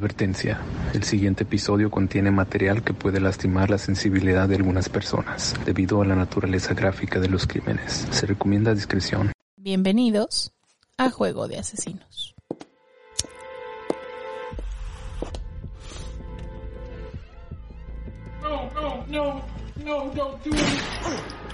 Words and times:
Advertencia. 0.00 0.58
El 0.94 1.02
siguiente 1.04 1.42
episodio 1.42 1.90
contiene 1.90 2.30
material 2.30 2.82
que 2.82 2.94
puede 2.94 3.20
lastimar 3.20 3.68
la 3.68 3.76
sensibilidad 3.76 4.48
de 4.48 4.56
algunas 4.56 4.88
personas 4.88 5.54
debido 5.66 6.00
a 6.00 6.06
la 6.06 6.16
naturaleza 6.16 6.72
gráfica 6.72 7.20
de 7.20 7.28
los 7.28 7.46
crímenes. 7.46 8.08
Se 8.10 8.24
recomienda 8.24 8.72
discreción. 8.72 9.30
Bienvenidos 9.56 10.54
a 10.96 11.10
Juego 11.10 11.48
de 11.48 11.58
Asesinos. 11.58 12.34
No, 18.40 18.70
no, 18.72 19.06
no, 19.06 19.42
no, 19.84 20.10
don't 20.14 20.42
do 20.42 20.50
it. 20.50 21.49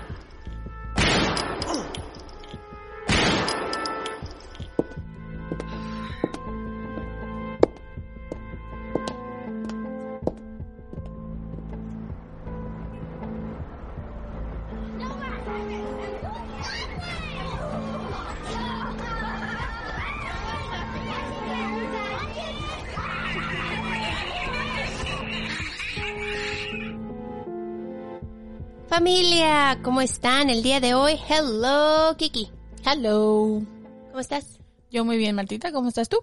Familia, 29.10 29.78
¿cómo 29.84 30.00
están 30.00 30.50
el 30.50 30.64
día 30.64 30.80
de 30.80 30.94
hoy? 30.94 31.12
Hello, 31.28 32.16
Kiki. 32.18 32.50
Hello. 32.84 33.62
¿Cómo 34.08 34.18
estás? 34.18 34.58
Yo 34.90 35.04
muy 35.04 35.16
bien, 35.16 35.36
Martita. 35.36 35.70
¿Cómo 35.70 35.88
estás 35.90 36.08
tú? 36.08 36.18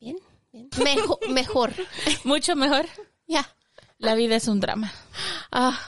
Bien, 0.00 0.16
bien. 0.50 0.68
Mejo- 0.82 1.20
mejor. 1.30 1.72
Mucho 2.24 2.56
mejor. 2.56 2.86
Ya. 3.28 3.48
La 3.98 4.16
vida 4.16 4.34
es 4.34 4.48
un 4.48 4.58
drama. 4.58 4.92
Ah, 5.52 5.78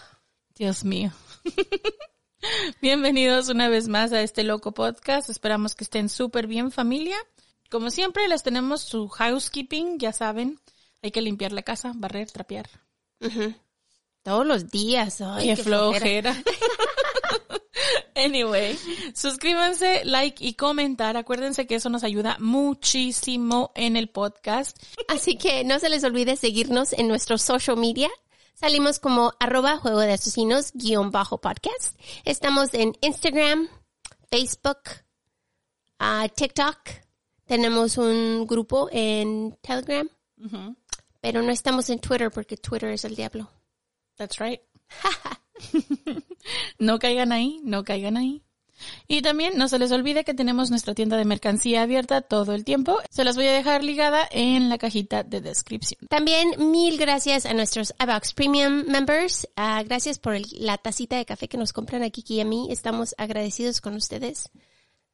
Dios 0.54 0.84
mío. 0.84 1.10
Bienvenidos 2.80 3.48
una 3.48 3.68
vez 3.68 3.88
más 3.88 4.12
a 4.12 4.22
este 4.22 4.44
loco 4.44 4.70
podcast. 4.70 5.28
Esperamos 5.28 5.74
que 5.74 5.82
estén 5.82 6.08
súper 6.08 6.46
bien, 6.46 6.70
familia. 6.70 7.16
Como 7.68 7.90
siempre, 7.90 8.28
les 8.28 8.44
tenemos 8.44 8.82
su 8.82 9.08
housekeeping, 9.08 9.98
ya 9.98 10.12
saben. 10.12 10.60
Hay 11.02 11.10
que 11.10 11.20
limpiar 11.20 11.50
la 11.50 11.62
casa, 11.62 11.90
barrer, 11.96 12.30
trapear. 12.30 12.70
ujú. 13.20 13.54
Todos 14.22 14.46
los 14.46 14.70
días. 14.70 15.20
Ay, 15.20 15.48
qué, 15.48 15.56
qué 15.56 15.62
flojera. 15.62 16.36
anyway, 18.14 18.78
suscríbanse, 19.14 20.04
like 20.04 20.44
y 20.44 20.54
comentar. 20.54 21.16
Acuérdense 21.16 21.66
que 21.66 21.76
eso 21.76 21.88
nos 21.90 22.04
ayuda 22.04 22.36
muchísimo 22.38 23.72
en 23.74 23.96
el 23.96 24.08
podcast. 24.08 24.80
Así 25.08 25.36
que 25.36 25.64
no 25.64 25.78
se 25.78 25.88
les 25.88 26.04
olvide 26.04 26.36
seguirnos 26.36 26.92
en 26.92 27.08
nuestro 27.08 27.38
social 27.38 27.76
media. 27.76 28.10
Salimos 28.54 29.00
como 29.00 29.32
arroba 29.40 29.78
juego 29.78 30.00
de 30.00 30.12
asesinos 30.12 30.70
guion 30.74 31.10
bajo 31.10 31.40
podcast. 31.40 31.98
Estamos 32.24 32.72
en 32.74 32.92
Instagram, 33.00 33.68
Facebook, 34.30 34.82
ah, 35.98 36.28
TikTok. 36.32 36.78
Tenemos 37.44 37.98
un 37.98 38.46
grupo 38.46 38.88
en 38.92 39.58
Telegram. 39.62 40.08
Pero 41.20 41.42
no 41.42 41.52
estamos 41.52 41.88
en 41.90 42.00
Twitter 42.00 42.30
porque 42.30 42.56
Twitter 42.56 42.90
es 42.90 43.04
el 43.04 43.14
diablo. 43.14 43.50
That's 44.16 44.38
right. 44.38 44.60
no 46.78 46.98
caigan 46.98 47.32
ahí, 47.32 47.60
no 47.64 47.84
caigan 47.84 48.16
ahí. 48.16 48.42
Y 49.06 49.22
también 49.22 49.56
no 49.56 49.68
se 49.68 49.78
les 49.78 49.92
olvide 49.92 50.24
que 50.24 50.34
tenemos 50.34 50.70
nuestra 50.70 50.94
tienda 50.94 51.16
de 51.16 51.24
mercancía 51.24 51.82
abierta 51.82 52.20
todo 52.20 52.52
el 52.52 52.64
tiempo. 52.64 52.98
Se 53.10 53.24
las 53.24 53.36
voy 53.36 53.46
a 53.46 53.52
dejar 53.52 53.84
ligada 53.84 54.26
en 54.30 54.68
la 54.68 54.78
cajita 54.78 55.22
de 55.22 55.40
descripción. 55.40 56.00
También 56.08 56.70
mil 56.70 56.98
gracias 56.98 57.46
a 57.46 57.54
nuestros 57.54 57.94
iBox 58.00 58.34
Premium 58.34 58.84
members. 58.86 59.48
Ah, 59.56 59.82
gracias 59.84 60.18
por 60.18 60.36
la 60.52 60.78
tacita 60.78 61.16
de 61.16 61.24
café 61.24 61.48
que 61.48 61.58
nos 61.58 61.72
compran 61.72 62.02
a 62.02 62.10
Kiki 62.10 62.36
y 62.36 62.40
a 62.40 62.44
mí. 62.44 62.68
Estamos 62.70 63.14
agradecidos 63.18 63.80
con 63.80 63.94
ustedes. 63.94 64.50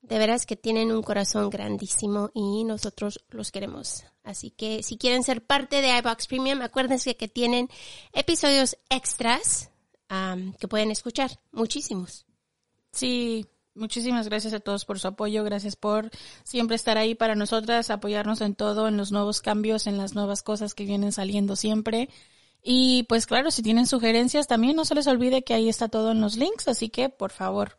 De 0.08 0.18
veras 0.18 0.46
que 0.46 0.56
tienen 0.56 0.90
un 0.90 1.02
corazón 1.02 1.50
grandísimo 1.50 2.30
y 2.34 2.64
nosotros 2.64 3.24
los 3.28 3.52
queremos. 3.52 4.04
Así 4.24 4.50
que 4.50 4.82
si 4.82 4.96
quieren 4.96 5.22
ser 5.22 5.44
parte 5.44 5.82
de 5.82 5.96
iBox 5.98 6.26
Premium, 6.26 6.62
acuérdense 6.62 7.16
que 7.16 7.28
tienen 7.28 7.68
episodios 8.12 8.78
extras 8.88 9.70
que 10.58 10.68
pueden 10.68 10.90
escuchar. 10.90 11.30
Muchísimos. 11.52 12.24
Sí, 12.92 13.46
muchísimas 13.74 14.28
gracias 14.28 14.54
a 14.54 14.60
todos 14.60 14.86
por 14.86 14.98
su 14.98 15.08
apoyo. 15.08 15.44
Gracias 15.44 15.76
por 15.76 16.10
siempre 16.42 16.76
estar 16.76 16.96
ahí 16.96 17.14
para 17.14 17.34
nosotras, 17.34 17.90
apoyarnos 17.90 18.40
en 18.40 18.54
todo, 18.54 18.88
en 18.88 18.96
los 18.96 19.12
nuevos 19.12 19.42
cambios, 19.42 19.86
en 19.86 19.98
las 19.98 20.14
nuevas 20.14 20.42
cosas 20.42 20.74
que 20.74 20.84
vienen 20.84 21.12
saliendo 21.12 21.54
siempre. 21.54 22.08
Y 22.62 23.04
pues 23.04 23.26
claro, 23.26 23.50
si 23.50 23.62
tienen 23.62 23.86
sugerencias 23.86 24.46
también 24.46 24.74
no 24.74 24.84
se 24.84 24.94
les 24.94 25.06
olvide 25.06 25.44
que 25.44 25.54
ahí 25.54 25.68
está 25.68 25.88
todo 25.88 26.12
en 26.12 26.20
los 26.20 26.36
links, 26.36 26.66
así 26.66 26.88
que 26.88 27.08
por 27.08 27.30
favor. 27.30 27.78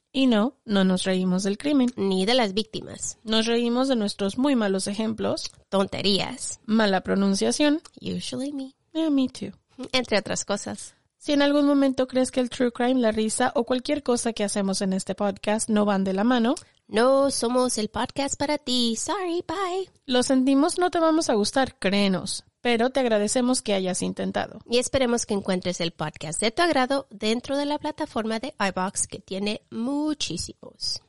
Y 0.13 0.27
no, 0.27 0.57
no 0.65 0.83
nos 0.83 1.03
reímos 1.03 1.43
del 1.43 1.57
crimen. 1.57 1.89
ni 1.95 2.25
de 2.25 2.33
las 2.33 2.53
víctimas, 2.53 3.17
Nos 3.23 3.45
reímos 3.45 3.87
de 3.87 3.95
nuestros 3.95 4.37
muy 4.37 4.55
malos 4.55 4.87
ejemplos, 4.87 5.51
tonterías, 5.69 6.59
mala 6.65 7.01
pronunciación, 7.01 7.81
usually 8.01 8.51
me, 8.51 8.75
eh, 8.93 9.09
me 9.09 9.27
too. 9.29 9.51
entre 9.93 10.17
otras 10.17 10.43
cosas. 10.45 10.95
Si 11.17 11.33
en 11.33 11.41
algún 11.41 11.65
momento 11.65 12.07
crees 12.07 12.31
que 12.31 12.39
el 12.39 12.49
true 12.49 12.71
crime, 12.71 12.99
la 12.99 13.11
risa 13.11 13.51
o 13.55 13.63
cualquier 13.63 14.01
cosa 14.03 14.33
que 14.33 14.43
hacemos 14.43 14.81
en 14.81 14.91
este 14.93 15.15
podcast 15.15 15.69
no 15.69 15.85
van 15.85 16.03
de 16.03 16.13
la 16.13 16.23
mano, 16.23 16.55
No 16.87 17.31
somos 17.31 17.77
el 17.77 17.87
podcast 17.87 18.35
para 18.37 18.57
ti. 18.57 18.97
Sorry, 18.97 19.45
bye. 19.47 19.89
lo 20.07 20.23
sentimos, 20.23 20.77
no 20.77 20.89
te 20.91 20.99
vamos 20.99 21.29
a 21.29 21.35
gustar, 21.35 21.77
créenos, 21.79 22.43
pero 22.61 22.89
te 22.89 22.99
agradecemos 22.99 23.61
que 23.61 23.73
hayas 23.73 24.01
intentado. 24.01 24.59
Y 24.69 24.77
esperemos 24.77 25.25
que 25.25 25.33
encuentres 25.33 25.81
el 25.81 25.91
podcast 25.91 26.39
de 26.39 26.51
tu 26.51 26.61
agrado 26.61 27.07
dentro 27.09 27.57
de 27.57 27.65
la 27.65 27.79
plataforma 27.79 28.39
de 28.39 28.53
iBox 28.59 29.07
que 29.07 29.19
tiene 29.19 29.61
muchísimos. 29.69 31.01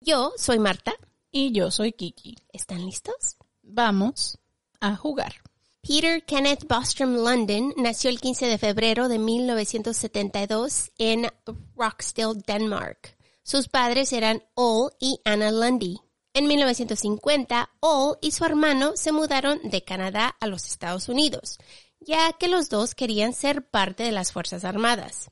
Yo 0.00 0.32
soy 0.36 0.58
Marta. 0.58 0.94
Y 1.34 1.52
yo 1.52 1.70
soy 1.70 1.92
Kiki. 1.92 2.36
¿Están 2.52 2.84
listos? 2.84 3.38
Vamos 3.62 4.38
a 4.80 4.96
jugar. 4.96 5.32
Peter 5.80 6.22
Kenneth 6.24 6.68
Bostrom 6.68 7.16
London 7.16 7.72
nació 7.76 8.10
el 8.10 8.20
15 8.20 8.46
de 8.46 8.58
febrero 8.58 9.08
de 9.08 9.18
1972 9.18 10.92
en 10.98 11.28
Rockstill, 11.74 12.42
Denmark. 12.46 13.16
Sus 13.42 13.66
padres 13.66 14.12
eran 14.12 14.44
Ole 14.54 14.94
y 15.00 15.20
Anna 15.24 15.50
Lundy. 15.50 16.00
En 16.34 16.46
1950, 16.46 17.70
Ole 17.80 18.18
y 18.22 18.30
su 18.30 18.46
hermano 18.46 18.92
se 18.94 19.12
mudaron 19.12 19.60
de 19.64 19.84
Canadá 19.84 20.34
a 20.40 20.46
los 20.46 20.66
Estados 20.66 21.10
Unidos, 21.10 21.58
ya 22.00 22.32
que 22.32 22.48
los 22.48 22.70
dos 22.70 22.94
querían 22.94 23.34
ser 23.34 23.68
parte 23.68 24.02
de 24.02 24.12
las 24.12 24.32
Fuerzas 24.32 24.64
Armadas. 24.64 25.30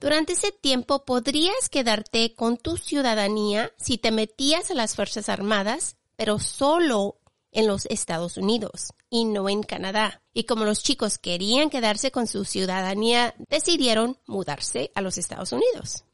Durante 0.00 0.32
ese 0.32 0.50
tiempo 0.50 1.04
podrías 1.04 1.68
quedarte 1.68 2.34
con 2.34 2.56
tu 2.56 2.78
ciudadanía 2.78 3.74
si 3.76 3.98
te 3.98 4.10
metías 4.10 4.70
a 4.70 4.74
las 4.74 4.96
Fuerzas 4.96 5.28
Armadas, 5.28 5.96
pero 6.16 6.38
solo 6.38 7.20
en 7.52 7.66
los 7.66 7.84
Estados 7.86 8.38
Unidos 8.38 8.94
y 9.10 9.26
no 9.26 9.50
en 9.50 9.62
Canadá. 9.62 10.22
Y 10.32 10.44
como 10.44 10.64
los 10.64 10.82
chicos 10.82 11.18
querían 11.18 11.68
quedarse 11.68 12.10
con 12.10 12.26
su 12.26 12.46
ciudadanía, 12.46 13.34
decidieron 13.50 14.18
mudarse 14.26 14.92
a 14.94 15.02
los 15.02 15.18
Estados 15.18 15.52
Unidos. 15.52 16.04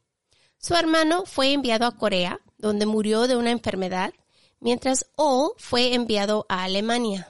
Su 0.57 0.75
hermano 0.75 1.23
fue 1.25 1.53
enviado 1.53 1.85
a 1.85 1.95
Corea, 1.95 2.41
donde 2.57 2.85
murió 2.85 3.27
de 3.27 3.35
una 3.35 3.51
enfermedad, 3.51 4.13
mientras 4.59 5.05
O 5.15 5.53
fue 5.57 5.93
enviado 5.93 6.45
a 6.49 6.63
Alemania. 6.63 7.29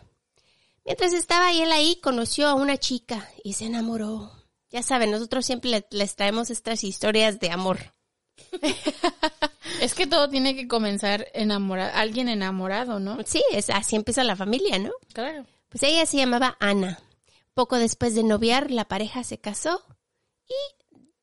Mientras 0.85 1.13
estaba 1.13 1.51
él 1.51 1.71
ahí, 1.71 1.99
conoció 2.01 2.47
a 2.47 2.53
una 2.53 2.77
chica 2.77 3.29
y 3.43 3.53
se 3.53 3.65
enamoró. 3.65 4.31
Ya 4.69 4.83
saben, 4.83 5.11
nosotros 5.11 5.45
siempre 5.45 5.69
le- 5.69 5.87
les 5.91 6.15
traemos 6.15 6.49
estas 6.49 6.83
historias 6.83 7.39
de 7.39 7.49
amor. 7.51 7.93
Es 9.81 9.93
que 9.93 10.07
todo 10.07 10.29
tiene 10.29 10.55
que 10.55 10.67
comenzar 10.67 11.27
enamorado, 11.33 11.91
alguien 11.95 12.29
enamorado, 12.29 12.99
¿no? 12.99 13.17
Sí, 13.25 13.43
es, 13.51 13.69
así 13.69 13.95
empieza 13.95 14.23
la 14.23 14.35
familia, 14.35 14.77
¿no? 14.79 14.91
Claro. 15.13 15.45
Pues 15.69 15.83
ella 15.83 16.05
se 16.05 16.17
llamaba 16.17 16.55
Ana. 16.59 16.99
Poco 17.53 17.77
después 17.77 18.15
de 18.15 18.23
noviar, 18.23 18.71
la 18.71 18.85
pareja 18.85 19.23
se 19.23 19.37
casó 19.37 19.81
y 20.47 20.53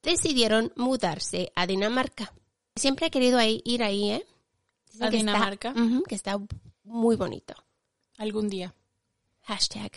decidieron 0.02 0.72
mudarse 0.76 1.52
a 1.54 1.66
Dinamarca. 1.66 2.32
Siempre 2.76 3.06
he 3.06 3.10
querido 3.10 3.38
ir 3.42 3.82
ahí, 3.82 4.10
¿eh? 4.10 4.26
Dicen 4.92 5.06
¿A 5.06 5.10
que 5.10 5.16
está- 5.18 5.32
Dinamarca? 5.32 5.74
Que 6.08 6.14
está 6.14 6.38
muy 6.84 7.16
bonito. 7.16 7.54
Algún 8.18 8.48
día. 8.48 8.74
Hashtag 9.42 9.90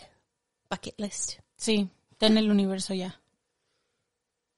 bucket 0.70 0.94
list. 0.98 1.34
Sí, 1.56 1.88
está 2.10 2.26
en 2.26 2.38
el 2.38 2.50
universo 2.50 2.94
ya. 2.94 3.20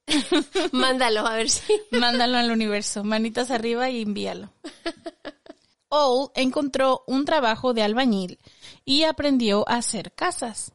Mándalo 0.73 1.27
a 1.27 1.35
ver 1.35 1.51
si. 1.51 1.73
Mándalo 1.93 2.39
al 2.39 2.51
universo, 2.51 3.05
manitas 3.05 3.51
arriba 3.51 3.91
y 3.91 4.03
envíalo. 4.03 4.53
Owl 5.91 6.31
encontró 6.35 7.03
un 7.07 7.25
trabajo 7.25 7.73
de 7.73 7.83
albañil 7.83 8.39
y 8.85 9.05
aprendió 9.05 9.69
a 9.69 9.77
hacer 9.77 10.13
casas. 10.13 10.73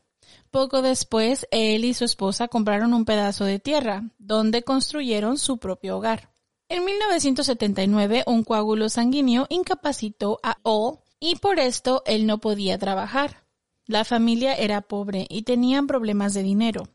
Poco 0.51 0.81
después, 0.83 1.48
él 1.51 1.86
y 1.86 1.94
su 1.95 2.06
esposa 2.06 2.48
compraron 2.48 2.94
un 2.94 3.06
pedazo 3.06 3.44
de 3.45 3.60
tierra, 3.60 4.04
donde 4.19 4.63
construyeron 4.63 5.38
su 5.39 5.57
propio 5.57 5.98
hogar. 5.98 6.30
En 6.73 6.85
1979, 6.85 8.23
un 8.25 8.43
coágulo 8.43 8.89
sanguíneo 8.89 9.45
incapacitó 9.49 10.39
a 10.41 10.57
Owl 10.63 10.97
y 11.19 11.35
por 11.35 11.59
esto 11.59 12.01
él 12.07 12.25
no 12.25 12.39
podía 12.39 12.79
trabajar. 12.79 13.43
La 13.85 14.03
familia 14.03 14.55
era 14.55 14.81
pobre 14.81 15.27
y 15.29 15.43
tenían 15.43 15.85
problemas 15.85 16.33
de 16.33 16.41
dinero, 16.41 16.87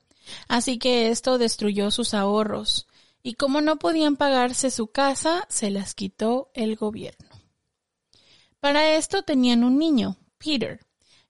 así 0.49 0.79
que 0.81 1.11
esto 1.11 1.39
destruyó 1.39 1.93
sus 1.93 2.13
ahorros, 2.13 2.89
y 3.23 3.35
como 3.35 3.61
no 3.61 3.77
podían 3.77 4.17
pagarse 4.17 4.73
su 4.73 4.89
casa, 4.89 5.47
se 5.49 5.71
las 5.71 5.95
quitó 5.95 6.51
el 6.55 6.75
gobierno. 6.75 7.29
Para 8.59 8.97
esto 8.97 9.23
tenían 9.23 9.63
un 9.63 9.79
niño, 9.79 10.17
Peter, 10.39 10.81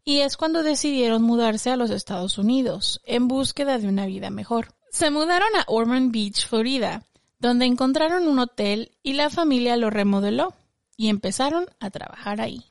y 0.06 0.20
es 0.20 0.38
cuando 0.38 0.62
decidieron 0.62 1.22
mudarse 1.22 1.68
a 1.68 1.76
los 1.76 1.90
Estados 1.90 2.38
Unidos, 2.38 3.02
en 3.04 3.28
búsqueda 3.28 3.76
de 3.76 3.88
una 3.88 4.06
vida 4.06 4.30
mejor. 4.30 4.68
Se 4.90 5.10
mudaron 5.10 5.54
a 5.54 5.64
Ormond 5.66 6.12
Beach, 6.12 6.46
Florida, 6.46 7.04
donde 7.38 7.66
encontraron 7.66 8.28
un 8.28 8.38
hotel 8.38 8.92
y 9.02 9.14
la 9.14 9.30
familia 9.30 9.76
lo 9.76 9.90
remodeló, 9.90 10.54
y 10.98 11.08
empezaron 11.08 11.66
a 11.80 11.88
trabajar 11.90 12.42
ahí. 12.42 12.64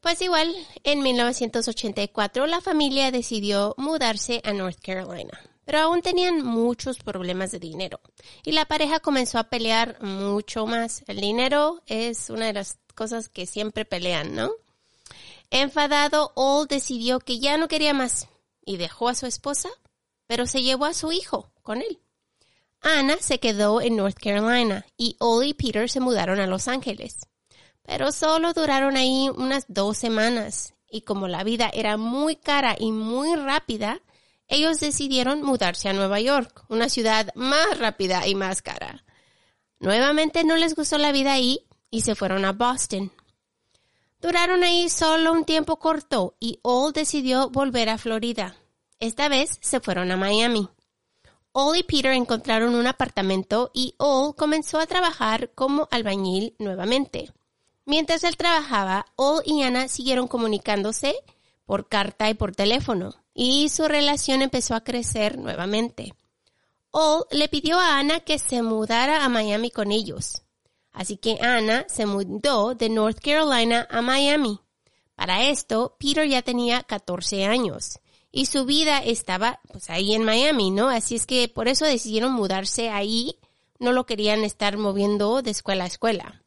Pues 0.00 0.20
igual, 0.20 0.54
en 0.82 1.00
1984 1.00 2.46
la 2.46 2.60
familia 2.60 3.10
decidió 3.10 3.74
mudarse 3.78 4.42
a 4.44 4.52
North 4.52 4.78
Carolina, 4.82 5.40
pero 5.64 5.78
aún 5.78 6.02
tenían 6.02 6.44
muchos 6.44 6.98
problemas 6.98 7.52
de 7.52 7.60
dinero 7.60 8.00
y 8.44 8.52
la 8.52 8.66
pareja 8.66 9.00
comenzó 9.00 9.38
a 9.38 9.44
pelear 9.44 10.02
mucho 10.02 10.66
más. 10.66 11.04
El 11.06 11.20
dinero 11.20 11.80
es 11.86 12.28
una 12.28 12.46
de 12.46 12.52
las 12.52 12.76
cosas 12.94 13.28
que 13.28 13.46
siempre 13.46 13.84
pelean, 13.84 14.34
¿no? 14.34 14.50
Enfadado, 15.50 16.32
All 16.34 16.66
decidió 16.66 17.20
que 17.20 17.38
ya 17.38 17.56
no 17.56 17.68
quería 17.68 17.94
más 17.94 18.28
y 18.66 18.76
dejó 18.76 19.08
a 19.08 19.14
su 19.14 19.26
esposa, 19.26 19.68
pero 20.26 20.46
se 20.46 20.62
llevó 20.62 20.84
a 20.84 20.94
su 20.94 21.12
hijo 21.12 21.50
con 21.62 21.80
él. 21.80 22.00
Anna 22.84 23.16
se 23.20 23.40
quedó 23.40 23.80
en 23.80 23.96
North 23.96 24.18
Carolina 24.22 24.86
y 24.96 25.16
All 25.18 25.44
y 25.44 25.54
Peter 25.54 25.90
se 25.90 26.00
mudaron 26.00 26.38
a 26.38 26.46
Los 26.46 26.68
Ángeles 26.68 27.26
pero 27.84 28.12
solo 28.12 28.52
duraron 28.52 28.96
ahí 28.96 29.28
unas 29.36 29.66
dos 29.68 29.98
semanas 29.98 30.74
y 30.90 31.02
como 31.02 31.28
la 31.28 31.44
vida 31.44 31.70
era 31.72 31.96
muy 31.96 32.36
cara 32.36 32.76
y 32.78 32.92
muy 32.92 33.34
rápida, 33.34 34.00
ellos 34.48 34.80
decidieron 34.80 35.42
mudarse 35.42 35.88
a 35.88 35.92
Nueva 35.92 36.20
York, 36.20 36.64
una 36.68 36.88
ciudad 36.88 37.30
más 37.34 37.78
rápida 37.78 38.26
y 38.26 38.34
más 38.34 38.62
cara. 38.62 39.04
Nuevamente 39.80 40.44
no 40.44 40.56
les 40.56 40.74
gustó 40.74 40.98
la 40.98 41.12
vida 41.12 41.32
ahí 41.32 41.66
y 41.90 42.02
se 42.02 42.14
fueron 42.14 42.44
a 42.44 42.52
Boston. 42.52 43.12
Duraron 44.20 44.62
ahí 44.62 44.88
solo 44.88 45.32
un 45.32 45.44
tiempo 45.44 45.78
corto 45.78 46.36
y 46.40 46.60
All 46.62 46.92
decidió 46.92 47.50
volver 47.50 47.90
a 47.90 47.98
Florida. 47.98 48.56
Esta 49.00 49.28
vez 49.28 49.58
se 49.60 49.80
fueron 49.80 50.10
a 50.10 50.16
Miami. 50.16 50.68
All 51.56 51.76
y 51.76 51.84
Peter 51.84 52.12
encontraron 52.12 52.74
un 52.74 52.88
apartamento 52.88 53.70
y 53.72 53.94
All 53.98 54.34
comenzó 54.34 54.80
a 54.80 54.88
trabajar 54.88 55.52
como 55.54 55.86
albañil 55.92 56.56
nuevamente. 56.58 57.30
Mientras 57.84 58.24
él 58.24 58.36
trabajaba, 58.36 59.06
All 59.14 59.40
y 59.46 59.62
Anna 59.62 59.86
siguieron 59.86 60.26
comunicándose 60.26 61.14
por 61.64 61.88
carta 61.88 62.28
y 62.28 62.34
por 62.34 62.56
teléfono, 62.56 63.14
y 63.34 63.68
su 63.68 63.86
relación 63.86 64.42
empezó 64.42 64.74
a 64.74 64.82
crecer 64.82 65.38
nuevamente. 65.38 66.14
All 66.90 67.24
le 67.30 67.48
pidió 67.48 67.78
a 67.78 68.00
Anna 68.00 68.18
que 68.18 68.40
se 68.40 68.60
mudara 68.62 69.24
a 69.24 69.28
Miami 69.28 69.70
con 69.70 69.92
ellos. 69.92 70.42
Así 70.90 71.18
que 71.18 71.38
Anna 71.40 71.84
se 71.88 72.04
mudó 72.04 72.74
de 72.74 72.88
North 72.88 73.20
Carolina 73.20 73.86
a 73.92 74.02
Miami. 74.02 74.58
Para 75.14 75.44
esto, 75.44 75.94
Peter 76.00 76.28
ya 76.28 76.42
tenía 76.42 76.82
14 76.82 77.44
años 77.44 78.00
y 78.34 78.46
su 78.46 78.64
vida 78.64 78.98
estaba 78.98 79.60
pues 79.70 79.90
ahí 79.90 80.14
en 80.14 80.24
Miami, 80.24 80.70
¿no? 80.70 80.88
Así 80.88 81.14
es 81.14 81.26
que 81.26 81.48
por 81.48 81.68
eso 81.68 81.84
decidieron 81.84 82.32
mudarse 82.32 82.90
ahí, 82.90 83.38
no 83.78 83.92
lo 83.92 84.06
querían 84.06 84.44
estar 84.44 84.76
moviendo 84.76 85.42
de 85.42 85.50
escuela 85.50 85.84
a 85.84 85.88
escuela 85.88 86.44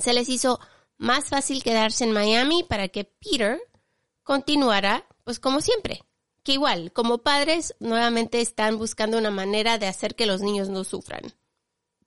se 0.00 0.12
les 0.12 0.28
hizo 0.28 0.60
más 0.96 1.26
fácil 1.26 1.62
quedarse 1.62 2.04
en 2.04 2.12
Miami 2.12 2.64
para 2.64 2.88
que 2.88 3.04
Peter 3.04 3.60
continuara, 4.22 5.06
pues 5.24 5.38
como 5.38 5.60
siempre. 5.60 6.02
Que 6.42 6.52
igual, 6.52 6.92
como 6.92 7.18
padres, 7.18 7.74
nuevamente 7.80 8.40
están 8.40 8.78
buscando 8.78 9.16
una 9.16 9.30
manera 9.30 9.78
de 9.78 9.86
hacer 9.86 10.14
que 10.14 10.26
los 10.26 10.42
niños 10.42 10.68
no 10.68 10.84
sufran. 10.84 11.32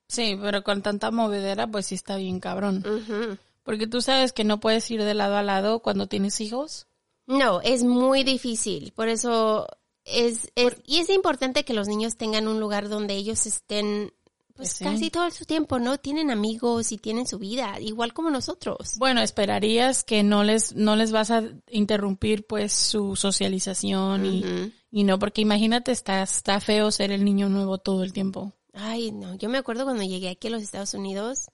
Sí, 0.07 0.37
pero 0.39 0.63
con 0.63 0.81
tanta 0.81 1.11
movedera, 1.11 1.67
pues 1.67 1.87
sí 1.87 1.95
está 1.95 2.17
bien 2.17 2.39
cabrón. 2.39 3.39
Porque 3.63 3.87
tú 3.87 4.01
sabes 4.01 4.31
que 4.33 4.43
no 4.43 4.59
puedes 4.59 4.89
ir 4.91 5.03
de 5.03 5.13
lado 5.13 5.35
a 5.35 5.43
lado 5.43 5.79
cuando 5.79 6.07
tienes 6.07 6.39
hijos. 6.39 6.87
No, 7.27 7.61
es 7.61 7.83
muy 7.83 8.23
difícil. 8.23 8.93
Por 8.93 9.09
eso 9.09 9.67
es, 10.05 10.51
es 10.55 10.77
y 10.85 10.99
es 10.99 11.09
importante 11.09 11.65
que 11.65 11.73
los 11.73 11.87
niños 11.87 12.17
tengan 12.17 12.47
un 12.47 12.59
lugar 12.59 12.89
donde 12.89 13.15
ellos 13.15 13.45
estén 13.45 14.13
pues 14.57 14.79
casi 14.79 15.11
todo 15.11 15.29
su 15.29 15.45
tiempo, 15.45 15.77
¿no? 15.77 15.99
Tienen 15.99 16.31
amigos 16.31 16.91
y 16.91 16.97
tienen 16.97 17.27
su 17.27 17.37
vida, 17.37 17.79
igual 17.79 18.13
como 18.13 18.31
nosotros. 18.31 18.95
Bueno, 18.97 19.21
esperarías 19.21 20.03
que 20.03 20.23
no 20.23 20.43
les, 20.43 20.75
no 20.75 20.95
les 20.95 21.11
vas 21.11 21.29
a 21.29 21.43
interrumpir 21.69 22.47
pues 22.47 22.73
su 22.73 23.15
socialización 23.15 24.25
y, 24.25 24.73
y 24.89 25.03
no, 25.03 25.19
porque 25.19 25.41
imagínate, 25.41 25.91
está, 25.91 26.23
está 26.23 26.59
feo 26.59 26.89
ser 26.89 27.11
el 27.11 27.23
niño 27.23 27.49
nuevo 27.49 27.77
todo 27.77 28.03
el 28.03 28.13
tiempo. 28.13 28.51
Ay, 28.73 29.11
no, 29.11 29.35
yo 29.35 29.47
me 29.47 29.59
acuerdo 29.59 29.83
cuando 29.83 30.03
llegué 30.03 30.29
aquí 30.29 30.47
a 30.47 30.51
los 30.51 30.63
Estados 30.63 30.95
Unidos 30.95 31.51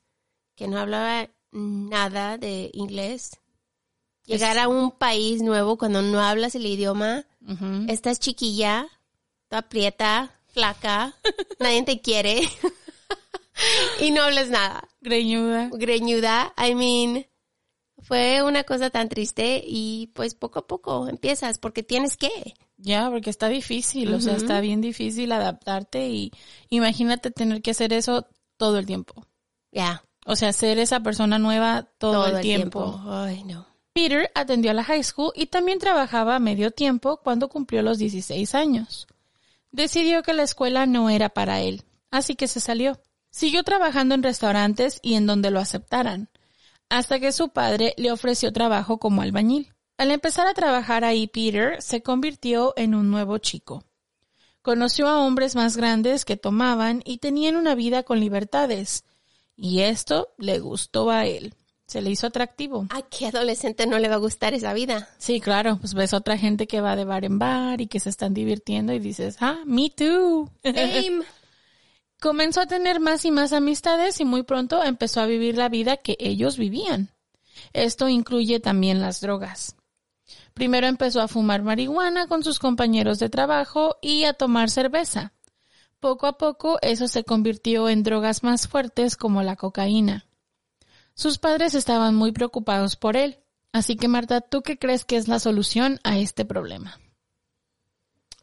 que 0.55 0.69
no 0.69 0.79
hablaba 0.79 1.29
nada 1.51 2.37
de 2.37 2.69
inglés. 2.73 3.31
Llegar 4.25 4.57
a 4.57 4.67
un 4.67 4.91
país 4.91 5.41
nuevo 5.41 5.77
cuando 5.77 6.01
no 6.01 6.21
hablas 6.21 6.55
el 6.55 6.65
idioma, 6.65 7.25
estás 7.87 8.19
chiquilla, 8.19 8.87
toda 9.49 9.59
aprieta, 9.59 10.39
flaca, 10.47 11.15
nadie 11.59 11.83
te 11.83 12.01
quiere. 12.01 12.41
y 13.99 14.11
no 14.11 14.23
hables 14.23 14.49
nada. 14.49 14.87
Greñuda. 15.01 15.69
Greñuda. 15.73 16.53
I 16.57 16.73
mean, 16.75 17.25
fue 18.03 18.43
una 18.43 18.63
cosa 18.63 18.89
tan 18.89 19.09
triste 19.09 19.63
y 19.65 20.11
pues 20.13 20.35
poco 20.35 20.59
a 20.59 20.67
poco 20.67 21.07
empiezas 21.07 21.57
porque 21.57 21.83
tienes 21.83 22.17
que. 22.17 22.55
Ya, 22.77 23.09
porque 23.09 23.29
está 23.29 23.47
difícil, 23.47 24.13
o 24.13 24.19
sea, 24.19 24.35
está 24.35 24.59
bien 24.59 24.81
difícil 24.81 25.31
adaptarte 25.31 26.09
y 26.09 26.31
imagínate 26.69 27.31
tener 27.31 27.61
que 27.61 27.71
hacer 27.71 27.93
eso 27.93 28.27
todo 28.57 28.77
el 28.77 28.85
tiempo. 28.85 29.25
Ya. 29.71 30.03
O 30.25 30.35
sea, 30.35 30.51
ser 30.53 30.79
esa 30.79 31.01
persona 31.01 31.39
nueva 31.39 31.87
todo, 31.97 32.27
el, 32.27 32.41
tiempo. 32.41 33.01
Ay, 33.05 33.43
no. 33.43 33.72
Peter 33.93 34.31
atendió 34.33 34.71
a 34.71 34.73
la 34.73 34.83
high 34.83 35.03
school 35.03 35.31
y 35.35 35.45
también 35.45 35.77
trabajaba 35.77 36.35
a 36.35 36.39
medio 36.39 36.71
tiempo 36.71 37.17
cuando 37.17 37.47
cumplió 37.47 37.83
los 37.83 37.99
16 37.99 38.55
años. 38.55 39.07
Decidió 39.71 40.23
que 40.23 40.33
la 40.33 40.43
escuela 40.43 40.85
no 40.87 41.09
era 41.09 41.29
para 41.29 41.61
él, 41.61 41.83
así 42.09 42.35
que 42.35 42.47
se 42.47 42.59
salió. 42.59 42.99
Siguió 43.29 43.63
trabajando 43.63 44.15
en 44.15 44.23
restaurantes 44.23 44.99
y 45.01 45.13
en 45.15 45.25
donde 45.25 45.51
lo 45.51 45.59
aceptaran, 45.59 46.29
hasta 46.89 47.19
que 47.19 47.31
su 47.31 47.49
padre 47.49 47.93
le 47.97 48.11
ofreció 48.11 48.51
trabajo 48.51 48.97
como 48.97 49.21
albañil. 49.21 49.73
Al 49.97 50.11
empezar 50.11 50.47
a 50.47 50.53
trabajar 50.53 51.03
ahí, 51.03 51.27
Peter 51.27 51.81
se 51.81 52.01
convirtió 52.01 52.73
en 52.75 52.95
un 52.95 53.11
nuevo 53.11 53.37
chico. 53.37 53.83
Conoció 54.61 55.07
a 55.07 55.23
hombres 55.23 55.55
más 55.55 55.77
grandes 55.77 56.25
que 56.25 56.37
tomaban 56.37 57.01
y 57.05 57.17
tenían 57.17 57.55
una 57.55 57.75
vida 57.75 58.03
con 58.03 58.19
libertades, 58.19 59.03
y 59.55 59.81
esto 59.81 60.33
le 60.37 60.59
gustó 60.59 61.11
a 61.11 61.25
él. 61.25 61.53
Se 61.87 62.01
le 62.01 62.09
hizo 62.09 62.27
atractivo. 62.27 62.87
¿A 62.89 63.01
qué 63.03 63.27
adolescente 63.27 63.85
no 63.85 63.99
le 63.99 64.07
va 64.07 64.15
a 64.15 64.19
gustar 64.19 64.53
esa 64.53 64.73
vida? 64.73 65.09
Sí, 65.17 65.39
claro, 65.39 65.77
pues 65.79 65.93
ves 65.93 66.13
otra 66.13 66.37
gente 66.37 66.65
que 66.65 66.81
va 66.81 66.95
de 66.95 67.05
bar 67.05 67.25
en 67.25 67.39
bar 67.39 67.81
y 67.81 67.87
que 67.87 67.99
se 67.99 68.09
están 68.09 68.33
divirtiendo 68.33 68.93
y 68.93 68.99
dices, 68.99 69.37
ah, 69.41 69.59
me 69.65 69.89
too. 69.89 70.49
Comenzó 72.21 72.61
a 72.61 72.67
tener 72.67 73.01
más 73.01 73.25
y 73.25 73.31
más 73.31 73.51
amistades 73.51 74.21
y 74.21 74.25
muy 74.25 74.43
pronto 74.43 74.81
empezó 74.81 75.19
a 75.19 75.25
vivir 75.25 75.57
la 75.57 75.67
vida 75.67 75.97
que 75.97 76.15
ellos 76.19 76.57
vivían. 76.57 77.09
Esto 77.73 78.07
incluye 78.07 78.59
también 78.59 79.01
las 79.01 79.19
drogas. 79.19 79.75
Primero 80.53 80.87
empezó 80.87 81.19
a 81.21 81.27
fumar 81.27 81.63
marihuana 81.63 82.27
con 82.27 82.43
sus 82.43 82.59
compañeros 82.59 83.19
de 83.19 83.29
trabajo 83.29 83.97
y 84.01 84.23
a 84.23 84.33
tomar 84.33 84.69
cerveza. 84.69 85.33
Poco 85.99 86.27
a 86.27 86.37
poco 86.37 86.79
eso 86.81 87.07
se 87.07 87.23
convirtió 87.23 87.89
en 87.89 88.03
drogas 88.03 88.43
más 88.43 88.67
fuertes 88.67 89.15
como 89.15 89.41
la 89.41 89.55
cocaína. 89.55 90.25
Sus 91.15 91.37
padres 91.37 91.75
estaban 91.75 92.15
muy 92.15 92.31
preocupados 92.31 92.95
por 92.95 93.17
él. 93.17 93.39
Así 93.71 93.95
que 93.95 94.07
Marta, 94.07 94.41
¿tú 94.41 94.61
qué 94.61 94.77
crees 94.77 95.05
que 95.05 95.17
es 95.17 95.27
la 95.27 95.39
solución 95.39 95.99
a 96.03 96.17
este 96.17 96.45
problema? 96.45 96.99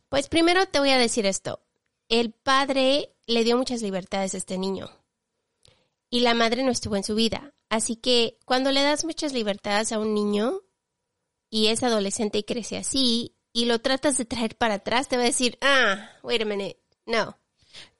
Pues 0.09 0.29
primero 0.29 0.67
te 0.67 0.81
voy 0.81 0.91
a 0.91 0.99
decir 0.99 1.27
esto. 1.27 1.61
El 2.09 2.33
padre 2.33 3.15
le 3.27 3.45
dio 3.45 3.57
muchas 3.57 3.83
libertades 3.83 4.35
a 4.35 4.39
este 4.39 4.59
niño. 4.59 4.91
Y 6.11 6.21
la 6.21 6.35
madre 6.35 6.65
no 6.65 6.73
estuvo 6.73 6.97
en 6.97 7.05
su 7.05 7.15
vida. 7.15 7.55
Así 7.69 7.95
que 7.95 8.39
cuando 8.45 8.73
le 8.73 8.83
das 8.83 9.05
muchas 9.05 9.33
libertades 9.33 9.93
a 9.93 10.00
un 10.00 10.12
niño 10.12 10.61
y 11.49 11.69
es 11.69 11.85
adolescente 11.85 12.39
y 12.39 12.43
crece 12.43 12.77
así, 12.79 13.37
y 13.53 13.67
lo 13.67 13.81
tratas 13.81 14.19
de 14.19 14.25
traer 14.25 14.57
para 14.57 14.75
atrás, 14.75 15.09
te 15.09 15.17
va 15.17 15.23
a 15.23 15.27
decir, 15.27 15.59
ah, 15.61 16.11
wait 16.23 16.43
a 16.43 16.45
minute, 16.45 16.81
no, 17.07 17.37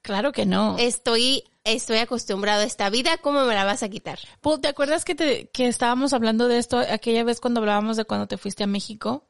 Claro 0.01 0.31
que 0.31 0.45
no. 0.45 0.77
estoy, 0.77 1.45
estoy 1.63 1.97
acostumbrado 1.97 2.61
a 2.61 2.65
esta 2.65 2.89
vida, 2.89 3.17
¿cómo 3.17 3.45
me 3.45 3.53
la 3.53 3.65
vas 3.65 3.83
a 3.83 3.89
quitar? 3.89 4.19
Paul, 4.41 4.61
¿te 4.61 4.67
acuerdas 4.67 5.05
que, 5.05 5.15
te, 5.15 5.49
que 5.49 5.67
estábamos 5.67 6.13
hablando 6.13 6.47
de 6.47 6.57
esto 6.57 6.77
aquella 6.77 7.23
vez 7.23 7.39
cuando 7.39 7.59
hablábamos 7.59 7.97
de 7.97 8.05
cuando 8.05 8.27
te 8.27 8.37
fuiste 8.37 8.63
a 8.63 8.67
México? 8.67 9.27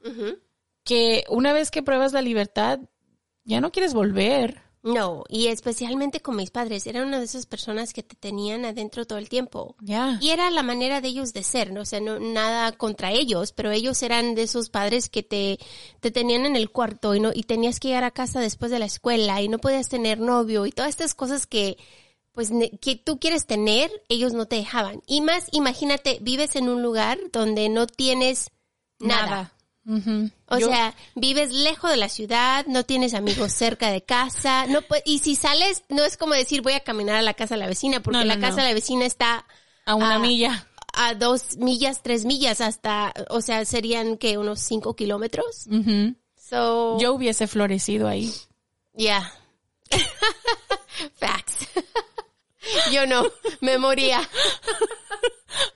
Que 0.84 1.24
una 1.30 1.54
vez 1.54 1.72
que 1.72 1.84
pruebas 1.84 2.14
la 2.14 2.22
libertad, 2.22 2.80
ya 3.44 3.62
no 3.62 3.72
quieres 3.72 3.94
volver. 3.94 4.62
No, 4.84 5.26
y 5.30 5.48
especialmente 5.48 6.22
con 6.22 6.36
mis 6.36 6.50
padres, 6.50 6.88
eran 6.88 7.08
una 7.08 7.20
de 7.20 7.26
esas 7.26 7.46
personas 7.46 7.94
que 7.94 8.02
te 8.02 8.16
tenían 8.16 8.66
adentro 8.66 9.06
todo 9.06 9.20
el 9.20 9.30
tiempo. 9.30 9.76
Y 10.20 10.30
era 10.30 10.50
la 10.50 10.64
manera 10.64 11.02
de 11.02 11.10
ellos 11.10 11.34
de 11.34 11.44
ser, 11.44 11.72
¿no? 11.72 11.82
O 11.82 11.86
sea, 11.86 12.00
no, 12.00 12.20
nada 12.20 12.72
contra 12.72 13.12
ellos, 13.12 13.52
pero 13.52 13.70
ellos 13.70 14.02
eran 14.02 14.34
de 14.34 14.44
esos 14.44 14.70
padres 14.72 15.08
que 15.10 15.22
te, 15.22 15.60
te 16.00 16.10
tenían 16.10 16.48
en 16.48 16.56
el 16.56 16.72
cuarto 16.72 17.14
y 17.14 17.20
no, 17.20 17.30
y 17.32 17.44
tenías 17.44 17.80
que 17.80 17.90
llegar 17.90 18.06
a 18.06 18.12
casa 18.12 18.40
después 18.40 18.72
de 18.72 18.80
la 18.80 18.86
escuela 18.86 19.40
y 19.44 19.50
no 19.50 19.60
podías 19.60 19.88
tener 19.88 20.20
novio 20.20 20.66
y 20.66 20.72
todas 20.72 20.90
estas 20.90 21.14
cosas 21.14 21.46
que, 21.46 21.78
pues, 22.34 22.50
que 22.82 22.96
tú 22.96 23.20
quieres 23.20 23.46
tener, 23.46 23.92
ellos 24.10 24.34
no 24.34 24.46
te 24.48 24.56
dejaban. 24.58 25.02
Y 25.08 25.22
más, 25.22 25.48
imagínate, 25.52 26.18
vives 26.22 26.56
en 26.56 26.70
un 26.70 26.82
lugar 26.82 27.20
donde 27.32 27.70
no 27.70 27.88
tienes 27.88 28.50
nada. 29.00 29.54
O 30.48 30.58
Yo- 30.60 30.68
sea, 30.70 30.96
vives 31.16 31.52
lejos 31.52 31.90
de 31.90 31.98
la 31.98 32.08
ciudad, 32.08 32.66
no 32.68 32.84
tienes 32.86 33.14
amigos 33.16 33.52
cerca 33.52 33.90
de 33.92 34.04
casa, 34.04 34.66
no 34.68 34.80
y 35.06 35.20
si 35.20 35.36
sales, 35.36 35.84
no 35.90 36.04
es 36.06 36.18
como 36.18 36.34
decir 36.36 36.62
voy 36.62 36.74
a 36.74 36.82
caminar 36.82 37.16
a 37.16 37.22
la 37.24 37.34
casa 37.34 37.56
de 37.56 37.60
la 37.62 37.68
vecina, 37.68 38.00
porque 38.02 38.20
No, 38.20 38.24
no, 38.24 38.28
la 38.34 38.40
casa 38.40 38.62
de 38.62 38.68
la 38.70 38.74
vecina 38.76 39.06
está 39.06 39.46
a 39.86 39.96
una 39.96 40.20
milla. 40.20 40.68
a 40.94 41.16
dos 41.16 41.58
millas, 41.58 42.04
tres 42.04 42.26
millas, 42.26 42.62
hasta, 42.62 43.12
o 43.30 43.42
sea, 43.42 43.66
serían 43.66 44.18
que 44.18 44.38
unos 44.38 44.60
cinco 44.62 44.96
kilómetros. 44.96 45.66
So, 46.38 47.00
Yo 47.00 47.14
hubiese 47.14 47.48
florecido 47.48 48.08
ahí. 48.08 48.32
yeah. 48.96 49.34
Facts. 51.16 51.68
Yo 52.92 53.06
no, 53.08 53.26
me 53.60 53.78
moría. 53.78 54.28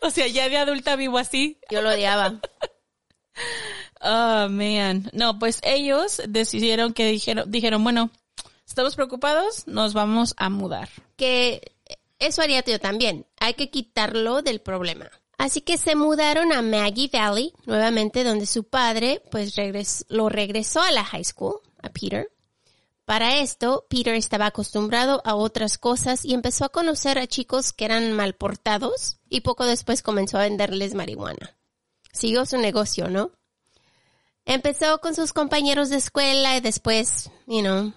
O 0.02 0.10
sea, 0.10 0.28
ya 0.28 0.48
de 0.50 0.58
adulta 0.58 0.96
vivo 0.96 1.18
así. 1.18 1.60
Yo 1.70 1.82
lo 1.82 1.90
odiaba. 1.90 2.40
Oh, 4.02 4.48
man. 4.50 5.10
No, 5.14 5.40
pues 5.40 5.60
ellos 5.64 6.22
decidieron 6.28 6.94
que 6.94 7.08
dijeron, 7.08 7.50
dijeron, 7.52 7.84
bueno, 7.84 8.12
estamos 8.68 8.96
preocupados, 8.96 9.68
nos 9.68 9.94
vamos 9.94 10.34
a 10.38 10.50
mudar. 10.50 10.90
que 11.18 11.74
eso 12.20 12.42
haría 12.42 12.64
yo 12.64 12.80
también. 12.80 13.26
Hay 13.40 13.56
que 13.56 13.70
quitarlo 13.70 14.42
del 14.42 14.62
problema. 14.62 15.10
Así 15.38 15.60
que 15.60 15.78
se 15.78 15.96
mudaron 15.96 16.54
a 16.54 16.62
Maggie 16.62 17.10
Valley, 17.12 17.52
nuevamente 17.66 18.24
donde 18.24 18.46
su 18.46 18.64
padre 18.64 19.22
pues 19.32 19.56
regres- 19.58 20.06
lo 20.08 20.30
regresó 20.30 20.82
a 20.82 20.92
la 20.92 21.04
high 21.04 21.26
school, 21.26 21.56
a 21.84 21.90
Peter. 21.90 22.30
Para 23.06 23.38
esto, 23.40 23.86
Peter 23.88 24.16
estaba 24.16 24.48
acostumbrado 24.48 25.22
a 25.26 25.36
otras 25.36 25.78
cosas 25.78 26.26
y 26.26 26.34
empezó 26.34 26.66
a 26.66 26.70
conocer 26.70 27.20
a 27.20 27.28
chicos 27.28 27.72
que 27.72 27.86
eran 27.86 28.12
mal 28.14 28.34
portados 28.34 29.20
y 29.30 29.42
poco 29.42 29.66
después 29.66 30.02
comenzó 30.02 30.38
a 30.38 30.42
venderles 30.42 30.96
marihuana. 30.96 31.56
Siguió 32.12 32.46
su 32.48 32.58
negocio, 32.58 33.10
¿no? 33.10 33.32
Empezó 34.46 35.00
con 35.02 35.16
sus 35.16 35.34
compañeros 35.34 35.90
de 35.90 35.98
escuela 35.98 36.58
y 36.58 36.62
después, 36.62 37.30
you 37.46 37.62
know, 37.62 37.94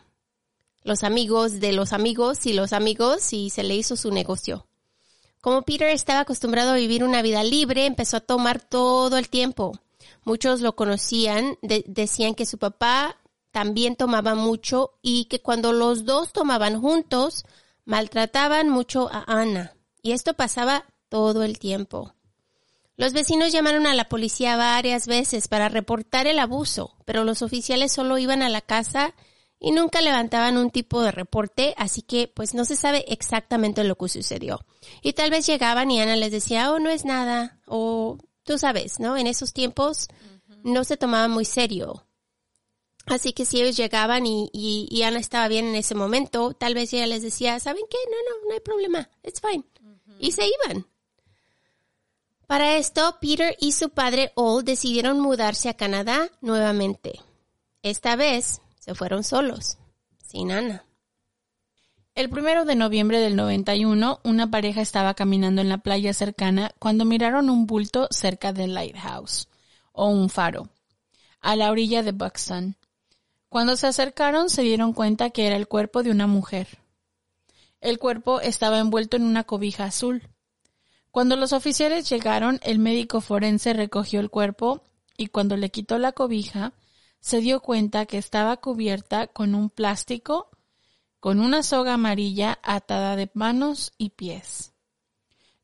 los 0.82 1.04
amigos 1.04 1.60
de 1.60 1.72
los 1.72 1.92
amigos 1.92 2.44
y 2.46 2.52
los 2.52 2.72
amigos 2.72 3.32
y 3.32 3.50
se 3.50 3.62
le 3.62 3.76
hizo 3.76 3.96
su 3.96 4.10
negocio. 4.10 4.66
Como 5.40 5.62
Peter 5.62 5.88
estaba 5.88 6.20
acostumbrado 6.20 6.72
a 6.72 6.76
vivir 6.76 7.04
una 7.04 7.22
vida 7.22 7.42
libre, 7.44 7.86
empezó 7.86 8.18
a 8.18 8.20
tomar 8.20 8.60
todo 8.60 9.16
el 9.16 9.28
tiempo. 9.28 9.78
Muchos 10.24 10.60
lo 10.60 10.74
conocían, 10.74 11.56
de- 11.62 11.84
decían 11.86 12.34
que 12.34 12.44
su 12.44 12.58
papá 12.58 13.16
también 13.58 13.96
tomaba 13.96 14.36
mucho 14.36 15.00
y 15.02 15.24
que 15.24 15.42
cuando 15.42 15.72
los 15.72 16.04
dos 16.04 16.32
tomaban 16.32 16.80
juntos, 16.80 17.44
maltrataban 17.84 18.68
mucho 18.68 19.10
a 19.10 19.24
Ana. 19.26 19.74
Y 20.00 20.12
esto 20.12 20.34
pasaba 20.34 20.84
todo 21.08 21.42
el 21.42 21.58
tiempo. 21.58 22.14
Los 22.96 23.14
vecinos 23.14 23.50
llamaron 23.50 23.88
a 23.88 23.94
la 23.94 24.08
policía 24.08 24.56
varias 24.56 25.08
veces 25.08 25.48
para 25.48 25.68
reportar 25.68 26.28
el 26.28 26.38
abuso, 26.38 26.94
pero 27.04 27.24
los 27.24 27.42
oficiales 27.42 27.90
solo 27.90 28.16
iban 28.18 28.42
a 28.42 28.48
la 28.48 28.60
casa 28.60 29.12
y 29.58 29.72
nunca 29.72 30.02
levantaban 30.02 30.56
un 30.56 30.70
tipo 30.70 31.02
de 31.02 31.10
reporte, 31.10 31.74
así 31.78 32.02
que 32.02 32.28
pues 32.28 32.54
no 32.54 32.64
se 32.64 32.76
sabe 32.76 33.06
exactamente 33.08 33.82
lo 33.82 33.96
que 33.96 34.08
sucedió. 34.08 34.60
Y 35.02 35.14
tal 35.14 35.30
vez 35.30 35.46
llegaban 35.46 35.90
y 35.90 36.00
Ana 36.00 36.14
les 36.14 36.30
decía, 36.30 36.70
oh, 36.70 36.78
no 36.78 36.90
es 36.90 37.04
nada, 37.04 37.58
o 37.66 38.18
tú 38.44 38.56
sabes, 38.56 39.00
¿no? 39.00 39.16
En 39.16 39.26
esos 39.26 39.52
tiempos 39.52 40.06
no 40.62 40.84
se 40.84 40.96
tomaba 40.96 41.26
muy 41.26 41.44
serio. 41.44 42.04
Así 43.10 43.32
que 43.32 43.44
si 43.44 43.60
ellos 43.60 43.76
llegaban 43.76 44.26
y, 44.26 44.50
y, 44.52 44.88
y 44.90 45.02
Ana 45.02 45.18
estaba 45.18 45.48
bien 45.48 45.66
en 45.66 45.76
ese 45.76 45.94
momento, 45.94 46.52
tal 46.52 46.74
vez 46.74 46.92
ella 46.92 47.06
les 47.06 47.22
decía, 47.22 47.58
¿saben 47.58 47.84
qué? 47.88 47.96
No, 48.10 48.16
no, 48.16 48.48
no 48.48 48.54
hay 48.54 48.60
problema, 48.60 49.08
it's 49.22 49.40
fine. 49.40 49.64
Y 50.18 50.32
se 50.32 50.44
iban. 50.46 50.86
Para 52.48 52.78
esto, 52.78 53.18
Peter 53.20 53.54
y 53.60 53.72
su 53.72 53.90
padre 53.90 54.32
Ol 54.34 54.64
decidieron 54.64 55.20
mudarse 55.20 55.68
a 55.68 55.76
Canadá 55.76 56.30
nuevamente. 56.40 57.20
Esta 57.82 58.16
vez 58.16 58.62
se 58.78 58.94
fueron 58.94 59.22
solos, 59.22 59.76
sin 60.26 60.50
Ana. 60.50 60.82
El 62.14 62.30
primero 62.30 62.64
de 62.64 62.74
noviembre 62.74 63.20
del 63.20 63.36
91, 63.36 64.20
una 64.24 64.50
pareja 64.50 64.80
estaba 64.80 65.12
caminando 65.12 65.60
en 65.60 65.68
la 65.68 65.76
playa 65.76 66.14
cercana 66.14 66.72
cuando 66.78 67.04
miraron 67.04 67.50
un 67.50 67.66
bulto 67.66 68.08
cerca 68.10 68.54
del 68.54 68.72
lighthouse, 68.72 69.48
o 69.92 70.08
un 70.08 70.30
faro, 70.30 70.70
a 71.42 71.54
la 71.54 71.70
orilla 71.70 72.02
de 72.02 72.12
Buxton. 72.12 72.77
Cuando 73.48 73.76
se 73.76 73.86
acercaron 73.86 74.50
se 74.50 74.62
dieron 74.62 74.92
cuenta 74.92 75.30
que 75.30 75.46
era 75.46 75.56
el 75.56 75.68
cuerpo 75.68 76.02
de 76.02 76.10
una 76.10 76.26
mujer. 76.26 76.78
El 77.80 77.98
cuerpo 77.98 78.40
estaba 78.40 78.78
envuelto 78.78 79.16
en 79.16 79.24
una 79.24 79.44
cobija 79.44 79.84
azul. 79.84 80.28
Cuando 81.10 81.36
los 81.36 81.52
oficiales 81.52 82.08
llegaron, 82.08 82.60
el 82.62 82.78
médico 82.78 83.20
forense 83.20 83.72
recogió 83.72 84.20
el 84.20 84.30
cuerpo 84.30 84.82
y 85.16 85.28
cuando 85.28 85.56
le 85.56 85.70
quitó 85.70 85.98
la 85.98 86.12
cobija, 86.12 86.72
se 87.20 87.40
dio 87.40 87.60
cuenta 87.60 88.06
que 88.06 88.18
estaba 88.18 88.58
cubierta 88.58 89.26
con 89.26 89.54
un 89.54 89.70
plástico 89.70 90.50
con 91.20 91.40
una 91.40 91.62
soga 91.62 91.94
amarilla 91.94 92.58
atada 92.62 93.16
de 93.16 93.30
manos 93.34 93.92
y 93.98 94.10
pies. 94.10 94.72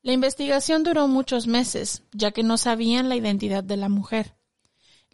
La 0.01 0.13
investigación 0.13 0.83
duró 0.83 1.07
muchos 1.07 1.47
meses, 1.47 2.03
ya 2.11 2.31
que 2.31 2.43
no 2.43 2.57
sabían 2.57 3.09
la 3.09 3.15
identidad 3.15 3.63
de 3.63 3.77
la 3.77 3.89
mujer. 3.89 4.34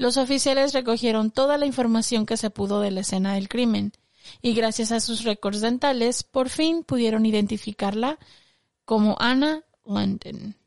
Los 0.01 0.17
oficiales 0.17 0.74
recogieron 0.74 1.29
toda 1.29 1.60
la 1.60 1.67
información 1.67 2.25
que 2.25 2.36
se 2.36 2.50
pudo 2.50 2.79
de 2.79 2.89
la 2.89 3.01
escena 3.01 3.36
del 3.36 3.48
crimen, 3.48 3.93
y 4.41 4.55
gracias 4.55 4.91
a 4.91 5.00
sus 5.00 5.24
récords 5.24 5.62
dentales, 5.62 6.24
por 6.24 6.50
fin 6.50 6.84
pudieron 6.84 7.24
identificarla 7.24 8.17
como 8.84 9.15
Anna 9.20 9.63
London. 9.86 10.58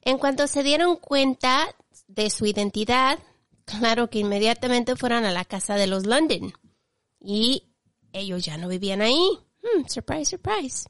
En 0.00 0.16
cuanto 0.16 0.46
se 0.46 0.62
dieron 0.62 0.96
cuenta 0.96 1.68
de 2.08 2.30
su 2.30 2.46
identidad, 2.46 3.18
claro 3.66 4.08
que 4.08 4.20
inmediatamente 4.20 4.96
fueron 4.96 5.26
a 5.26 5.32
la 5.32 5.44
casa 5.44 5.74
de 5.74 5.88
los 5.88 6.06
London. 6.06 6.54
Y 7.20 7.64
ellos 8.14 8.42
ya 8.42 8.56
no 8.56 8.68
vivían 8.68 9.02
ahí. 9.02 9.38
Hmm, 9.60 9.86
surprise, 9.86 10.30
surprise. 10.30 10.88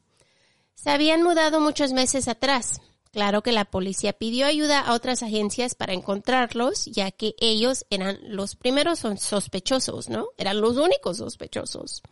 Se 0.77 0.91
habían 0.91 1.25
mudado 1.25 1.59
muchos 1.59 1.93
meses 1.93 2.29
atrás. 2.29 2.81
Claro 3.17 3.43
que 3.43 3.53
la 3.53 3.65
policía 3.65 4.13
pidió 4.13 4.45
ayuda 4.45 4.79
a 4.79 4.93
otras 4.93 5.23
agencias 5.23 5.75
para 5.75 5.95
encontrarlos, 5.95 6.85
ya 6.85 7.11
que 7.11 7.35
ellos 7.39 7.87
eran 7.89 8.19
los 8.25 8.57
primeros 8.57 8.99
sospechosos, 8.99 10.11
¿no? 10.11 10.27
Eran 10.37 10.61
los 10.61 10.77
únicos 10.77 11.17
sospechosos. 11.17 12.03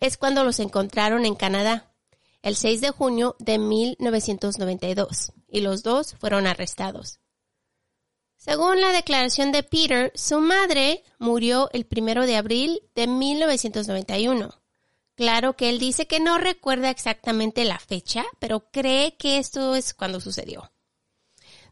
Es 0.00 0.16
cuando 0.16 0.42
los 0.42 0.58
encontraron 0.58 1.24
en 1.24 1.36
Canadá, 1.36 1.94
el 2.42 2.56
6 2.56 2.80
de 2.80 2.90
junio 2.90 3.36
de 3.38 3.58
1992, 3.58 5.30
y 5.46 5.60
los 5.60 5.84
dos 5.84 6.16
fueron 6.18 6.48
arrestados. 6.48 7.20
Según 8.36 8.80
la 8.80 8.90
declaración 8.90 9.52
de 9.52 9.62
Peter, 9.62 10.10
su 10.16 10.40
madre 10.40 11.04
murió 11.20 11.70
el 11.72 11.86
primero 11.86 12.26
de 12.26 12.34
abril 12.34 12.82
de 12.96 13.06
1991. 13.06 14.63
Claro 15.14 15.56
que 15.56 15.70
él 15.70 15.78
dice 15.78 16.06
que 16.06 16.18
no 16.18 16.38
recuerda 16.38 16.90
exactamente 16.90 17.64
la 17.64 17.78
fecha, 17.78 18.24
pero 18.40 18.70
cree 18.70 19.16
que 19.16 19.38
esto 19.38 19.76
es 19.76 19.94
cuando 19.94 20.20
sucedió. 20.20 20.72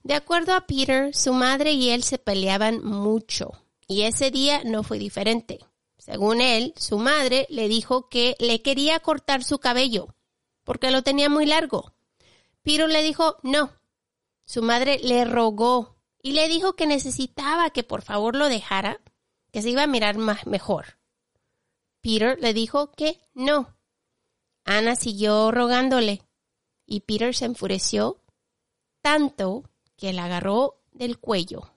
De 0.05 0.15
acuerdo 0.15 0.55
a 0.55 0.67
Peter, 0.67 1.15
su 1.15 1.33
madre 1.33 1.73
y 1.73 1.91
él 1.91 2.03
se 2.05 2.19
peleaban 2.19 2.85
mucho, 2.85 3.53
y 3.87 4.03
ese 4.03 4.31
día 4.31 4.63
no 4.65 4.83
fue 4.83 4.99
diferente. 4.99 5.59
Según 5.99 6.41
él, 6.41 6.75
su 6.77 6.99
madre 6.99 7.47
le 7.51 7.69
dijo 7.69 8.09
que 8.09 8.37
le 8.41 8.63
quería 8.63 8.99
cortar 9.01 9.45
su 9.45 9.59
cabello, 9.59 10.15
porque 10.65 10.91
lo 10.91 11.03
tenía 11.03 11.29
muy 11.29 11.47
largo. 11.47 11.95
Peter 12.63 12.89
le 12.89 13.03
dijo 13.03 13.37
no. 13.43 13.73
Su 14.45 14.63
madre 14.63 14.99
le 15.03 15.25
rogó 15.25 15.97
y 16.21 16.33
le 16.33 16.49
dijo 16.49 16.75
que 16.75 16.87
necesitaba 16.87 17.71
que 17.71 17.85
por 17.85 18.03
favor 18.03 18.37
lo 18.37 18.49
dejara, 18.49 19.01
que 19.53 19.63
se 19.63 19.71
iba 19.71 19.85
a 19.85 19.89
mirar 19.89 20.17
más 20.17 20.47
mejor. 20.47 20.99
Peter 22.02 22.38
le 22.40 22.52
dijo 22.52 22.92
que 22.92 23.21
no. 23.32 23.75
Ana 24.64 24.97
siguió 24.97 25.50
rogándole 25.50 26.23
y 26.85 27.00
Peter 27.00 27.35
se 27.35 27.47
enfureció 27.47 28.21
tanto 29.00 29.71
que 29.97 30.12
la 30.12 30.26
agarró 30.26 30.82
del 30.92 31.18
cuello 31.18 31.73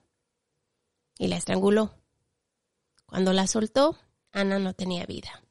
y 1.18 1.28
la 1.28 1.36
estranguló. 1.36 1.94
Cuando 3.06 3.32
la 3.32 3.46
soltó, 3.46 3.96
Ana 4.32 4.58
no 4.58 4.74
tenía 4.74 5.06
vida. 5.06 5.42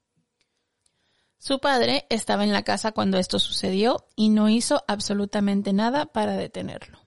Su 1.38 1.60
padre 1.60 2.06
estaba 2.10 2.44
en 2.44 2.52
la 2.52 2.64
casa 2.64 2.92
cuando 2.92 3.18
esto 3.18 3.40
sucedió 3.40 4.08
y 4.16 4.30
no 4.30 4.50
hizo 4.50 4.84
absolutamente 4.88 5.74
nada 5.74 6.06
para 6.06 6.34
detenerlo. 6.34 7.00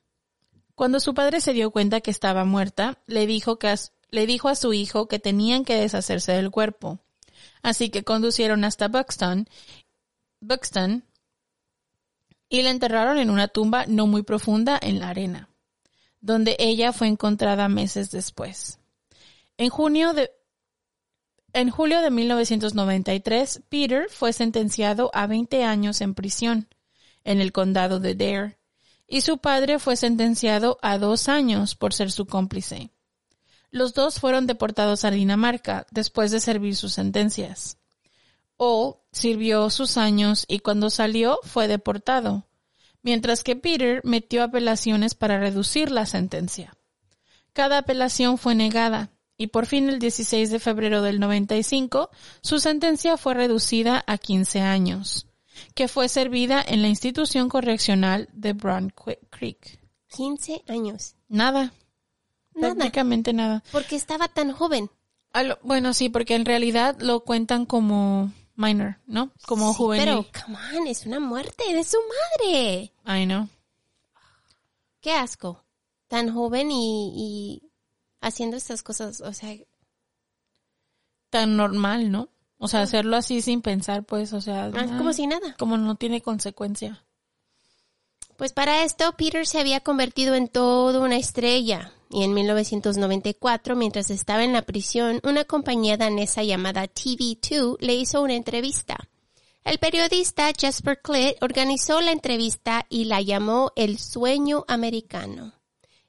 Cuando 0.74 1.00
su 1.00 1.12
padre 1.12 1.40
se 1.40 1.52
dio 1.52 1.70
cuenta 1.70 2.00
que 2.00 2.10
estaba 2.12 2.44
muerta, 2.44 3.02
le 3.06 3.26
dijo, 3.26 3.58
que 3.58 3.74
le 4.10 4.26
dijo 4.26 4.48
a 4.48 4.54
su 4.54 4.72
hijo 4.72 5.08
que 5.08 5.18
tenían 5.18 5.64
que 5.64 5.74
deshacerse 5.74 6.32
del 6.32 6.50
cuerpo. 6.50 7.00
Así 7.62 7.90
que 7.90 8.04
conducieron 8.04 8.64
hasta 8.64 8.88
Buxton, 8.88 9.48
y 12.48 12.62
la 12.62 12.70
enterraron 12.70 13.18
en 13.18 13.30
una 13.30 13.48
tumba 13.48 13.86
no 13.86 14.06
muy 14.06 14.22
profunda 14.22 14.78
en 14.80 15.00
la 15.00 15.10
arena, 15.10 15.48
donde 16.20 16.56
ella 16.58 16.92
fue 16.92 17.08
encontrada 17.08 17.68
meses 17.68 18.10
después. 18.10 18.78
En 19.58 19.68
junio 19.68 20.12
de, 20.14 20.30
en 21.52 21.70
julio 21.70 22.00
de 22.00 22.10
1993, 22.10 23.62
Peter 23.68 24.06
fue 24.08 24.32
sentenciado 24.32 25.10
a 25.12 25.26
20 25.26 25.64
años 25.64 26.00
en 26.00 26.14
prisión 26.14 26.68
en 27.24 27.40
el 27.40 27.52
condado 27.52 28.00
de 28.00 28.14
Dare 28.14 28.58
y 29.06 29.22
su 29.22 29.38
padre 29.38 29.78
fue 29.78 29.96
sentenciado 29.96 30.78
a 30.82 30.98
dos 30.98 31.28
años 31.28 31.74
por 31.74 31.94
ser 31.94 32.10
su 32.10 32.26
cómplice. 32.26 32.90
Los 33.70 33.94
dos 33.94 34.18
fueron 34.18 34.46
deportados 34.46 35.04
a 35.04 35.10
Dinamarca 35.10 35.86
después 35.90 36.30
de 36.30 36.40
servir 36.40 36.74
sus 36.76 36.94
sentencias. 36.94 37.78
O 38.56 39.02
sirvió 39.12 39.70
sus 39.70 39.96
años 39.96 40.44
y 40.48 40.60
cuando 40.60 40.90
salió 40.90 41.38
fue 41.42 41.68
deportado, 41.68 42.46
mientras 43.02 43.44
que 43.44 43.56
Peter 43.56 44.00
metió 44.04 44.42
apelaciones 44.42 45.14
para 45.14 45.38
reducir 45.38 45.90
la 45.90 46.06
sentencia. 46.06 46.76
Cada 47.52 47.78
apelación 47.78 48.38
fue 48.38 48.54
negada 48.54 49.10
y 49.36 49.48
por 49.48 49.66
fin 49.66 49.88
el 49.88 49.98
16 49.98 50.50
de 50.50 50.58
febrero 50.58 51.02
del 51.02 51.20
95 51.20 52.10
su 52.42 52.58
sentencia 52.58 53.16
fue 53.16 53.34
reducida 53.34 54.02
a 54.06 54.18
15 54.18 54.60
años, 54.60 55.26
que 55.74 55.88
fue 55.88 56.08
servida 56.08 56.62
en 56.66 56.82
la 56.82 56.88
institución 56.88 57.48
correccional 57.48 58.28
de 58.32 58.52
Brown 58.52 58.92
Creek. 59.30 59.78
15 60.08 60.64
años. 60.68 61.14
Nada. 61.28 61.72
Nada. 62.58 62.74
Prácticamente 62.74 63.32
nada. 63.32 63.62
Porque 63.72 63.96
estaba 63.96 64.28
tan 64.28 64.52
joven. 64.52 64.90
Lo- 65.34 65.58
bueno, 65.62 65.94
sí, 65.94 66.08
porque 66.08 66.34
en 66.34 66.44
realidad 66.44 66.96
lo 67.00 67.20
cuentan 67.20 67.64
como 67.66 68.32
minor, 68.56 68.96
¿no? 69.06 69.30
Como 69.46 69.72
Sí, 69.72 69.76
juvenil. 69.78 70.04
Pero, 70.04 70.26
come 70.44 70.58
on, 70.78 70.86
es 70.86 71.06
una 71.06 71.20
muerte 71.20 71.72
de 71.72 71.84
su 71.84 71.98
madre. 72.42 72.92
I 73.06 73.24
know. 73.26 73.48
Qué 75.00 75.12
asco. 75.12 75.64
Tan 76.08 76.32
joven 76.34 76.70
y, 76.72 77.12
y 77.14 77.70
haciendo 78.20 78.56
estas 78.56 78.82
cosas, 78.82 79.20
o 79.20 79.32
sea, 79.32 79.54
Tan 81.30 81.56
normal, 81.56 82.10
¿no? 82.10 82.30
O 82.56 82.68
sea, 82.68 82.80
hacerlo 82.82 83.16
así 83.16 83.42
sin 83.42 83.60
pensar, 83.62 84.02
pues, 84.04 84.32
o 84.32 84.40
sea, 84.40 84.68
es 84.68 84.90
como 84.92 85.12
si 85.12 85.26
nada. 85.26 85.54
como 85.58 85.76
no 85.76 85.94
tiene 85.94 86.22
consecuencia. 86.22 87.04
Pues 88.36 88.52
para 88.52 88.82
esto, 88.82 89.12
Peter 89.16 89.46
se 89.46 89.60
había 89.60 89.80
convertido 89.80 90.34
en 90.34 90.48
toda 90.48 91.00
una 91.00 91.16
estrella. 91.16 91.92
Y 92.10 92.24
en 92.24 92.32
1994, 92.32 93.76
mientras 93.76 94.10
estaba 94.10 94.44
en 94.44 94.52
la 94.52 94.62
prisión, 94.62 95.20
una 95.24 95.44
compañía 95.44 95.96
danesa 95.96 96.42
llamada 96.42 96.84
TV2 96.84 97.76
le 97.80 97.94
hizo 97.94 98.22
una 98.22 98.34
entrevista. 98.34 98.96
El 99.64 99.78
periodista 99.78 100.50
Jasper 100.58 101.02
Clitt 101.02 101.36
organizó 101.42 102.00
la 102.00 102.12
entrevista 102.12 102.86
y 102.88 103.04
la 103.04 103.20
llamó 103.20 103.72
El 103.76 103.98
sueño 103.98 104.64
americano. 104.66 105.52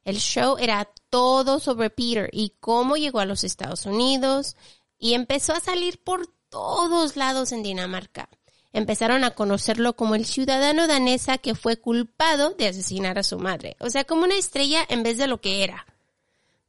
El 0.05 0.17
show 0.19 0.55
era 0.57 0.89
todo 1.09 1.59
sobre 1.59 1.89
Peter 1.89 2.29
y 2.31 2.53
cómo 2.61 2.95
llegó 2.95 3.19
a 3.19 3.25
los 3.25 3.43
Estados 3.43 3.85
Unidos 3.85 4.55
y 4.97 5.13
empezó 5.13 5.53
a 5.53 5.59
salir 5.59 6.01
por 6.01 6.27
todos 6.49 7.17
lados 7.17 7.51
en 7.51 7.63
Dinamarca. 7.63 8.29
Empezaron 8.71 9.23
a 9.23 9.31
conocerlo 9.31 9.95
como 9.95 10.15
el 10.15 10.25
ciudadano 10.25 10.87
danesa 10.87 11.37
que 11.37 11.55
fue 11.55 11.77
culpado 11.77 12.51
de 12.51 12.67
asesinar 12.67 13.17
a 13.17 13.23
su 13.23 13.39
madre. 13.39 13.75
O 13.79 13.89
sea, 13.89 14.03
como 14.03 14.23
una 14.23 14.35
estrella 14.35 14.85
en 14.87 15.03
vez 15.03 15.17
de 15.17 15.27
lo 15.27 15.41
que 15.41 15.63
era. 15.63 15.85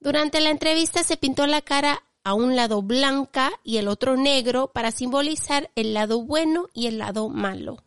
Durante 0.00 0.40
la 0.40 0.50
entrevista 0.50 1.04
se 1.04 1.16
pintó 1.16 1.46
la 1.46 1.60
cara 1.60 2.02
a 2.24 2.34
un 2.34 2.56
lado 2.56 2.82
blanca 2.82 3.52
y 3.62 3.76
el 3.76 3.88
otro 3.88 4.16
negro 4.16 4.72
para 4.72 4.90
simbolizar 4.90 5.70
el 5.74 5.94
lado 5.94 6.22
bueno 6.22 6.68
y 6.72 6.86
el 6.86 6.98
lado 6.98 7.28
malo. 7.28 7.84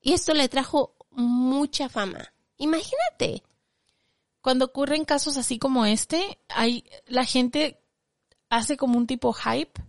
Y 0.00 0.12
esto 0.12 0.34
le 0.34 0.48
trajo 0.48 0.94
mucha 1.10 1.88
fama. 1.88 2.32
Imagínate. 2.58 3.42
Cuando 4.40 4.66
ocurren 4.66 5.04
casos 5.04 5.36
así 5.36 5.58
como 5.58 5.84
este, 5.84 6.38
hay 6.48 6.84
la 7.06 7.24
gente 7.24 7.80
hace 8.48 8.76
como 8.76 8.96
un 8.96 9.06
tipo 9.06 9.32
hype 9.32 9.82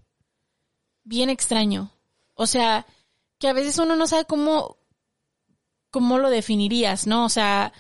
bien 1.04 1.30
extraño. 1.30 1.92
O 2.34 2.48
sea, 2.48 2.86
que 3.38 3.48
a 3.48 3.54
veces 3.54 3.78
uno 3.78 3.96
no 3.96 4.08
sabe 4.08 4.26
cómo 4.26 4.78
cómo 5.92 6.18
lo 6.18 6.30
definirías, 6.30 7.08
¿no? 7.08 7.26
O 7.26 7.30
sea, 7.30 7.74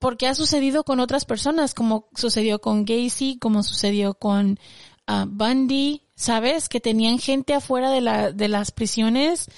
porque 0.00 0.26
ha 0.26 0.34
sucedido 0.34 0.82
con 0.82 0.98
otras 0.98 1.24
personas, 1.24 1.74
como 1.74 2.08
sucedió 2.16 2.60
con 2.60 2.84
Gacy, 2.84 3.38
como 3.38 3.62
sucedió 3.62 4.14
con 4.14 4.58
ah, 5.06 5.26
Bundy, 5.28 6.02
¿sabes? 6.16 6.68
Que 6.68 6.80
tenían 6.80 7.20
gente 7.20 7.54
afuera 7.54 7.90
de 7.90 8.00
la 8.00 8.32
de 8.32 8.48
las 8.48 8.72
prisiones 8.72 9.48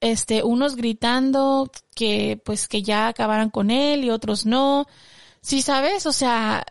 este, 0.00 0.42
unos 0.42 0.76
gritando 0.76 1.70
que 1.94 2.40
pues 2.44 2.68
que 2.68 2.82
ya 2.82 3.08
acabaran 3.08 3.50
con 3.50 3.70
él 3.70 4.04
y 4.04 4.10
otros 4.10 4.46
no. 4.46 4.86
Sí, 5.42 5.62
sabes, 5.62 6.06
o 6.06 6.12
sea, 6.12 6.64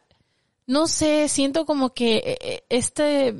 no 0.68 0.88
sé, 0.88 1.28
siento 1.30 1.66
como 1.66 1.94
que 1.94 2.38
eh, 2.42 2.64
este, 2.70 3.36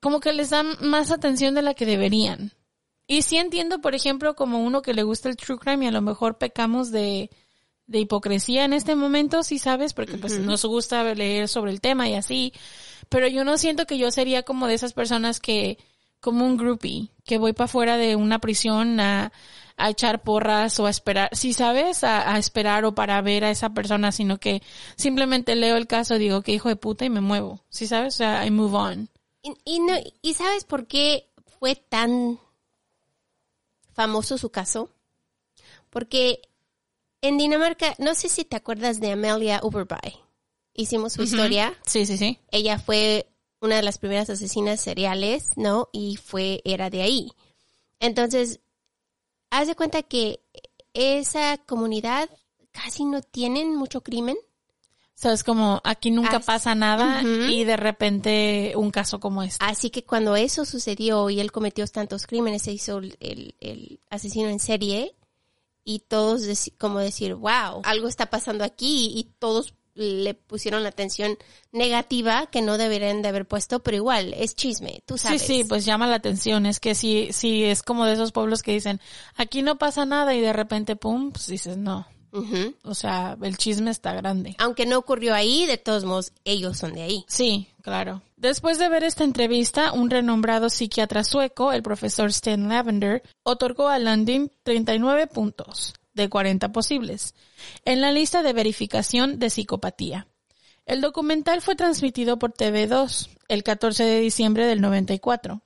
como 0.00 0.20
que 0.20 0.32
les 0.32 0.50
dan 0.50 0.76
más 0.82 1.10
atención 1.10 1.54
de 1.54 1.62
la 1.62 1.74
que 1.74 1.86
deberían. 1.86 2.52
Y 3.06 3.22
sí 3.22 3.38
entiendo, 3.38 3.80
por 3.80 3.94
ejemplo, 3.94 4.36
como 4.36 4.60
uno 4.64 4.82
que 4.82 4.94
le 4.94 5.02
gusta 5.02 5.28
el 5.28 5.36
true 5.36 5.58
crime 5.58 5.84
y 5.86 5.88
a 5.88 5.92
lo 5.92 6.02
mejor 6.02 6.38
pecamos 6.38 6.90
de, 6.92 7.30
de 7.90 7.98
hipocresía 7.98 8.64
en 8.64 8.72
este 8.72 8.94
momento, 8.94 9.42
sí 9.42 9.58
sabes, 9.58 9.94
porque 9.94 10.16
pues 10.16 10.38
nos 10.38 10.64
gusta 10.64 11.02
leer 11.12 11.48
sobre 11.48 11.72
el 11.72 11.80
tema 11.80 12.08
y 12.08 12.14
así. 12.14 12.52
Pero 13.08 13.26
yo 13.26 13.44
no 13.44 13.58
siento 13.58 13.84
que 13.84 13.98
yo 13.98 14.12
sería 14.12 14.44
como 14.44 14.68
de 14.68 14.74
esas 14.74 14.92
personas 14.92 15.40
que, 15.40 15.76
como 16.20 16.46
un 16.46 16.56
groupie, 16.56 17.10
que 17.24 17.38
voy 17.38 17.52
para 17.52 17.64
afuera 17.64 17.96
de 17.96 18.14
una 18.14 18.38
prisión 18.38 19.00
a, 19.00 19.32
a 19.76 19.90
echar 19.90 20.22
porras 20.22 20.78
o 20.78 20.86
a 20.86 20.90
esperar, 20.90 21.30
sí 21.32 21.52
sabes, 21.52 22.04
a, 22.04 22.32
a 22.32 22.38
esperar 22.38 22.84
o 22.84 22.94
para 22.94 23.20
ver 23.22 23.42
a 23.42 23.50
esa 23.50 23.70
persona, 23.70 24.12
sino 24.12 24.38
que 24.38 24.62
simplemente 24.96 25.56
leo 25.56 25.76
el 25.76 25.88
caso, 25.88 26.16
digo 26.16 26.42
que 26.42 26.52
hijo 26.52 26.68
de 26.68 26.76
puta 26.76 27.04
y 27.04 27.10
me 27.10 27.20
muevo, 27.20 27.64
sí 27.70 27.88
sabes, 27.88 28.14
o 28.14 28.18
sea, 28.18 28.46
I 28.46 28.52
move 28.52 28.76
on. 28.76 29.08
Y, 29.42 29.52
y 29.64 29.80
no, 29.80 29.94
¿Y 30.22 30.34
sabes 30.34 30.62
por 30.62 30.86
qué 30.86 31.28
fue 31.58 31.74
tan 31.74 32.38
famoso 33.92 34.38
su 34.38 34.50
caso? 34.50 34.90
Porque 35.90 36.42
en 37.22 37.38
Dinamarca, 37.38 37.94
no 37.98 38.14
sé 38.14 38.28
si 38.28 38.44
te 38.44 38.56
acuerdas 38.56 39.00
de 39.00 39.12
Amelia 39.12 39.60
Overby. 39.62 40.14
Hicimos 40.74 41.12
su 41.14 41.22
historia. 41.22 41.74
Sí, 41.86 42.06
sí, 42.06 42.16
sí. 42.16 42.38
Ella 42.50 42.78
fue 42.78 43.26
una 43.60 43.76
de 43.76 43.82
las 43.82 43.98
primeras 43.98 44.30
asesinas 44.30 44.80
seriales, 44.80 45.50
¿no? 45.56 45.88
Y 45.92 46.16
fue, 46.16 46.62
era 46.64 46.88
de 46.90 47.02
ahí. 47.02 47.30
Entonces, 47.98 48.60
haz 49.50 49.66
de 49.68 49.74
cuenta 49.74 50.02
que 50.02 50.40
esa 50.94 51.58
comunidad 51.58 52.30
casi 52.72 53.04
no 53.04 53.20
tienen 53.20 53.74
mucho 53.76 54.00
crimen. 54.02 54.36
O 54.38 55.22
sea, 55.22 55.32
es 55.34 55.44
como 55.44 55.82
aquí 55.84 56.10
nunca 56.10 56.38
As- 56.38 56.46
pasa 56.46 56.74
nada 56.74 57.22
y 57.22 57.64
de 57.64 57.76
repente 57.76 58.72
un 58.76 58.90
caso 58.90 59.20
como 59.20 59.42
este. 59.42 59.62
Así 59.62 59.90
que 59.90 60.04
cuando 60.04 60.34
eso 60.36 60.64
sucedió 60.64 61.28
y 61.28 61.40
él 61.40 61.52
cometió 61.52 61.86
tantos 61.88 62.26
crímenes, 62.26 62.62
se 62.62 62.72
hizo 62.72 62.98
el- 62.98 63.54
el 63.60 64.00
asesino 64.08 64.48
en 64.48 64.60
serie 64.60 65.14
y 65.84 66.00
todos 66.00 66.42
como 66.78 66.98
decir, 66.98 67.34
wow, 67.34 67.80
algo 67.84 68.08
está 68.08 68.26
pasando 68.26 68.64
aquí 68.64 69.12
y 69.14 69.24
todos 69.38 69.74
le 69.94 70.34
pusieron 70.34 70.82
la 70.82 70.90
atención 70.90 71.36
negativa 71.72 72.46
que 72.46 72.62
no 72.62 72.78
deberían 72.78 73.22
de 73.22 73.28
haber 73.28 73.46
puesto, 73.46 73.82
pero 73.82 73.96
igual 73.96 74.32
es 74.34 74.54
chisme, 74.54 75.02
tú 75.04 75.18
Sí, 75.18 75.24
sabes. 75.24 75.42
sí, 75.42 75.64
pues 75.64 75.84
llama 75.84 76.06
la 76.06 76.16
atención. 76.16 76.64
Es 76.64 76.80
que 76.80 76.94
sí, 76.94 77.28
sí, 77.32 77.64
es 77.64 77.82
como 77.82 78.06
de 78.06 78.14
esos 78.14 78.32
pueblos 78.32 78.62
que 78.62 78.72
dicen, 78.72 79.00
aquí 79.36 79.62
no 79.62 79.78
pasa 79.78 80.06
nada 80.06 80.34
y 80.34 80.40
de 80.40 80.52
repente, 80.52 80.96
pum, 80.96 81.32
pues 81.32 81.46
dices, 81.48 81.76
no. 81.76 82.06
Ujú. 82.32 82.74
O 82.84 82.94
sea, 82.94 83.36
el 83.42 83.56
chisme 83.56 83.90
está 83.90 84.12
grande. 84.14 84.54
Aunque 84.58 84.86
no 84.86 84.98
ocurrió 84.98 85.34
ahí, 85.34 85.66
de 85.66 85.78
todos 85.78 86.04
modos, 86.04 86.32
ellos 86.44 86.78
son 86.78 86.94
de 86.94 87.02
ahí. 87.02 87.24
Sí, 87.28 87.68
claro. 87.82 88.22
Después 88.36 88.78
de 88.78 88.88
ver 88.88 89.04
esta 89.04 89.24
entrevista, 89.24 89.92
un 89.92 90.10
renombrado 90.10 90.70
psiquiatra 90.70 91.24
sueco, 91.24 91.72
el 91.72 91.82
profesor 91.82 92.30
Stan 92.30 92.68
Lavender, 92.68 93.22
otorgó 93.42 93.88
a 93.88 93.98
Landin 93.98 94.50
39 94.62 95.26
puntos 95.26 95.94
de 96.14 96.28
40 96.28 96.72
posibles 96.72 97.34
en 97.84 98.00
la 98.00 98.12
lista 98.12 98.42
de 98.42 98.52
verificación 98.52 99.38
de 99.38 99.50
psicopatía. 99.50 100.26
El 100.86 101.00
documental 101.00 101.60
fue 101.60 101.76
transmitido 101.76 102.38
por 102.38 102.52
TV2 102.52 103.28
el 103.48 103.62
14 103.62 104.04
de 104.04 104.20
diciembre 104.20 104.66
del 104.66 104.80
94. 104.80 105.62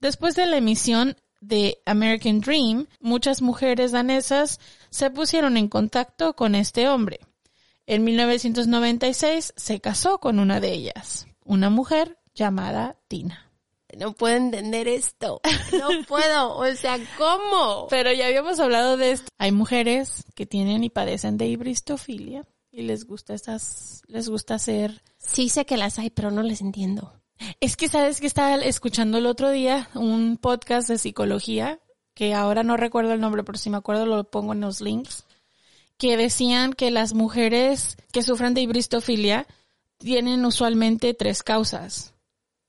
Después 0.00 0.34
de 0.34 0.46
la 0.46 0.56
emisión 0.56 1.16
de 1.40 1.80
American 1.86 2.40
Dream, 2.40 2.86
muchas 3.00 3.42
mujeres 3.42 3.92
danesas 3.92 4.60
se 4.90 5.10
pusieron 5.10 5.56
en 5.56 5.68
contacto 5.68 6.34
con 6.34 6.54
este 6.54 6.88
hombre. 6.88 7.20
En 7.86 8.04
1996 8.04 9.54
se 9.56 9.80
casó 9.80 10.18
con 10.18 10.38
una 10.38 10.60
de 10.60 10.72
ellas, 10.72 11.26
una 11.44 11.70
mujer 11.70 12.18
llamada 12.34 12.96
Tina. 13.08 13.50
no 13.96 14.12
puedo 14.12 14.36
entender 14.36 14.86
esto. 14.88 15.40
No 15.72 15.88
puedo. 16.06 16.56
O 16.56 16.74
sea, 16.74 16.98
¿cómo? 17.16 17.86
Pero 17.90 18.12
ya 18.12 18.26
habíamos 18.26 18.60
hablado 18.60 18.96
de 18.96 19.12
esto. 19.12 19.28
Hay 19.38 19.52
mujeres 19.52 20.24
que 20.34 20.46
tienen 20.46 20.84
y 20.84 20.90
padecen 20.90 21.38
de 21.38 21.46
hibristofilia 21.46 22.44
y 22.70 22.82
les 22.82 23.06
gusta 23.06 23.34
esas, 23.34 24.02
les 24.06 24.28
gusta 24.28 24.54
hacer. 24.54 25.02
Sí 25.16 25.48
sé 25.48 25.66
que 25.66 25.76
las 25.76 25.98
hay, 25.98 26.10
pero 26.10 26.30
no 26.30 26.42
les 26.42 26.60
entiendo. 26.60 27.12
Es 27.60 27.76
que 27.76 27.88
sabes 27.88 28.20
que 28.20 28.26
estaba 28.26 28.56
escuchando 28.56 29.18
el 29.18 29.26
otro 29.26 29.50
día 29.50 29.88
un 29.94 30.36
podcast 30.36 30.88
de 30.88 30.98
psicología 30.98 31.80
que 32.14 32.34
ahora 32.34 32.64
no 32.64 32.76
recuerdo 32.76 33.12
el 33.12 33.20
nombre, 33.20 33.44
pero 33.44 33.58
si 33.58 33.70
me 33.70 33.76
acuerdo 33.76 34.04
lo 34.04 34.24
pongo 34.24 34.52
en 34.52 34.60
los 34.60 34.80
links, 34.80 35.24
que 35.98 36.16
decían 36.16 36.72
que 36.72 36.90
las 36.90 37.14
mujeres 37.14 37.96
que 38.12 38.22
sufren 38.22 38.54
de 38.54 38.62
hibristofilia 38.62 39.46
tienen 39.98 40.44
usualmente 40.44 41.14
tres 41.14 41.42
causas. 41.42 42.14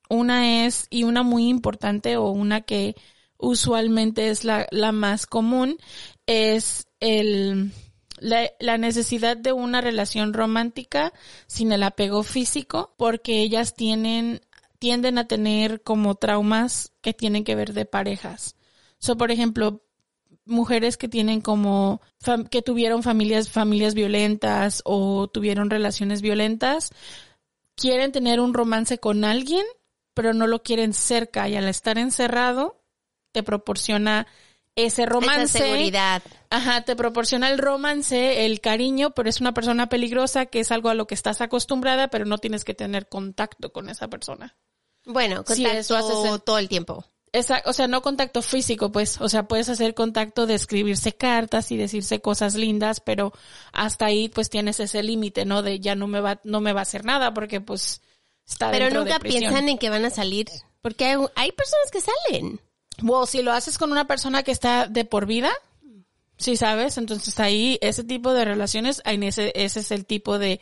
Una 0.10 0.66
es, 0.66 0.88
y 0.90 1.04
una 1.04 1.24
muy 1.24 1.48
importante 1.48 2.18
o 2.18 2.30
una 2.30 2.62
que 2.62 2.96
usualmente 3.38 4.30
es 4.30 4.44
la, 4.44 4.68
la 4.72 4.92
más 4.92 5.26
común, 5.26 5.78
es 6.26 6.88
el, 7.00 7.72
la, 8.18 8.52
la, 8.60 8.78
necesidad 8.78 9.38
de 9.38 9.54
una 9.54 9.82
relación 9.82 10.34
romántica 10.34 11.14
sin 11.48 11.72
el 11.72 11.84
apego 11.84 12.24
físico, 12.24 12.94
porque 12.98 13.42
ellas 13.42 13.76
tienen, 13.76 14.42
tienden 14.80 15.18
a 15.18 15.28
tener 15.28 15.84
como 15.84 16.16
traumas 16.16 16.94
que 17.02 17.14
tienen 17.14 17.44
que 17.44 17.56
ver 17.56 17.74
de 17.74 17.86
parejas. 17.86 18.56
So, 18.98 19.18
por 19.18 19.32
ejemplo, 19.32 19.84
mujeres 20.46 20.98
que 20.98 21.08
tienen 21.08 21.42
como 21.42 22.02
que 22.50 22.62
tuvieron 22.62 23.04
familias 23.04 23.50
familias 23.50 23.94
violentas 23.94 24.82
o 24.84 25.28
tuvieron 25.28 25.70
relaciones 25.70 26.22
violentas 26.22 26.90
quieren 27.76 28.12
tener 28.12 28.40
un 28.40 28.54
romance 28.54 28.98
con 28.98 29.24
alguien 29.24 29.66
pero 30.14 30.34
no 30.34 30.48
lo 30.48 30.64
quieren 30.64 30.94
cerca 30.94 31.48
y 31.48 31.56
al 31.56 31.68
estar 31.68 31.98
encerrado 31.98 32.82
te 33.32 33.44
proporciona 33.44 34.26
ese 34.76 35.06
romance. 35.06 35.60
Esa 35.60 35.66
seguridad. 35.66 36.24
Ajá 36.50 36.82
te 36.82 36.96
proporciona 36.96 37.50
el 37.50 37.60
romance 37.60 38.46
el 38.46 38.60
cariño 38.60 39.12
pero 39.12 39.30
es 39.30 39.40
una 39.40 39.54
persona 39.54 39.88
peligrosa 39.88 40.48
que 40.48 40.62
es 40.62 40.72
algo 40.72 40.90
a 40.90 40.96
lo 40.96 41.06
que 41.06 41.16
estás 41.16 41.42
acostumbrada 41.42 42.10
pero 42.10 42.26
no 42.26 42.40
tienes 42.40 42.66
que 42.66 42.74
tener 42.74 43.08
contacto 43.08 43.72
con 43.72 43.88
esa 43.90 44.08
persona 44.08 44.58
bueno 45.10 45.44
contacto 45.44 45.78
eso 45.78 45.98
haces 45.98 46.44
todo 46.44 46.58
el 46.58 46.70
tiempo 46.70 47.06
esa, 47.32 47.62
o 47.66 47.74
sea, 47.74 47.88
no 47.88 48.02
contacto 48.02 48.42
físico, 48.42 48.92
pues, 48.92 49.20
o 49.22 49.30
sea, 49.30 49.44
puedes 49.44 49.70
hacer 49.70 49.94
contacto 49.94 50.48
de 50.48 50.56
escribirse 50.56 51.14
cartas 51.14 51.72
y 51.72 51.78
decirse 51.78 52.22
cosas 52.22 52.56
lindas, 52.56 53.00
pero 53.00 53.34
hasta 53.72 54.06
ahí, 54.06 54.30
pues, 54.30 54.50
tienes 54.50 54.80
ese 54.80 55.04
límite, 55.04 55.46
¿no? 55.46 55.62
De 55.62 55.80
ya 55.80 55.96
no 55.96 56.08
me 56.08 56.22
va, 56.22 56.40
no 56.44 56.62
me 56.62 56.74
va 56.74 56.82
a 56.82 56.84
hacer 56.84 57.06
nada 57.06 57.34
porque, 57.34 57.62
pues, 57.62 58.02
está 58.48 58.72
Pero 58.72 58.86
dentro 58.86 59.02
nunca 59.02 59.16
de 59.16 59.20
prisión. 59.20 59.42
piensan 59.42 59.70
en 59.70 59.78
que 59.78 59.90
van 59.90 60.06
a 60.06 60.10
salir, 60.10 60.48
porque 60.82 61.06
hay, 61.06 61.18
hay 61.36 61.52
personas 61.52 61.92
que 61.92 62.02
salen. 62.02 62.62
Bueno, 63.02 63.26
si 63.26 63.42
lo 63.42 63.52
haces 63.52 63.78
con 63.78 63.92
una 63.92 64.08
persona 64.08 64.44
que 64.44 64.52
está 64.52 64.88
de 64.88 65.06
por 65.06 65.26
vida, 65.26 65.52
sí 66.38 66.58
sabes, 66.58 66.98
entonces 66.98 67.40
ahí 67.40 67.78
ese 67.82 68.04
tipo 68.04 68.34
de 68.34 68.46
relaciones, 68.46 69.02
ese, 69.06 69.52
ese 69.56 69.80
es 69.82 69.92
el 69.92 70.06
tipo 70.06 70.40
de, 70.40 70.60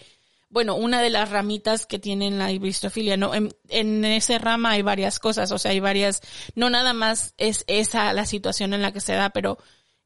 bueno, 0.57 0.73
una 0.73 1.03
de 1.03 1.11
las 1.11 1.29
ramitas 1.29 1.85
que 1.85 1.99
tienen 1.99 2.39
la 2.39 2.51
hibristofilia, 2.51 3.15
¿no? 3.15 3.35
En, 3.35 3.53
en 3.69 4.03
ese 4.03 4.39
rama 4.39 4.71
hay 4.71 4.81
varias 4.81 5.19
cosas, 5.19 5.51
o 5.51 5.59
sea, 5.59 5.69
hay 5.69 5.79
varias, 5.79 6.21
no 6.55 6.71
nada 6.71 6.93
más 6.93 7.35
es 7.37 7.63
esa 7.67 8.11
la 8.11 8.25
situación 8.25 8.73
en 8.73 8.81
la 8.81 8.91
que 8.91 8.99
se 8.99 9.13
da, 9.13 9.29
pero 9.29 9.59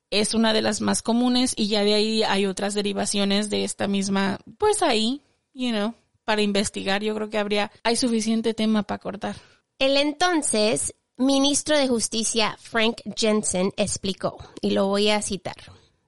es 0.10 0.34
una 0.34 0.52
de 0.52 0.62
las 0.62 0.82
más 0.82 1.04
comunes 1.04 1.54
y 1.56 1.70
ya 1.70 1.86
de 1.86 1.94
ahí 1.94 2.24
hay 2.24 2.48
otras 2.48 2.74
derivaciones 2.74 3.50
de 3.50 3.64
esta 3.64 3.88
misma, 3.88 4.40
pues 4.58 4.82
ahí, 4.82 5.22
you 5.54 5.70
know, 5.70 5.96
para 6.26 6.42
investigar, 6.42 7.02
yo 7.02 7.16
creo 7.16 7.30
que 7.30 7.38
habría, 7.38 7.72
hay 7.84 7.96
suficiente 7.96 8.54
tema 8.54 8.84
para 8.84 9.00
cortar. 9.00 9.38
El 9.80 9.96
entonces 9.96 10.94
ministro 11.16 11.78
de 11.78 11.88
Justicia 11.88 12.58
Frank 12.60 12.98
Jensen 13.16 13.72
explicó, 13.78 14.36
y 14.60 14.72
lo 14.72 14.88
voy 14.88 15.12
a 15.12 15.22
citar. 15.22 15.56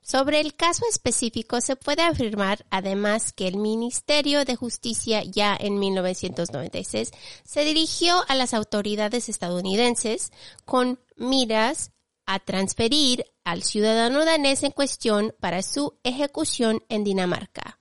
Sobre 0.03 0.41
el 0.41 0.53
caso 0.53 0.83
específico 0.89 1.61
se 1.61 1.77
puede 1.77 2.01
afirmar 2.01 2.65
además 2.69 3.31
que 3.31 3.47
el 3.47 3.55
Ministerio 3.55 4.43
de 4.43 4.57
Justicia 4.57 5.23
ya 5.23 5.55
en 5.57 5.79
1996 5.79 7.11
se 7.45 7.63
dirigió 7.63 8.21
a 8.27 8.35
las 8.35 8.53
autoridades 8.53 9.29
estadounidenses 9.29 10.33
con 10.65 10.99
miras 11.15 11.91
a 12.25 12.39
transferir 12.39 13.25
al 13.45 13.63
ciudadano 13.63 14.25
danés 14.25 14.63
en 14.63 14.71
cuestión 14.71 15.33
para 15.39 15.61
su 15.61 15.97
ejecución 16.03 16.83
en 16.89 17.05
Dinamarca, 17.05 17.79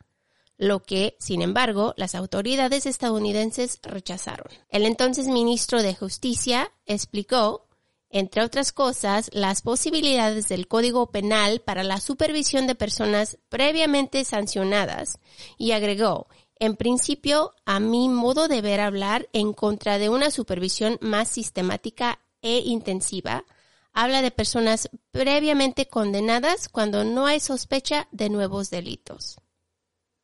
lo 0.57 0.85
que, 0.85 1.17
sin 1.19 1.43
embargo, 1.43 1.93
las 1.97 2.15
autoridades 2.15 2.87
estadounidenses 2.87 3.81
rechazaron. 3.83 4.47
El 4.69 4.87
entonces 4.87 5.27
ministro 5.27 5.83
de 5.83 5.97
Justicia 5.97 6.73
explicó 6.87 7.67
entre 8.13 8.43
otras 8.43 8.73
cosas, 8.73 9.31
las 9.33 9.63
posibilidades 9.63 10.49
del 10.49 10.69
Código 10.69 11.11
Penal 11.11 11.61
para 11.61 11.83
la 11.83 11.99
supervisión 11.99 12.67
de 12.67 12.75
personas 12.75 13.39
previamente 13.49 14.25
sancionadas 14.25 15.19
y 15.57 15.73
agregó, 15.73 16.29
en 16.57 16.77
principio, 16.77 17.53
a 17.65 17.81
mi 17.81 18.09
modo 18.09 18.47
de 18.47 18.61
ver 18.61 18.81
hablar 18.81 19.29
en 19.33 19.53
contra 19.53 19.99
de 19.99 20.11
una 20.11 20.31
supervisión 20.31 20.99
más 21.01 21.29
sistemática 21.29 22.21
e 22.43 22.59
intensiva, 22.59 23.45
habla 23.93 24.23
de 24.23 24.31
personas 24.31 24.91
previamente 25.11 25.89
condenadas 25.89 26.69
cuando 26.69 27.05
no 27.05 27.27
hay 27.27 27.41
sospecha 27.41 28.09
de 28.13 28.29
nuevos 28.29 28.71
delitos. 28.71 29.39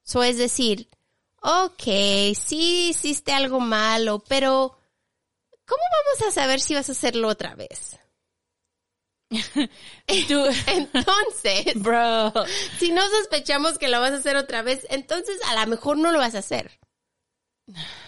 So, 0.02 0.22
es 0.22 0.36
decir, 0.38 0.88
ok, 1.42 1.82
sí 2.34 2.90
hiciste 2.90 3.32
algo 3.32 3.60
malo, 3.60 4.22
pero 4.28 4.77
¿Cómo 5.68 5.82
vamos 6.06 6.28
a 6.28 6.34
saber 6.34 6.60
si 6.60 6.74
vas 6.74 6.88
a 6.88 6.92
hacerlo 6.92 7.28
otra 7.28 7.54
vez? 7.54 7.98
entonces, 10.06 11.74
bro, 11.76 12.32
si 12.78 12.90
no 12.92 13.06
sospechamos 13.10 13.78
que 13.78 13.88
lo 13.88 14.00
vas 14.00 14.12
a 14.12 14.16
hacer 14.16 14.36
otra 14.36 14.62
vez, 14.62 14.86
entonces 14.88 15.38
a 15.46 15.60
lo 15.60 15.66
mejor 15.70 15.98
no 15.98 16.10
lo 16.10 16.18
vas 16.18 16.34
a 16.34 16.38
hacer. 16.38 16.80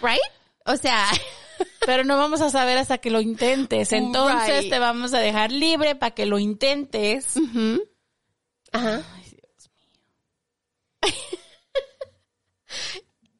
Right? 0.01 0.19
O 0.65 0.75
sea, 0.75 1.07
pero 1.85 2.03
no 2.03 2.17
vamos 2.17 2.41
a 2.41 2.49
saber 2.49 2.79
hasta 2.79 2.97
que 2.97 3.11
lo 3.11 3.21
intentes. 3.21 3.91
Entonces 3.93 4.61
right. 4.61 4.71
te 4.71 4.79
vamos 4.79 5.13
a 5.13 5.19
dejar 5.19 5.51
libre 5.51 5.95
para 5.95 6.15
que 6.15 6.25
lo 6.25 6.39
intentes. 6.39 7.35
Uh 7.37 7.41
-huh. 7.41 7.89
Ajá. 8.71 9.03
Ay, 9.15 9.23
Dios 9.29 9.69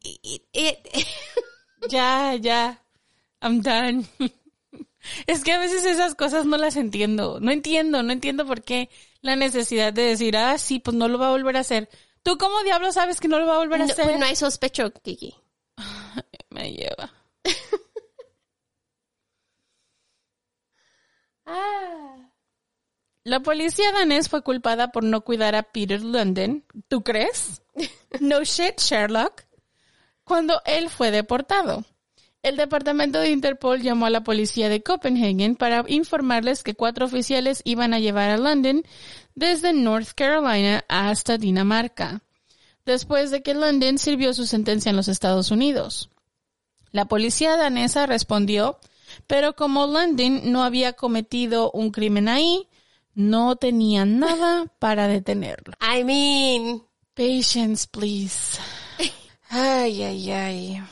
mío. 0.03 1.29
ya, 1.89 2.36
ya. 2.36 2.81
I'm 3.41 3.62
done. 3.62 4.06
Es 5.25 5.43
que 5.43 5.51
a 5.51 5.60
veces 5.60 5.84
esas 5.86 6.15
cosas 6.15 6.45
no 6.45 6.58
las 6.58 6.75
entiendo. 6.75 7.39
No 7.39 7.51
entiendo, 7.51 8.04
no 8.04 8.13
entiendo 8.13 8.45
por 8.45 8.62
qué 8.62 8.89
la 9.21 9.36
necesidad 9.36 9.91
de 9.93 10.04
decir, 10.04 10.38
ah, 10.38 10.58
sí, 10.58 10.80
pues 10.80 10.95
no 10.95 11.08
lo 11.08 11.17
va 11.17 11.30
a 11.30 11.32
volver 11.32 11.58
a 11.58 11.62
hacer. 11.62 11.89
¿Tú 12.23 12.38
cómo 12.38 12.62
diablo 12.63 12.91
sabes 12.91 13.19
que 13.19 13.27
no 13.27 13.39
lo 13.39 13.47
va 13.47 13.56
a 13.56 13.60
volver 13.60 13.82
a 13.82 13.86
no, 13.86 13.91
hacer? 13.91 14.06
Pues 14.06 14.19
no 14.19 14.25
hay 14.25 14.36
sospecho, 14.36 14.91
Kiki. 14.93 15.36
Me 16.51 16.71
lleva. 16.71 17.12
ah. 21.45 22.30
La 23.23 23.39
policía 23.39 23.91
danés 23.91 24.30
fue 24.30 24.43
culpada 24.43 24.91
por 24.91 25.04
no 25.04 25.21
cuidar 25.21 25.56
a 25.56 25.63
Peter 25.63 26.01
London. 26.01 26.63
¿Tú 26.88 27.04
crees? 27.04 27.62
No 28.19 28.43
shit, 28.43 28.80
Sherlock. 28.80 29.43
Cuando 30.23 30.62
él 30.65 30.89
fue 30.89 31.12
deportado. 31.12 31.86
El 32.43 32.58
departamento 32.58 33.19
de 33.19 33.30
Interpol 33.30 33.82
llamó 33.82 34.08
a 34.08 34.10
la 34.10 34.23
policía 34.23 34.67
de 34.67 34.82
Copenhagen 34.82 35.56
para 35.56 35.86
informarles 35.88 36.63
que 36.63 36.73
cuatro 36.73 37.06
oficiales 37.06 37.62
iban 37.65 37.93
a 37.93 37.99
llevar 37.99 38.32
a 38.32 38.38
London 38.38 38.84
desde 39.36 39.73
North 39.73 40.10
Carolina 40.15 40.84
hasta 40.88 41.38
Dinamarca, 41.38 42.23
después 42.84 43.30
de 43.30 43.43
que 43.43 43.54
London 43.54 43.99
sirvió 43.99 44.34
su 44.34 44.47
sentencia 44.47 44.89
en 44.89 44.95
los 44.95 45.08
Estados 45.08 45.51
Unidos. 45.51 46.10
La 46.91 47.06
policía 47.06 47.58
danesa 47.58 48.08
respondió, 48.08 48.80
pero 49.27 49.56
como 49.56 49.86
London 49.86 50.51
no 50.51 50.63
había 50.63 50.93
cometido 50.93 51.69
un 51.71 51.91
crimen 51.91 52.27
ahí, 52.27 52.67
no 53.13 53.56
tenían 53.56 54.17
nada 54.17 54.65
para 54.80 55.08
detenerlo. 55.08 55.73
I 55.80 56.04
mean, 56.04 56.84
patience, 57.13 57.88
please. 57.88 58.58
Ay, 59.49 60.01
ay, 60.01 60.32
ay 60.32 60.84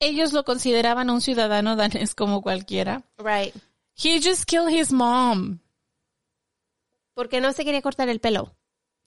ellos 0.00 0.32
lo 0.32 0.44
consideraban 0.44 1.10
un 1.10 1.20
ciudadano 1.20 1.76
danés 1.76 2.14
como 2.14 2.42
cualquiera. 2.42 3.02
Right. 3.18 3.54
He 3.94 4.20
just 4.20 4.44
killed 4.46 4.70
his 4.70 4.92
mom. 4.92 5.60
Porque 7.14 7.40
no 7.40 7.52
se 7.52 7.64
quería 7.64 7.82
cortar 7.82 8.08
el 8.08 8.20
pelo. 8.20 8.54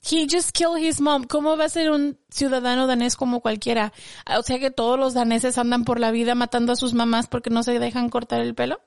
He 0.02 0.28
just 0.30 0.52
killed 0.52 0.78
his 0.78 1.00
mom. 1.00 1.24
¿Cómo 1.24 1.58
va 1.58 1.66
a 1.66 1.70
ser 1.70 1.90
un 1.90 2.20
ciudadano 2.30 2.88
danés 2.88 3.16
como 3.16 3.40
cualquiera? 3.42 3.94
O 4.38 4.44
sea 4.44 4.60
que 4.60 4.70
todos 4.70 5.00
los 5.00 5.14
daneses 5.14 5.58
andan 5.58 5.86
por 5.86 6.00
la 6.00 6.12
vida 6.12 6.36
matando 6.36 6.74
a 6.74 6.76
sus 6.76 6.94
mamás 6.94 7.28
porque 7.28 7.50
no 7.50 7.64
se 7.64 7.80
dejan 7.80 8.10
cortar 8.10 8.42
el 8.42 8.54
pelo. 8.54 8.82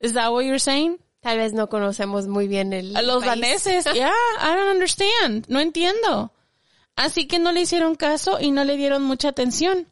Is 0.00 0.12
that 0.12 0.30
what 0.30 0.42
you're 0.42 0.58
saying? 0.60 0.98
Tal 1.20 1.38
vez 1.38 1.54
no 1.54 1.70
conocemos 1.70 2.26
muy 2.28 2.46
bien 2.48 2.74
el 2.74 2.94
A 2.94 3.00
los 3.00 3.24
país. 3.24 3.40
daneses. 3.40 3.84
Yeah, 3.94 4.12
I 4.40 4.54
don't 4.54 4.72
understand. 4.72 5.46
No 5.48 5.58
entiendo. 5.60 6.32
Así 6.96 7.26
que 7.26 7.38
no 7.38 7.50
le 7.50 7.62
hicieron 7.62 7.94
caso 7.96 8.38
y 8.40 8.50
no 8.50 8.62
le 8.64 8.76
dieron 8.76 9.02
mucha 9.02 9.28
atención. 9.28 9.88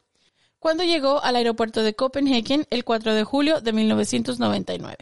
Cuando 0.62 0.84
llegó 0.84 1.20
al 1.24 1.34
aeropuerto 1.34 1.82
de 1.82 1.96
Copenhagen 1.96 2.68
el 2.70 2.84
4 2.84 3.14
de 3.14 3.24
julio 3.24 3.60
de 3.60 3.72
1999. 3.72 4.96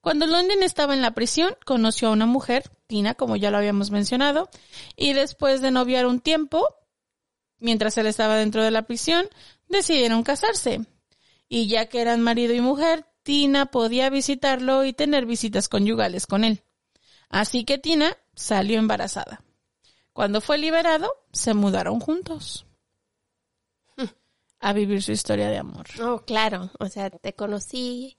Cuando 0.00 0.26
London 0.26 0.64
estaba 0.64 0.94
en 0.94 1.00
la 1.00 1.12
prisión, 1.12 1.54
conoció 1.64 2.08
a 2.08 2.10
una 2.10 2.26
mujer, 2.26 2.64
Tina, 2.88 3.14
como 3.14 3.36
ya 3.36 3.52
lo 3.52 3.58
habíamos 3.58 3.92
mencionado, 3.92 4.50
y 4.96 5.12
después 5.12 5.60
de 5.60 5.70
noviar 5.70 6.06
un 6.06 6.18
tiempo, 6.18 6.66
mientras 7.60 7.96
él 7.98 8.08
estaba 8.08 8.36
dentro 8.36 8.64
de 8.64 8.72
la 8.72 8.82
prisión, 8.82 9.28
decidieron 9.68 10.24
casarse. 10.24 10.80
Y 11.48 11.68
ya 11.68 11.86
que 11.86 12.00
eran 12.00 12.20
marido 12.20 12.52
y 12.52 12.60
mujer, 12.60 13.06
Tina 13.22 13.66
podía 13.66 14.10
visitarlo 14.10 14.84
y 14.84 14.92
tener 14.92 15.24
visitas 15.24 15.68
conyugales 15.68 16.26
con 16.26 16.42
él. 16.42 16.64
Así 17.28 17.64
que 17.64 17.78
Tina 17.78 18.16
salió 18.34 18.80
embarazada. 18.80 19.40
Cuando 20.12 20.40
fue 20.40 20.58
liberado, 20.58 21.12
se 21.30 21.54
mudaron 21.54 22.00
juntos 22.00 22.66
a 24.64 24.72
vivir 24.72 25.02
su 25.02 25.12
historia 25.12 25.50
de 25.50 25.58
amor. 25.58 25.86
Oh, 26.00 26.20
claro. 26.20 26.70
O 26.80 26.88
sea, 26.88 27.10
te 27.10 27.34
conocí, 27.34 28.16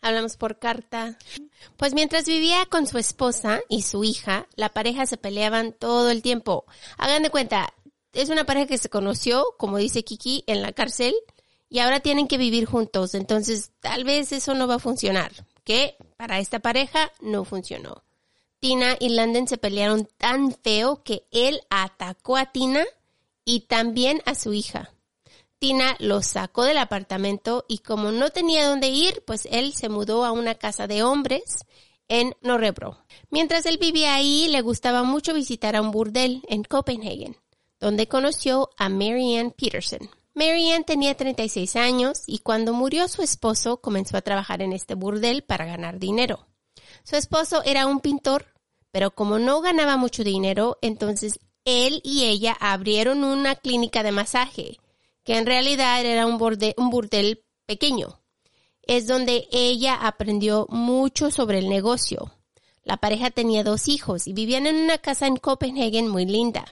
hablamos 0.00 0.38
por 0.38 0.58
carta. 0.58 1.18
Pues 1.76 1.92
mientras 1.92 2.24
vivía 2.24 2.64
con 2.64 2.86
su 2.86 2.96
esposa 2.96 3.60
y 3.68 3.82
su 3.82 4.02
hija, 4.02 4.46
la 4.56 4.70
pareja 4.70 5.04
se 5.04 5.18
peleaban 5.18 5.74
todo 5.74 6.10
el 6.10 6.22
tiempo. 6.22 6.64
Hagan 6.96 7.22
de 7.22 7.28
cuenta, 7.30 7.74
es 8.14 8.30
una 8.30 8.44
pareja 8.44 8.66
que 8.66 8.78
se 8.78 8.88
conoció, 8.88 9.44
como 9.58 9.76
dice 9.76 10.02
Kiki, 10.02 10.44
en 10.46 10.62
la 10.62 10.72
cárcel 10.72 11.14
y 11.68 11.80
ahora 11.80 12.00
tienen 12.00 12.26
que 12.26 12.38
vivir 12.38 12.64
juntos. 12.64 13.14
Entonces, 13.14 13.70
tal 13.80 14.04
vez 14.04 14.32
eso 14.32 14.54
no 14.54 14.66
va 14.66 14.76
a 14.76 14.78
funcionar. 14.78 15.30
Que 15.62 15.96
para 16.16 16.38
esta 16.38 16.60
pareja 16.60 17.12
no 17.20 17.44
funcionó. 17.44 18.02
Tina 18.60 18.96
y 18.98 19.10
Landon 19.10 19.46
se 19.46 19.58
pelearon 19.58 20.08
tan 20.16 20.52
feo 20.54 21.02
que 21.02 21.26
él 21.32 21.60
atacó 21.68 22.38
a 22.38 22.46
Tina 22.46 22.86
y 23.44 23.60
también 23.66 24.22
a 24.24 24.34
su 24.34 24.54
hija. 24.54 24.91
Tina 25.62 25.94
lo 26.00 26.22
sacó 26.22 26.64
del 26.64 26.78
apartamento 26.78 27.64
y 27.68 27.78
como 27.78 28.10
no 28.10 28.30
tenía 28.30 28.66
dónde 28.66 28.88
ir, 28.88 29.22
pues 29.24 29.46
él 29.48 29.74
se 29.74 29.88
mudó 29.88 30.24
a 30.24 30.32
una 30.32 30.56
casa 30.56 30.88
de 30.88 31.04
hombres 31.04 31.64
en 32.08 32.34
Norrebro. 32.40 32.98
Mientras 33.30 33.64
él 33.66 33.78
vivía 33.78 34.16
ahí, 34.16 34.48
le 34.48 34.60
gustaba 34.60 35.04
mucho 35.04 35.32
visitar 35.32 35.76
a 35.76 35.80
un 35.80 35.92
burdel 35.92 36.42
en 36.48 36.64
Copenhagen, 36.64 37.36
donde 37.78 38.08
conoció 38.08 38.70
a 38.76 38.88
Marianne 38.88 39.52
Peterson. 39.56 40.10
Marianne 40.34 40.82
tenía 40.82 41.16
36 41.16 41.76
años 41.76 42.22
y 42.26 42.40
cuando 42.40 42.72
murió 42.72 43.06
su 43.06 43.22
esposo 43.22 43.76
comenzó 43.76 44.16
a 44.16 44.22
trabajar 44.22 44.62
en 44.62 44.72
este 44.72 44.96
burdel 44.96 45.44
para 45.44 45.64
ganar 45.64 46.00
dinero. 46.00 46.48
Su 47.04 47.14
esposo 47.14 47.62
era 47.64 47.86
un 47.86 48.00
pintor, 48.00 48.46
pero 48.90 49.12
como 49.12 49.38
no 49.38 49.60
ganaba 49.60 49.96
mucho 49.96 50.24
dinero, 50.24 50.78
entonces 50.82 51.38
él 51.64 52.00
y 52.02 52.24
ella 52.24 52.56
abrieron 52.58 53.22
una 53.22 53.54
clínica 53.54 54.02
de 54.02 54.10
masaje 54.10 54.80
que 55.24 55.36
en 55.36 55.46
realidad 55.46 56.04
era 56.04 56.26
un, 56.26 56.40
un 56.76 56.90
burdel 56.90 57.44
pequeño. 57.66 58.20
Es 58.82 59.06
donde 59.06 59.48
ella 59.52 59.94
aprendió 59.94 60.66
mucho 60.68 61.30
sobre 61.30 61.58
el 61.58 61.68
negocio. 61.68 62.32
La 62.84 62.96
pareja 62.96 63.30
tenía 63.30 63.62
dos 63.62 63.88
hijos 63.88 64.26
y 64.26 64.32
vivían 64.32 64.66
en 64.66 64.76
una 64.76 64.98
casa 64.98 65.26
en 65.26 65.36
Copenhagen 65.36 66.08
muy 66.08 66.26
linda. 66.26 66.64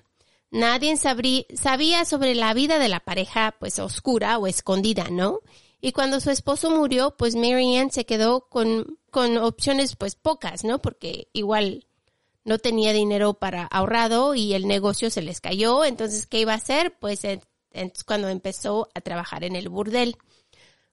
Nadie 0.50 0.96
sabía 0.96 2.04
sobre 2.04 2.34
la 2.34 2.52
vida 2.54 2.80
de 2.80 2.88
la 2.88 2.98
pareja, 2.98 3.54
pues 3.60 3.78
oscura 3.78 4.36
o 4.38 4.48
escondida, 4.48 5.08
¿no? 5.08 5.40
Y 5.80 5.92
cuando 5.92 6.18
su 6.18 6.30
esposo 6.30 6.70
murió, 6.70 7.16
pues 7.16 7.36
Marianne 7.36 7.92
se 7.92 8.04
quedó 8.04 8.48
con, 8.48 8.98
con 9.10 9.38
opciones 9.38 9.94
pues 9.94 10.16
pocas, 10.16 10.64
¿no? 10.64 10.80
Porque 10.80 11.28
igual 11.32 11.86
no 12.44 12.58
tenía 12.58 12.92
dinero 12.92 13.34
para 13.34 13.64
ahorrado 13.64 14.34
y 14.34 14.54
el 14.54 14.66
negocio 14.66 15.08
se 15.08 15.22
les 15.22 15.40
cayó. 15.40 15.84
Entonces, 15.84 16.26
¿qué 16.26 16.40
iba 16.40 16.52
a 16.52 16.56
hacer? 16.56 16.96
Pues 16.98 17.24
cuando 18.06 18.28
empezó 18.28 18.88
a 18.94 19.00
trabajar 19.00 19.44
en 19.44 19.56
el 19.56 19.68
burdel. 19.68 20.16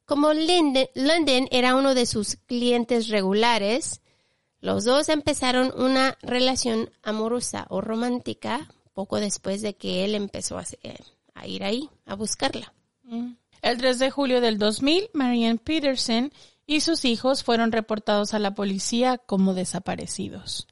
Como 0.05 0.31
London 0.33 1.47
era 1.51 1.75
uno 1.75 1.93
de 1.93 2.05
sus 2.05 2.37
clientes 2.47 3.09
regulares, 3.09 4.01
los 4.61 4.85
dos 4.85 5.09
empezaron 5.09 5.73
una 5.79 6.17
relación 6.21 6.89
amorosa 7.03 7.67
o 7.69 7.81
romántica 7.81 8.69
poco 8.93 9.19
después 9.19 9.61
de 9.61 9.75
que 9.75 10.05
él 10.05 10.15
empezó 10.15 10.57
a, 10.57 10.65
ir 11.45 11.63
ahí 11.63 11.89
a 12.05 12.15
buscarla. 12.15 12.73
Mm. 13.03 13.33
El 13.61 13.77
3 13.77 13.99
de 13.99 14.09
julio 14.09 14.41
del 14.41 14.57
2000, 14.57 15.09
Marianne 15.13 15.59
Peterson 15.59 16.31
y 16.65 16.81
sus 16.81 17.05
hijos 17.05 17.43
fueron 17.43 17.71
reportados 17.71 18.33
a 18.33 18.39
la 18.39 18.55
policía 18.55 19.17
como 19.17 19.53
desaparecidos. 19.53 20.67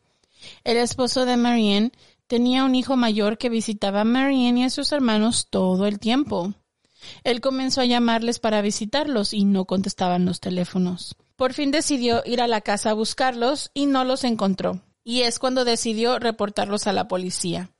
El 0.63 0.77
esposo 0.77 1.25
de 1.25 1.37
Marianne 1.37 1.91
tenía 2.27 2.63
un 2.65 2.75
hijo 2.75 2.95
mayor 2.95 3.37
que 3.37 3.49
visitaba 3.49 4.01
a 4.01 4.05
Marianne 4.05 4.61
y 4.61 4.63
a 4.63 4.69
sus 4.69 4.91
hermanos 4.91 5.47
todo 5.49 5.85
el 5.85 5.99
tiempo. 5.99 6.53
Él 7.23 7.41
comenzó 7.41 7.81
a 7.81 7.85
llamarles 7.85 8.39
para 8.39 8.61
visitarlos 8.61 9.33
y 9.33 9.45
no 9.45 9.65
contestaban 9.65 10.25
los 10.25 10.39
teléfonos. 10.39 11.15
Por 11.35 11.53
fin 11.53 11.71
decidió 11.71 12.23
ir 12.25 12.41
a 12.41 12.47
la 12.47 12.61
casa 12.61 12.91
a 12.91 12.93
buscarlos 12.93 13.71
y 13.73 13.85
no 13.85 14.03
los 14.03 14.23
encontró. 14.23 14.81
Y 15.03 15.21
es 15.21 15.37
cuando 15.37 15.65
decidió 15.65 16.17
reportarlos 16.17 16.87
a 16.87 16.93
la 16.93 17.07
policía. 17.07 17.71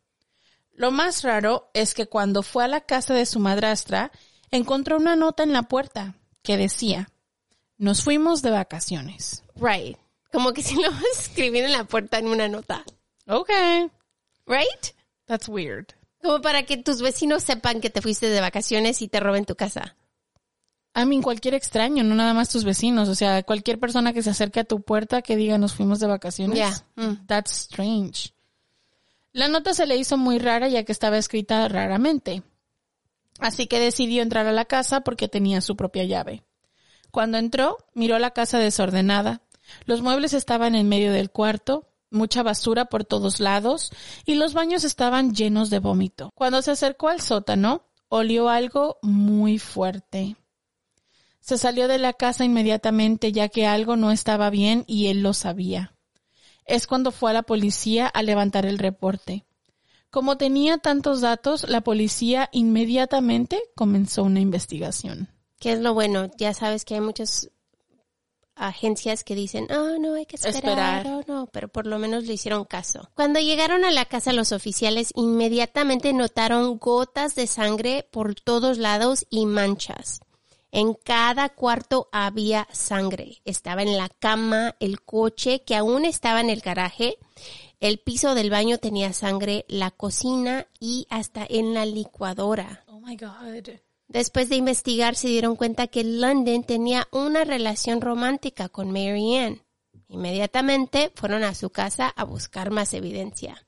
Lo 0.74 0.92
más 0.92 1.24
raro 1.24 1.70
es 1.74 1.94
que 1.94 2.06
cuando 2.06 2.44
fue 2.44 2.66
a 2.66 2.68
la 2.68 2.82
casa 2.82 3.14
de 3.14 3.26
su 3.26 3.40
madrastra, 3.40 4.12
encontró 4.52 4.98
una 4.98 5.16
nota 5.16 5.44
en 5.44 5.54
la 5.54 5.64
puerta 5.64 6.16
que 6.44 6.58
decía, 6.58 7.10
nos 7.78 8.04
fuimos 8.04 8.42
de 8.42 8.52
vacaciones. 8.52 9.44
Right. 9.56 9.98
Como 10.32 10.54
que 10.54 10.62
si 10.62 10.76
lo 10.76 10.90
escribieron 11.18 11.72
en 11.72 11.78
la 11.78 11.86
puerta 11.86 12.20
en 12.20 12.28
una 12.28 12.48
nota. 12.48 12.84
Okay. 13.26 13.90
Right? 14.46 14.94
That's 15.26 15.48
weird. 15.48 15.94
Como 16.22 16.42
para 16.42 16.64
que 16.64 16.78
tus 16.78 17.02
vecinos 17.02 17.44
sepan 17.44 17.82
que 17.82 17.90
te 17.90 18.02
fuiste 18.02 18.30
de 18.30 18.42
vacaciones 18.42 19.02
y 19.02 19.08
te 19.08 19.20
roben 19.20 19.46
tu 19.46 19.56
casa. 19.56 19.96
I 20.96 21.06
mean, 21.06 21.22
cualquier 21.22 21.54
extraño, 21.56 22.04
no 22.04 22.16
nada 22.16 22.34
más 22.34 22.50
tus 22.50 22.64
vecinos. 22.64 23.10
O 23.10 23.16
sea, 23.16 23.44
cualquier 23.44 23.80
persona 23.80 24.14
que 24.14 24.24
se 24.24 24.30
acerque 24.30 24.62
a 24.62 24.64
tu 24.64 24.82
puerta 24.82 25.22
que 25.22 25.36
diga 25.36 25.58
nos 25.58 25.74
fuimos 25.74 26.00
de 26.00 26.08
vacaciones. 26.08 26.56
Yeah. 26.58 26.86
Mm. 26.96 27.26
That's 27.28 27.52
strange. 27.52 28.34
La 29.34 29.50
nota 29.50 29.74
se 29.74 29.86
le 29.86 29.98
hizo 29.98 30.18
muy 30.18 30.40
rara 30.40 30.70
ya 30.70 30.84
que 30.84 30.94
estaba 30.94 31.18
escrita 31.18 31.68
raramente. 31.68 32.44
Así 33.40 33.68
que 33.68 33.82
decidió 33.82 34.22
entrar 34.22 34.48
a 34.48 34.54
la 34.54 34.64
casa 34.64 35.02
porque 35.02 35.28
tenía 35.28 35.60
su 35.60 35.76
propia 35.76 36.06
llave. 36.06 36.44
Cuando 37.12 37.38
entró, 37.38 37.78
miró 37.94 38.18
la 38.18 38.32
casa 38.32 38.60
desordenada. 38.60 39.42
Los 39.86 40.02
muebles 40.02 40.34
estaban 40.34 40.76
en 40.76 40.88
medio 40.88 41.12
del 41.12 41.32
cuarto, 41.32 41.90
mucha 42.10 42.44
basura 42.44 42.86
por 42.86 43.06
todos 43.06 43.40
lados 43.40 43.92
y 44.26 44.36
los 44.36 44.54
baños 44.54 44.84
estaban 44.84 45.34
llenos 45.34 45.70
de 45.70 45.80
vómito. 45.80 46.32
Cuando 46.36 46.62
se 46.62 46.72
acercó 46.72 47.10
al 47.10 47.22
sótano, 47.22 47.84
olió 48.10 48.50
algo 48.50 48.98
muy 49.02 49.60
fuerte. 49.60 50.36
Se 51.40 51.58
salió 51.58 51.88
de 51.88 52.00
la 52.00 52.14
casa 52.14 52.46
inmediatamente 52.46 53.32
ya 53.32 53.50
que 53.50 53.68
algo 53.68 53.96
no 53.96 54.12
estaba 54.12 54.50
bien 54.50 54.84
y 54.88 55.08
él 55.08 55.22
lo 55.22 55.34
sabía 55.34 55.96
es 56.66 56.88
cuando 56.88 57.12
fue 57.12 57.32
a 57.32 57.34
la 57.34 57.44
policía 57.44 58.08
a 58.08 58.24
levantar 58.24 58.66
el 58.66 58.80
reporte. 58.80 59.46
Como 60.10 60.38
tenía 60.38 60.78
tantos 60.78 61.22
datos, 61.22 61.68
la 61.70 61.82
policía 61.82 62.50
inmediatamente 62.52 63.62
comenzó 63.76 64.24
una 64.24 64.40
investigación. 64.40 65.30
¿Qué 65.60 65.74
es 65.74 65.80
lo 65.80 65.94
bueno? 65.94 66.30
Ya 66.38 66.54
sabes 66.54 66.86
que 66.86 66.96
hay 66.96 67.02
muchas 67.02 67.52
agencias 68.56 69.24
que 69.24 69.36
dicen, 69.36 69.68
oh, 69.72 69.98
no, 70.00 70.16
hay 70.16 70.26
que 70.26 70.38
esperar, 70.38 71.06
Oh, 71.08 71.24
no, 71.28 71.48
pero 71.48 71.68
por 71.68 71.86
lo 71.88 72.00
menos 72.00 72.26
le 72.26 72.34
hicieron 72.34 72.66
caso. 72.66 73.10
Cuando 73.16 73.40
llegaron 73.40 73.86
a 73.86 73.92
la 73.92 74.06
casa 74.06 74.34
los 74.34 74.52
oficiales 74.52 75.12
inmediatamente 75.16 76.14
notaron 76.14 76.78
gotas 76.78 77.36
de 77.36 77.48
sangre 77.48 78.08
por 78.12 78.36
todos 78.36 78.78
lados 78.78 79.26
y 79.30 79.46
manchas. 79.46 80.22
En 80.72 80.94
cada 80.94 81.50
cuarto 81.50 82.10
había 82.12 82.68
sangre. 82.72 83.42
Estaba 83.46 83.82
en 83.82 83.96
la 83.96 84.10
cama, 84.10 84.76
el 84.80 85.02
coche 85.02 85.64
que 85.64 85.76
aún 85.76 86.04
estaba 86.04 86.42
en 86.42 86.50
el 86.50 86.60
garaje, 86.60 87.18
el 87.80 88.00
piso 88.00 88.36
del 88.36 88.50
baño 88.50 88.78
tenía 88.78 89.14
sangre, 89.14 89.66
la 89.68 89.92
cocina 89.92 90.68
y 90.80 91.08
hasta 91.10 91.46
en 91.48 91.74
la 91.74 91.86
licuadora. 91.86 92.84
Oh 92.88 93.00
my 93.00 93.16
God. 93.16 93.80
Después 94.08 94.50
de 94.50 94.56
investigar 94.56 95.16
se 95.16 95.28
dieron 95.28 95.56
cuenta 95.56 95.88
que 95.88 96.04
London 96.04 96.64
tenía 96.64 97.08
una 97.12 97.44
relación 97.44 98.02
romántica 98.02 98.70
con 98.70 98.92
Marianne. 98.92 99.66
Inmediatamente 100.08 101.12
fueron 101.16 101.44
a 101.44 101.56
su 101.56 101.70
casa 101.70 102.10
a 102.10 102.24
buscar 102.24 102.70
más 102.72 102.94
evidencia. 102.94 103.66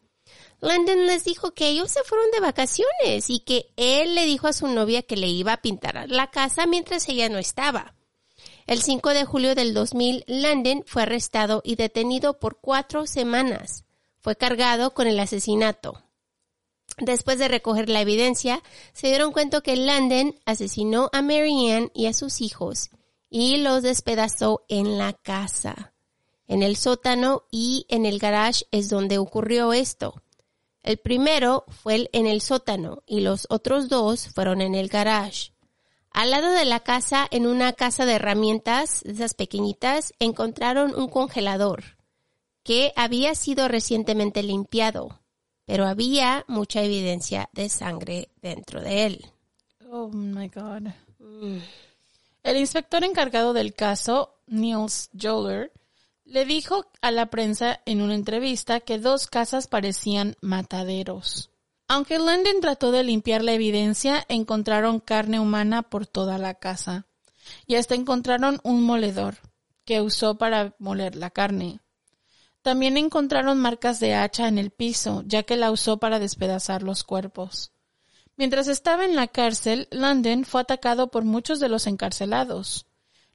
Landon 0.60 1.06
les 1.06 1.24
dijo 1.24 1.54
que 1.54 1.68
ellos 1.68 1.92
se 1.92 2.04
fueron 2.04 2.32
de 2.32 2.40
vacaciones 2.40 3.30
y 3.30 3.40
que 3.40 3.72
él 3.76 4.16
le 4.16 4.26
dijo 4.26 4.48
a 4.48 4.54
su 4.54 4.68
novia 4.68 5.04
que 5.04 5.16
le 5.16 5.28
iba 5.28 5.54
a 5.54 5.62
pintar 5.62 6.10
la 6.10 6.32
casa 6.32 6.66
mientras 6.66 7.08
ella 7.10 7.30
no 7.30 7.38
estaba. 7.38 7.96
El 8.66 8.82
5 8.82 9.10
de 9.12 9.26
julio 9.26 9.56
del 9.56 9.74
2000, 9.74 10.26
Landon 10.28 10.84
fue 10.86 11.04
arrestado 11.04 11.62
y 11.64 11.76
detenido 11.76 12.40
por 12.40 12.60
cuatro 12.60 13.08
semanas. 13.08 13.86
Fue 14.20 14.36
cargado 14.36 14.94
con 14.94 15.08
el 15.08 15.20
asesinato. 15.20 16.04
Después 16.98 17.38
de 17.38 17.48
recoger 17.48 17.90
la 17.90 18.02
evidencia, 18.02 18.64
se 18.94 19.08
dieron 19.08 19.32
cuenta 19.32 19.62
que 19.62 19.76
Landon 19.76 20.36
asesinó 20.46 21.10
a 21.14 21.22
Marianne 21.22 21.92
y 21.94 22.08
a 22.08 22.14
sus 22.14 22.42
hijos 22.42 22.90
y 23.30 23.58
los 23.58 23.84
despedazó 23.84 24.64
en 24.68 24.98
la 24.98 25.14
casa. 25.14 25.94
En 26.48 26.64
el 26.64 26.76
sótano 26.76 27.44
y 27.52 27.86
en 27.90 28.06
el 28.06 28.20
garage 28.20 28.66
es 28.72 28.90
donde 28.90 29.18
ocurrió 29.18 29.74
esto. 29.74 30.16
El 30.82 30.98
primero 30.98 31.66
fue 31.68 32.10
en 32.14 32.26
el 32.26 32.42
sótano 32.42 33.04
y 33.06 33.20
los 33.20 33.46
otros 33.50 33.90
dos 33.90 34.30
fueron 34.30 34.62
en 34.62 34.74
el 34.74 34.88
garage. 34.88 35.52
Al 36.12 36.32
lado 36.32 36.50
de 36.50 36.66
la 36.66 36.80
casa, 36.80 37.28
en 37.30 37.46
una 37.46 37.74
casa 37.74 38.06
de 38.06 38.14
herramientas, 38.14 39.04
esas 39.04 39.36
pequeñitas, 39.36 40.14
encontraron 40.18 40.96
un 40.96 41.10
congelador 41.10 41.98
que 42.64 42.92
había 42.96 43.36
sido 43.36 43.68
recientemente 43.68 44.42
limpiado, 44.42 45.22
pero 45.68 45.86
había 45.86 46.46
mucha 46.48 46.82
evidencia 46.82 47.50
de 47.52 47.68
sangre 47.68 48.30
dentro 48.42 48.82
de 48.82 49.06
él. 49.06 49.26
Oh 49.92 50.08
my 50.08 50.48
God. 50.48 50.88
El 52.42 52.58
inspector 52.58 53.04
encargado 53.04 53.52
del 53.52 53.74
caso, 53.74 54.34
Niels 54.48 55.10
Joller, 55.14 55.74
le 56.24 56.46
dijo 56.46 56.86
a 57.02 57.12
la 57.12 57.26
prensa 57.26 57.82
en 57.86 58.02
una 58.02 58.16
entrevista 58.16 58.80
que 58.80 58.98
dos 58.98 59.28
casas 59.28 59.68
parecían 59.68 60.38
mataderos. 60.40 61.52
Aunque 61.90 62.18
London 62.18 62.62
trató 62.62 62.92
de 62.92 63.04
limpiar 63.04 63.44
la 63.44 63.52
evidencia, 63.52 64.26
encontraron 64.30 65.02
carne 65.02 65.40
humana 65.40 65.84
por 65.84 66.08
toda 66.08 66.38
la 66.38 66.54
casa. 66.54 67.08
Y 67.66 67.76
hasta 67.76 67.96
encontraron 67.96 68.62
un 68.64 68.84
moledor 68.84 69.36
que 69.84 70.02
usó 70.02 70.38
para 70.38 70.76
moler 70.80 71.16
la 71.16 71.30
carne. 71.30 71.82
También 72.68 72.98
encontraron 72.98 73.60
marcas 73.60 74.02
de 74.02 74.14
hacha 74.14 74.50
en 74.50 74.58
el 74.58 74.72
piso, 74.72 75.24
ya 75.26 75.44
que 75.44 75.56
la 75.56 75.72
usó 75.72 76.00
para 76.00 76.20
despedazar 76.20 76.84
los 76.84 77.06
cuerpos. 77.06 77.72
Mientras 78.36 78.68
estaba 78.68 79.06
en 79.06 79.16
la 79.16 79.30
cárcel, 79.30 79.88
London 79.90 80.44
fue 80.44 80.60
atacado 80.60 81.10
por 81.10 81.24
muchos 81.24 81.62
de 81.62 81.70
los 81.70 81.88
encarcelados. 81.88 82.86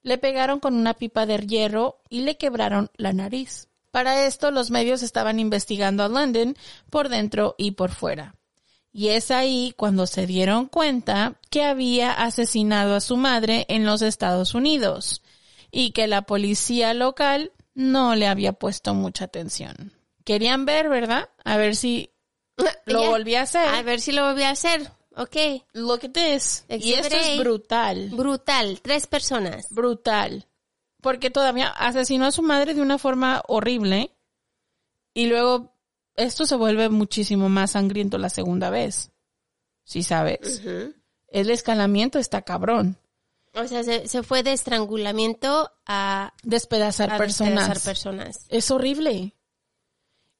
Le 0.03 0.19
pegaron 0.19 0.61
con 0.61 0.75
una 0.75 0.93
pipa 0.93 1.25
de 1.25 1.39
hierro 1.39 2.03
y 2.11 2.21
le 2.21 2.37
quebraron 2.37 2.91
la 2.99 3.15
nariz. 3.15 3.69
Para 3.91 4.27
esto 4.27 4.51
los 4.51 4.71
medios 4.71 5.03
estaban 5.03 5.41
investigando 5.41 6.03
a 6.03 6.09
London 6.09 6.55
por 6.91 7.09
dentro 7.09 7.55
y 7.57 7.71
por 7.71 7.91
fuera. 7.91 8.35
Y 8.93 9.09
es 9.09 9.31
ahí 9.31 9.73
cuando 9.79 10.07
se 10.07 10.27
dieron 10.27 10.67
cuenta 10.67 11.41
que 11.49 11.65
había 11.65 12.13
asesinado 12.13 12.95
a 12.95 13.01
su 13.01 13.17
madre 13.17 13.65
en 13.71 13.87
los 13.87 14.03
Estados 14.03 14.55
Unidos 14.55 15.23
y 15.71 15.93
que 15.93 16.07
la 16.07 16.21
policía 16.21 16.93
local 16.93 17.51
no 17.75 18.15
le 18.15 18.27
había 18.27 18.53
puesto 18.53 18.95
mucha 18.95 19.25
atención. 19.25 19.93
Querían 20.25 20.65
ver, 20.67 20.89
¿verdad? 20.89 21.29
A 21.45 21.57
ver 21.57 21.75
si 21.77 22.11
lo 22.87 23.03
Ya. 23.03 23.09
volvía 23.11 23.41
a 23.41 23.45
hacer. 23.45 23.67
A 23.69 23.83
ver 23.83 24.01
si 24.01 24.13
lo 24.13 24.25
volví 24.27 24.43
a 24.43 24.51
hacer. 24.51 24.91
Ok. 25.17 25.37
Look 25.73 26.01
at 26.05 26.11
this. 26.13 26.65
Y 26.69 26.93
esto 26.95 27.15
Exhibit 27.17 27.35
es 27.35 27.39
brutal. 27.41 28.09
Brutal. 28.13 28.81
Tres 28.83 29.07
personas. 29.07 29.67
Brutal. 29.71 30.47
Porque 31.01 31.31
todavía 31.31 31.69
asesinó 31.69 32.27
a 32.27 32.33
su 32.33 32.43
madre 32.43 32.75
de 32.75 32.81
una 32.83 32.99
forma 32.99 33.43
horrible. 33.49 34.15
Y 35.15 35.27
luego 35.27 35.75
esto 36.17 36.47
se 36.47 36.57
vuelve 36.57 36.89
muchísimo 36.89 37.49
más 37.49 37.73
sangriento 37.73 38.17
la 38.19 38.29
segunda 38.31 38.71
vez. 38.71 39.11
¿Sí 39.85 40.03
sabes? 40.03 40.63
El 41.29 41.51
escalamiento 41.51 42.19
está 42.19 42.43
cabrón. 42.43 42.97
O 43.55 43.67
sea, 43.67 43.85
se, 43.85 44.09
se 44.09 44.23
fue 44.23 44.43
de 44.43 44.53
estrangulamiento 44.53 45.71
a, 45.87 46.33
Despedazar 46.43 47.13
a 47.13 47.19
personas. 47.19 47.55
despedazar 47.55 47.83
personas. 47.83 48.47
Es 48.49 48.71
horrible. 48.71 49.35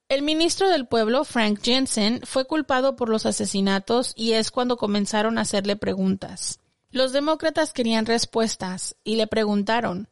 El 0.09 0.23
ministro 0.23 0.69
del 0.69 0.87
pueblo, 0.87 1.25
Frank 1.25 1.61
Jensen, 1.63 2.21
fue 2.25 2.47
culpado 2.47 2.97
por 2.97 3.09
los 3.09 3.25
asesinatos 3.25 4.13
y 4.17 4.33
es 4.33 4.51
cuando 4.51 4.77
comenzaron 4.77 5.39
a 5.39 5.43
hacerle 5.43 5.77
preguntas. 5.77 6.61
Los 6.91 7.13
demócratas 7.13 7.73
querían 7.73 8.05
respuestas 8.05 8.97
y 9.05 9.17
le 9.17 9.27
preguntaron, 9.27 10.09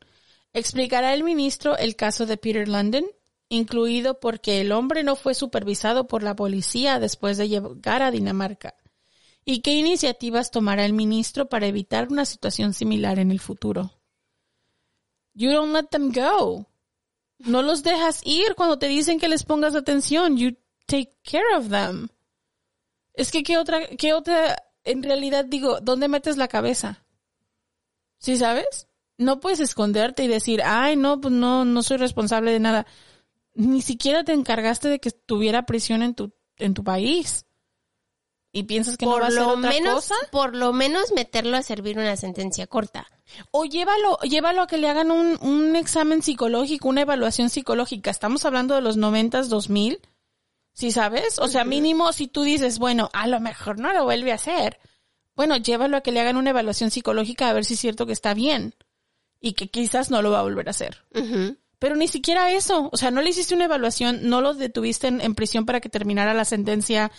¿explicará 0.55 1.13
el 1.13 1.23
ministro 1.23 1.77
el 1.77 1.97
caso 1.97 2.25
de 2.25 2.39
Peter 2.39 2.67
London? 2.67 3.05
Incluido 3.51 4.21
porque 4.21 4.63
el 4.63 4.73
hombre 4.73 5.03
no 5.03 5.17
fue 5.17 5.35
supervisado 5.35 6.07
por 6.07 6.23
la 6.23 6.35
policía 6.35 6.99
después 6.99 7.37
de 7.37 7.49
llegar 7.49 8.03
a 8.03 8.11
Dinamarca. 8.11 8.75
¿Y 9.45 9.61
qué 9.61 9.75
iniciativas 9.75 10.51
tomará 10.51 10.85
el 10.85 10.93
ministro 10.93 11.49
para 11.49 11.67
evitar 11.67 12.09
una 12.11 12.25
situación 12.25 12.75
similar 12.75 13.19
en 13.19 13.31
el 13.31 13.41
futuro? 13.41 13.91
You 15.35 15.51
don't 15.53 15.73
let 15.73 15.89
them 15.91 16.13
go. 16.13 16.67
No 17.39 17.63
los 17.63 17.83
dejas 17.83 18.21
ir 18.25 18.55
cuando 18.55 18.79
te 18.79 18.89
dicen 18.89 19.19
que 19.19 19.29
les 19.29 19.45
pongas 19.45 19.75
atención. 19.75 20.37
You 20.37 20.57
take 20.87 21.15
care 21.23 21.57
of 21.57 21.71
them. 21.71 22.09
Es 23.15 23.31
que 23.31 23.43
qué 23.43 23.57
otra, 23.57 23.87
qué 23.97 24.13
otra, 24.13 24.63
en 24.85 25.03
realidad 25.03 25.45
digo, 25.45 25.81
¿dónde 25.81 26.09
metes 26.09 26.37
la 26.37 26.49
cabeza? 26.49 27.05
¿Sí 28.19 28.37
sabes? 28.37 28.89
No 29.17 29.41
puedes 29.41 29.61
esconderte 29.61 30.25
y 30.25 30.29
decir, 30.29 30.63
ay, 30.65 30.97
no, 30.97 31.21
pues 31.21 31.33
no, 31.33 31.65
no 31.65 31.83
soy 31.83 31.97
responsable 31.97 32.53
de 32.53 32.61
nada. 32.61 32.87
Ni 33.55 33.83
siquiera 33.83 34.25
te 34.25 34.33
encargaste 34.33 34.89
de 34.89 35.01
que 35.01 35.11
tuviera 35.11 35.67
prisión 35.67 36.03
en 36.03 36.15
tu, 36.15 36.33
en 36.57 36.75
tu 36.75 36.85
país. 36.85 37.47
Y 38.53 38.65
piensas 38.65 38.97
que 38.97 39.07
no 39.07 39.13
va 39.13 39.19
Por 39.19 39.27
a 39.27 39.31
ser 39.31 39.41
lo 39.43 39.49
otra 39.51 39.71
menos, 39.71 39.95
cosa. 39.95 40.15
por 40.33 40.57
lo 40.57 40.73
menos 40.73 41.13
meterlo 41.15 41.57
a 41.57 41.63
servir 41.63 41.99
una 41.99 42.17
sentencia 42.17 42.67
corta. 42.67 43.07
O 43.53 43.65
llévalo, 43.65 44.19
llévalo 44.23 44.63
a 44.63 44.67
que 44.67 44.77
le 44.79 44.89
hagan 44.89 45.13
un, 45.13 45.39
un 45.41 45.77
examen 45.77 46.21
psicológico, 46.21 46.89
una 46.89 47.03
evaluación 47.03 47.49
psicológica. 47.49 48.11
Estamos 48.11 48.45
hablando 48.45 48.75
de 48.75 48.81
los 48.81 48.97
noventas, 48.97 49.49
dos 49.49 49.71
mil. 49.71 50.01
¿Sí 50.73 50.91
sabes? 50.91 51.39
O 51.39 51.47
sea, 51.49 51.65
mínimo 51.65 52.13
si 52.13 52.27
tú 52.27 52.43
dices, 52.43 52.79
bueno, 52.79 53.09
a 53.13 53.27
lo 53.29 53.39
mejor 53.41 53.79
no 53.79 53.93
lo 53.93 54.05
vuelve 54.05 54.33
a 54.33 54.37
hacer. 54.37 54.81
Bueno, 55.37 55.57
llévalo 55.57 55.97
a 55.97 56.01
que 56.01 56.11
le 56.13 56.21
hagan 56.21 56.37
una 56.37 56.51
evaluación 56.51 56.91
psicológica 56.91 57.49
a 57.49 57.53
ver 57.53 57.65
si 57.65 57.75
es 57.75 57.81
cierto 57.81 58.05
que 58.07 58.13
está 58.13 58.35
bien. 58.35 58.75
Y 59.41 59.53
que 59.53 59.69
quizás 59.69 60.11
no 60.11 60.23
lo 60.23 60.33
va 60.33 60.41
a 60.41 60.43
volver 60.43 60.67
a 60.69 60.71
hacer. 60.73 61.05
Pero 61.79 61.97
ni 61.97 62.09
siquiera 62.09 62.51
eso. 62.53 62.89
O 62.93 62.97
sea, 62.97 63.11
no 63.11 63.23
le 63.23 63.31
hiciste 63.31 63.55
una 63.55 63.65
evaluación, 63.67 64.29
no 64.29 64.41
lo 64.41 64.55
detuviste 64.55 65.07
en, 65.07 65.21
en 65.21 65.35
prisión 65.35 65.67
para 65.67 65.81
que 65.81 65.89
terminara 65.89 66.35
la 66.35 66.45
sentencia 66.45 67.11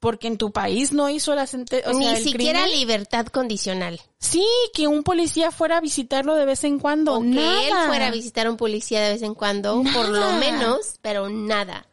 porque 0.00 0.28
en 0.28 0.38
tu 0.38 0.52
país 0.52 0.92
no 0.92 1.08
hizo 1.08 1.34
la 1.34 1.46
sentencia. 1.46 1.92
Ni 1.92 2.16
siquiera 2.16 2.66
libertad 2.66 3.26
condicional. 3.26 4.00
Sí, 4.18 4.46
que 4.72 4.86
un 4.86 5.02
policía 5.02 5.50
fuera 5.50 5.78
a 5.78 5.80
visitarlo 5.80 6.34
de 6.34 6.44
vez 6.44 6.64
en 6.64 6.78
cuando. 6.78 7.14
O 7.14 7.20
que 7.20 7.68
él 7.68 7.74
fuera 7.86 8.08
a 8.08 8.10
visitar 8.10 8.46
a 8.46 8.50
un 8.50 8.56
policía 8.56 9.02
de 9.02 9.12
vez 9.14 9.22
en 9.22 9.34
cuando, 9.34 9.82
por 9.92 10.08
lo 10.08 10.32
menos, 10.34 10.94
pero 11.02 11.28
nada. 11.28 11.86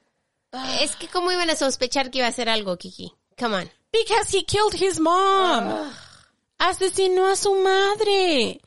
Es 0.79 0.95
que 0.95 1.07
cómo 1.07 1.31
iban 1.31 1.49
a 1.49 1.55
sospechar 1.55 2.11
que 2.11 2.19
iba 2.19 2.27
a 2.27 2.29
hacer 2.29 2.49
algo, 2.49 2.77
Kiki. 2.77 3.13
Come 3.37 3.55
on. 3.55 3.71
Because 3.91 4.35
he 4.35 4.45
killed 4.45 4.75
his 4.79 4.99
mom. 4.99 5.91
Asesinó 6.57 7.27
a 7.27 7.35
su 7.35 7.53
madre. 7.55 8.61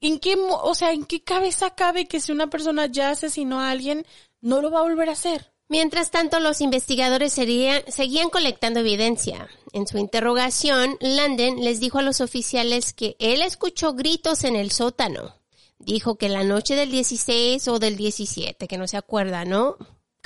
¿En 0.00 0.18
qué, 0.20 0.36
o 0.38 0.74
sea, 0.74 0.92
en 0.92 1.04
qué 1.04 1.22
cabeza 1.22 1.74
cabe 1.74 2.06
que 2.06 2.20
si 2.20 2.32
una 2.32 2.48
persona 2.48 2.86
ya 2.86 3.10
asesinó 3.10 3.60
a 3.60 3.70
alguien, 3.70 4.06
no 4.40 4.62
lo 4.62 4.70
va 4.70 4.80
a 4.80 4.82
volver 4.82 5.08
a 5.08 5.12
hacer? 5.12 5.52
Mientras 5.70 6.10
tanto, 6.10 6.40
los 6.40 6.62
investigadores 6.62 7.34
seguían 7.34 8.30
colectando 8.30 8.80
evidencia. 8.80 9.48
En 9.72 9.86
su 9.86 9.98
interrogación, 9.98 10.96
London 11.00 11.62
les 11.62 11.78
dijo 11.78 11.98
a 11.98 12.02
los 12.02 12.22
oficiales 12.22 12.94
que 12.94 13.16
él 13.18 13.42
escuchó 13.42 13.92
gritos 13.92 14.44
en 14.44 14.56
el 14.56 14.70
sótano. 14.70 15.34
Dijo 15.78 16.16
que 16.16 16.30
la 16.30 16.42
noche 16.42 16.74
del 16.74 16.90
16 16.90 17.68
o 17.68 17.78
del 17.78 17.98
17, 17.98 18.66
que 18.66 18.78
no 18.78 18.88
se 18.88 18.96
acuerda, 18.96 19.44
¿no? 19.44 19.76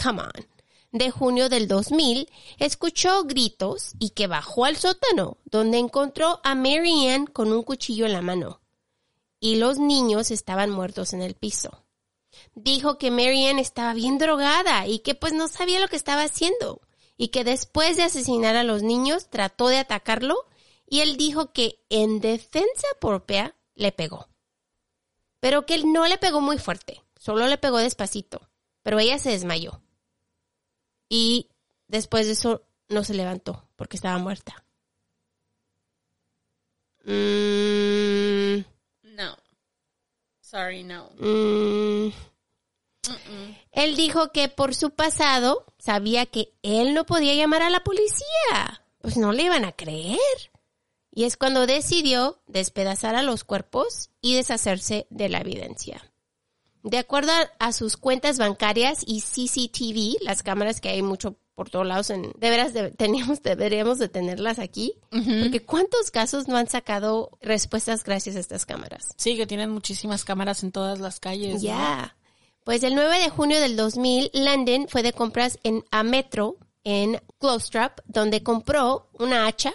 Come 0.01 0.23
on. 0.23 0.47
De 0.93 1.11
junio 1.11 1.49
del 1.49 1.67
2000, 1.67 2.29
escuchó 2.59 3.25
gritos 3.25 3.95
y 3.99 4.11
que 4.11 4.29
bajó 4.29 4.65
al 4.65 4.77
sótano, 4.77 5.39
donde 5.45 5.79
encontró 5.79 6.41
a 6.45 6.55
Mary 6.55 7.09
Ann 7.09 7.27
con 7.27 7.51
un 7.51 7.65
cuchillo 7.65 8.07
en 8.07 8.13
la 8.13 8.23
mano. 8.23 8.61
Y 9.41 9.57
los 9.57 9.79
niños 9.79 10.31
estaban 10.31 10.71
muertos 10.71 11.15
en 11.15 11.23
el 11.23 11.35
piso 11.35 11.83
dijo 12.55 12.99
que 12.99 13.11
Marianne 13.11 13.61
estaba 13.61 13.95
bien 13.95 14.19
drogada 14.19 14.87
y 14.87 15.01
que 15.01 15.15
pues 15.15 15.33
no 15.33 15.49
sabía 15.49 15.81
lo 15.81 15.89
que 15.89 15.97
estaba 15.97 16.23
haciendo 16.23 16.81
y 17.17 17.29
que 17.29 17.45
después 17.45 17.97
de 17.97 18.03
asesinar 18.05 18.57
a 18.57 18.65
los 18.65 18.83
niños 18.83 19.29
trató 19.31 19.69
de 19.69 19.79
atacarlo 19.79 20.47
y 20.89 21.01
él 21.01 21.17
dijo 21.17 21.53
que 21.53 21.85
en 21.89 22.21
defensa 22.21 22.87
propia 23.01 23.57
le 23.75 23.93
pegó. 23.93 24.29
Pero 25.41 25.67
que 25.67 25.75
él 25.75 25.93
no 25.93 26.07
le 26.07 26.19
pegó 26.19 26.41
muy 26.41 26.59
fuerte, 26.59 27.03
solo 27.17 27.47
le 27.47 27.59
pegó 27.59 27.79
despacito, 27.79 28.51
pero 28.83 28.99
ella 28.99 29.19
se 29.19 29.31
desmayó. 29.31 29.83
Y 31.09 31.49
después 31.89 32.27
de 32.27 32.33
eso 32.33 32.63
no 32.89 33.05
se 33.05 33.15
levantó 33.15 33.69
porque 33.77 33.97
estaba 33.97 34.19
muerta. 34.19 34.65
Mm. 37.05 38.72
Sorry, 40.53 40.85
no. 40.85 41.09
mm, 41.19 42.13
Él 43.73 43.97
dijo 43.97 44.33
que 44.33 44.51
por 44.51 44.75
su 44.75 44.91
pasado 44.91 45.65
sabía 45.79 46.27
que 46.27 46.53
él 46.63 46.93
no 46.93 47.07
podía 47.07 47.35
llamar 47.35 47.63
a 47.63 47.71
la 47.71 47.83
policía. 47.83 48.85
Pues 49.01 49.17
no 49.17 49.33
le 49.33 49.45
iban 49.45 49.65
a 49.65 49.73
creer. 49.73 50.19
Y 51.11 51.25
es 51.25 51.39
cuando 51.39 51.67
decidió 51.67 52.43
despedazar 52.47 53.15
a 53.15 53.23
los 53.23 53.45
cuerpos 53.45 54.11
y 54.21 54.35
deshacerse 54.35 55.07
de 55.09 55.31
la 55.31 55.41
evidencia. 55.41 56.13
De 56.83 56.99
acuerdo 56.99 57.33
a, 57.33 57.51
a 57.59 57.73
sus 57.73 57.97
cuentas 57.97 58.37
bancarias 58.37 59.05
y 59.07 59.23
CCTV, 59.23 60.23
las 60.23 60.43
cámaras 60.43 60.83
que 60.83 60.91
hay 60.91 61.01
mucho 61.01 61.39
por 61.55 61.69
todos 61.71 61.87
lados, 61.87 62.11
en, 62.11 62.33
de 62.39 62.51
veras 62.51 62.73
de- 62.73 62.91
teníamos, 62.97 63.43
deberíamos 63.43 63.99
de 63.99 64.09
tenerlas 64.09 64.59
aquí, 64.59 64.95
porque 65.11 65.61
¿cuántos 65.65 66.11
casos 66.11 66.49
no 66.49 66.57
han 66.57 66.69
sacado 66.69 67.31
respuestas 67.41 68.05
gracias 68.05 68.37
a 68.37 68.41
estas 68.41 68.65
cámaras? 68.67 69.09
Sí, 69.17 69.37
que 69.37 69.47
tienen 69.47 69.71
muchísimas 69.71 70.25
cámaras 70.25 70.63
en 70.63 70.73
todas 70.73 70.99
las 71.01 71.21
calles. 71.21 71.55
¿no? 71.55 71.61
Ya. 71.61 72.17
Pues 72.65 72.83
el 72.85 72.95
9 72.95 73.19
de 73.19 73.29
junio 73.29 73.61
del 73.61 73.77
2000, 73.77 74.31
Landon 74.33 74.87
fue 74.89 75.03
de 75.03 75.13
compras 75.13 75.59
en 75.65 75.85
a 75.91 76.03
Metro 76.05 76.57
en 76.85 77.21
Glostrop, 77.41 77.99
donde 78.07 78.43
compró 78.43 79.09
una 79.19 79.47
hacha, 79.47 79.75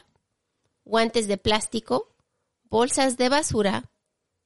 guantes 0.83 1.27
de 1.27 1.37
plástico, 1.37 2.15
bolsas 2.69 3.17
de 3.17 3.29
basura 3.29 3.91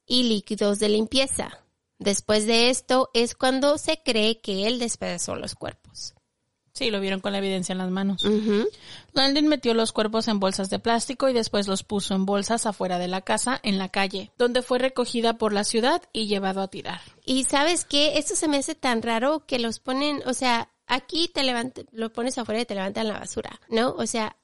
y 0.06 0.24
líquidos 0.24 0.80
de 0.80 0.90
limpieza. 0.90 1.60
Después 2.00 2.46
de 2.48 2.70
esto 2.72 3.10
es 3.14 3.36
cuando 3.36 3.78
se 3.78 4.02
cree 4.04 4.42
que 4.42 4.66
él 4.68 4.80
despedazó 4.80 5.36
los 5.36 5.54
cuerpos. 5.56 6.14
Sí, 6.74 6.90
lo 6.90 7.02
vieron 7.02 7.20
con 7.20 7.34
la 7.34 7.40
evidencia 7.40 7.74
en 7.74 7.80
las 7.80 7.92
manos. 7.92 8.24
Ujú. 8.24 8.68
Landon 9.14 9.48
metió 9.48 9.74
los 9.74 9.92
cuerpos 9.92 10.28
en 10.28 10.40
bolsas 10.40 10.70
de 10.70 10.80
plástico 10.80 11.28
y 11.28 11.34
después 11.34 11.68
los 11.68 11.84
puso 11.84 12.16
en 12.16 12.26
bolsas 12.26 12.66
afuera 12.66 12.98
de 12.98 13.10
la 13.10 13.22
casa, 13.22 13.60
en 13.64 13.78
la 13.78 13.90
calle, 13.90 14.32
donde 14.38 14.62
fue 14.62 14.80
recogida 14.80 15.38
por 15.38 15.52
la 15.52 15.66
ciudad 15.66 16.02
y 16.14 16.28
llevado 16.28 16.62
a 16.62 16.70
tirar. 16.70 17.02
Y 17.26 17.44
sabes 17.44 17.84
qué, 17.84 18.18
esto 18.18 18.36
se 18.36 18.48
me 18.48 18.58
hace 18.58 18.76
tan 18.76 19.02
raro 19.02 19.46
que 19.46 19.60
los 19.60 19.80
ponen, 19.80 20.24
o 20.26 20.34
sea, 20.34 20.72
aquí 20.88 21.30
te 21.34 21.44
levantan, 21.44 21.86
lo 21.92 22.12
pones 22.14 22.38
afuera 22.38 22.62
y 22.62 22.66
te 22.66 22.76
levantan 22.76 23.08
la 23.08 23.20
basura, 23.20 23.60
¿no? 23.70 23.92
O 23.92 24.08
sea, 24.08 24.38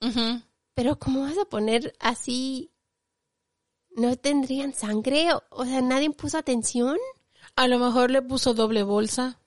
pero 0.73 0.99
¿cómo 0.99 1.21
vas 1.21 1.37
a 1.37 1.45
poner 1.45 1.93
así? 1.99 2.71
¿No 3.95 4.15
tendrían 4.17 4.73
sangre? 4.73 5.33
O, 5.33 5.43
o 5.49 5.65
sea, 5.65 5.81
¿nadie 5.81 6.09
puso 6.11 6.37
atención? 6.37 6.97
A 7.55 7.67
lo 7.67 7.79
mejor 7.79 8.11
le 8.11 8.21
puso 8.21 8.53
doble 8.53 8.83
bolsa 8.83 9.39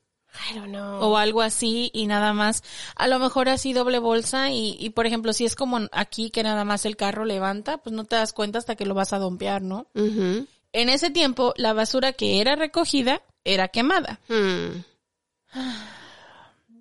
I 0.50 0.54
don't 0.54 0.68
know. 0.68 1.00
o 1.02 1.16
algo 1.16 1.42
así 1.42 1.90
y 1.92 2.06
nada 2.06 2.32
más. 2.32 2.62
A 2.94 3.08
lo 3.08 3.18
mejor 3.18 3.48
así 3.48 3.72
doble 3.72 3.98
bolsa 3.98 4.50
y, 4.50 4.76
y 4.78 4.90
por 4.90 5.06
ejemplo, 5.06 5.32
si 5.32 5.44
es 5.44 5.56
como 5.56 5.80
aquí 5.92 6.30
que 6.30 6.42
nada 6.42 6.64
más 6.64 6.86
el 6.86 6.96
carro 6.96 7.24
levanta, 7.24 7.78
pues 7.78 7.94
no 7.94 8.04
te 8.04 8.16
das 8.16 8.32
cuenta 8.32 8.58
hasta 8.58 8.76
que 8.76 8.86
lo 8.86 8.94
vas 8.94 9.12
a 9.12 9.18
dompear, 9.18 9.62
¿no? 9.62 9.86
En 9.94 10.88
ese 10.88 11.10
tiempo, 11.10 11.52
la 11.56 11.72
basura 11.72 12.12
que 12.12 12.40
era 12.40 12.54
recogida 12.56 13.22
era 13.44 13.68
quemada. 13.68 14.20
Hmm. 14.28 14.82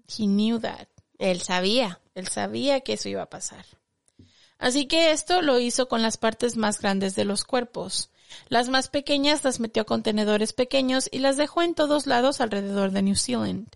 He 0.07 0.25
knew 0.25 0.59
that. 0.59 0.87
Él 1.17 1.41
sabía. 1.41 1.99
Él 2.15 2.27
sabía 2.27 2.81
que 2.81 2.93
eso 2.93 3.09
iba 3.09 3.23
a 3.23 3.29
pasar. 3.29 3.65
Así 4.57 4.87
que 4.87 5.11
esto 5.11 5.41
lo 5.41 5.59
hizo 5.59 5.87
con 5.87 6.01
las 6.01 6.17
partes 6.17 6.57
más 6.57 6.79
grandes 6.79 7.15
de 7.15 7.25
los 7.25 7.45
cuerpos. 7.45 8.09
Las 8.47 8.69
más 8.69 8.89
pequeñas 8.89 9.43
las 9.43 9.59
metió 9.59 9.83
a 9.83 9.85
contenedores 9.85 10.53
pequeños 10.53 11.09
y 11.11 11.19
las 11.19 11.37
dejó 11.37 11.61
en 11.61 11.73
todos 11.75 12.07
lados 12.07 12.41
alrededor 12.41 12.91
de 12.91 13.01
New 13.01 13.15
Zealand. 13.15 13.67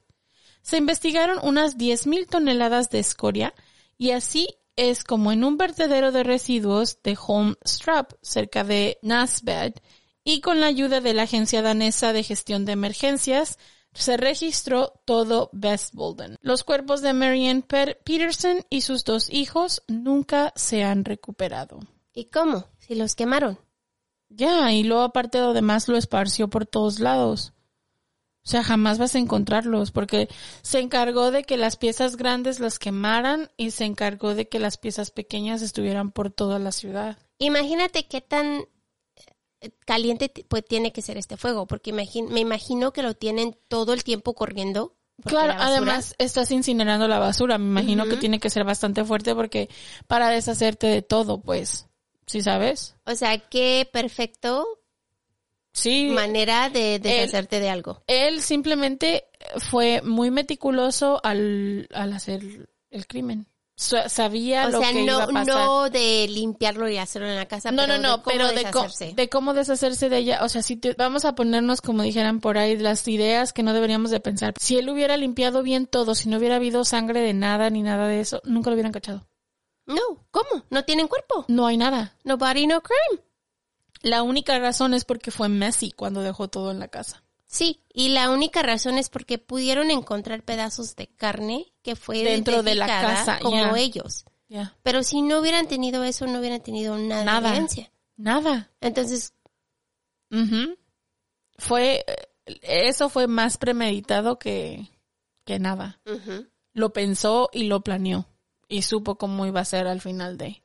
Se 0.61 0.77
investigaron 0.77 1.39
unas 1.43 1.77
10.000 1.77 2.27
toneladas 2.27 2.89
de 2.89 2.99
escoria 2.99 3.53
y 3.97 4.11
así 4.11 4.47
es 4.75 5.03
como 5.03 5.31
en 5.31 5.43
un 5.43 5.57
vertedero 5.57 6.11
de 6.11 6.23
residuos 6.23 7.01
de 7.03 7.17
Holmstrap, 7.19 8.13
cerca 8.21 8.63
de 8.63 8.97
Nasbed, 9.01 9.73
y 10.23 10.41
con 10.41 10.61
la 10.61 10.67
ayuda 10.67 11.01
de 11.01 11.13
la 11.13 11.23
Agencia 11.23 11.61
Danesa 11.61 12.13
de 12.13 12.23
Gestión 12.23 12.65
de 12.65 12.71
Emergencias, 12.71 13.59
se 13.93 14.17
registró 14.17 14.93
todo 15.05 15.51
Bolden. 15.91 16.37
Los 16.41 16.63
cuerpos 16.63 17.01
de 17.01 17.13
Marianne 17.13 17.61
Per- 17.61 17.99
Peterson 18.03 18.65
y 18.69 18.81
sus 18.81 19.03
dos 19.03 19.29
hijos 19.29 19.83
nunca 19.87 20.51
se 20.55 20.83
han 20.83 21.05
recuperado. 21.05 21.79
¿Y 22.13 22.25
cómo? 22.25 22.65
Si 22.79 22.95
los 22.95 23.15
quemaron. 23.15 23.59
Ya, 24.35 24.71
y 24.73 24.83
luego 24.83 25.03
aparte 25.03 25.37
de 25.37 25.43
lo 25.45 25.53
demás 25.53 25.87
lo 25.87 25.97
esparció 25.97 26.49
por 26.49 26.65
todos 26.65 26.99
lados. 26.99 27.53
O 28.45 28.49
sea, 28.49 28.61
jamás 28.63 28.97
vas 28.97 29.15
a 29.15 29.19
encontrarlos 29.19 29.91
porque 29.91 30.27
se 30.63 30.79
encargó 30.79 31.31
de 31.31 31.43
que 31.43 31.55
las 31.55 31.77
piezas 31.77 32.17
grandes 32.17 32.59
las 32.59 32.77
quemaran 32.77 33.49
y 33.55 33.71
se 33.71 33.85
encargó 33.85 34.35
de 34.35 34.49
que 34.49 34.59
las 34.59 34.77
piezas 34.77 35.11
pequeñas 35.11 35.61
estuvieran 35.61 36.11
por 36.11 36.29
toda 36.29 36.59
la 36.59 36.73
ciudad. 36.73 37.17
Imagínate 37.37 38.05
qué 38.07 38.19
tan 38.19 38.65
eh, 39.61 39.69
caliente 39.85 40.29
pues 40.49 40.65
tiene 40.65 40.91
que 40.91 41.01
ser 41.01 41.17
este 41.17 41.37
fuego, 41.37 41.67
porque 41.67 41.93
me 41.93 42.05
imagino 42.39 42.91
que 42.91 43.01
lo 43.03 43.13
tienen 43.13 43.57
todo 43.69 43.93
el 43.93 44.03
tiempo 44.03 44.33
corriendo. 44.33 44.97
Claro, 45.23 45.53
basura- 45.53 45.65
además 45.67 46.15
estás 46.17 46.51
incinerando 46.51 47.07
la 47.07 47.19
basura. 47.19 47.57
Me 47.57 47.67
imagino 47.81 48.07
que 48.07 48.17
tiene 48.17 48.39
que 48.41 48.49
ser 48.49 48.65
bastante 48.65 49.05
fuerte 49.05 49.35
porque 49.35 49.69
para 50.07 50.27
deshacerte 50.29 50.87
de 50.87 51.01
todo, 51.01 51.39
pues, 51.39 51.87
¿sí 52.25 52.41
sabes? 52.41 52.95
O 53.05 53.15
sea, 53.15 53.37
qué 53.37 53.87
perfecto 53.91 54.65
Sí. 55.71 56.09
manera 56.11 56.69
de 56.69 56.99
deshacerte 56.99 57.59
de 57.59 57.69
algo. 57.69 58.03
Él 58.07 58.41
simplemente 58.41 59.25
fue 59.57 60.01
muy 60.03 60.29
meticuloso 60.29 61.19
al, 61.23 61.87
al 61.93 62.13
hacer 62.13 62.67
el 62.91 63.07
crimen. 63.07 63.47
Sa- 63.75 64.07
Sabía 64.07 64.67
O 64.67 64.69
lo 64.69 64.79
sea, 64.81 64.91
que 64.91 65.01
iba 65.01 65.13
no, 65.13 65.19
a 65.21 65.27
pasar. 65.27 65.47
no 65.47 65.89
de 65.89 66.27
limpiarlo 66.29 66.87
y 66.89 66.97
hacerlo 66.97 67.27
en 67.27 67.35
la 67.35 67.47
casa, 67.47 67.71
No, 67.71 67.81
pero 67.81 67.97
no, 67.97 68.03
no, 68.03 68.17
de 68.17 68.23
pero 68.23 68.47
de, 68.49 68.53
deshacerse. 68.65 69.13
de 69.15 69.29
cómo 69.29 69.55
deshacerse 69.55 70.09
de 70.09 70.17
ella. 70.19 70.43
O 70.43 70.49
sea, 70.49 70.61
si 70.61 70.75
te- 70.75 70.93
vamos 70.93 71.25
a 71.25 71.33
ponernos, 71.33 71.81
como 71.81 72.03
dijeran 72.03 72.39
por 72.39 72.59
ahí, 72.59 72.77
las 72.77 73.07
ideas 73.07 73.51
que 73.51 73.63
no 73.63 73.73
deberíamos 73.73 74.11
de 74.11 74.19
pensar. 74.19 74.53
Si 74.59 74.77
él 74.77 74.87
hubiera 74.89 75.17
limpiado 75.17 75.63
bien 75.63 75.87
todo, 75.87 76.13
si 76.13 76.29
no 76.29 76.37
hubiera 76.37 76.57
habido 76.57 76.85
sangre 76.85 77.21
de 77.21 77.33
nada 77.33 77.71
ni 77.71 77.81
nada 77.81 78.07
de 78.07 78.19
eso, 78.19 78.41
nunca 78.45 78.69
lo 78.69 78.75
hubieran 78.75 78.91
cachado. 78.91 79.25
No, 79.85 80.01
¿cómo? 80.31 80.65
No 80.69 80.83
tienen 80.85 81.07
cuerpo. 81.07 81.45
No 81.47 81.67
hay 81.67 81.77
nada. 81.77 82.17
No 82.23 82.37
body, 82.37 82.67
no 82.67 82.81
crime. 82.81 83.23
La 84.01 84.23
única 84.23 84.57
razón 84.59 84.93
es 84.93 85.05
porque 85.05 85.31
fue 85.31 85.49
Messi 85.49 85.91
cuando 85.91 86.21
dejó 86.21 86.47
todo 86.49 86.71
en 86.71 86.79
la 86.79 86.87
casa. 86.89 87.23
Sí, 87.45 87.81
y 87.93 88.09
la 88.09 88.29
única 88.31 88.63
razón 88.63 88.97
es 88.97 89.09
porque 89.09 89.37
pudieron 89.37 89.91
encontrar 89.91 90.43
pedazos 90.43 90.95
de 90.95 91.07
carne 91.07 91.71
que 91.83 91.95
fue 91.95 92.23
Dentro 92.23 92.63
de 92.63 92.75
la 92.75 92.87
casa, 92.87 93.39
como 93.39 93.75
ellos. 93.75 94.25
Pero 94.83 95.03
si 95.03 95.21
no 95.21 95.39
hubieran 95.39 95.67
tenido 95.67 96.03
eso, 96.03 96.25
no 96.27 96.39
hubieran 96.39 96.61
tenido 96.61 96.97
nada, 96.97 97.23
Nada. 97.23 97.41
de 97.41 97.47
evidencia. 97.49 97.91
Nada. 98.17 98.71
Entonces, 98.81 99.33
Ujú. 100.31 100.77
Fue, 101.59 102.03
eh, 102.07 102.59
eso 102.63 103.09
fue 103.09 103.27
más 103.27 103.57
premeditado 103.57 104.39
que, 104.39 104.89
que 105.45 105.59
nada. 105.59 106.01
ujú. 106.05 106.47
Lo 106.73 106.91
pensó 106.91 107.49
y 107.53 107.65
lo 107.65 107.81
planeó. 107.81 108.25
Y 108.69 108.83
supo 108.83 109.15
cómo 109.15 109.45
iba 109.45 109.59
a 109.61 109.65
ser 109.65 109.87
al 109.87 110.01
final 110.01 110.37
de. 110.37 110.61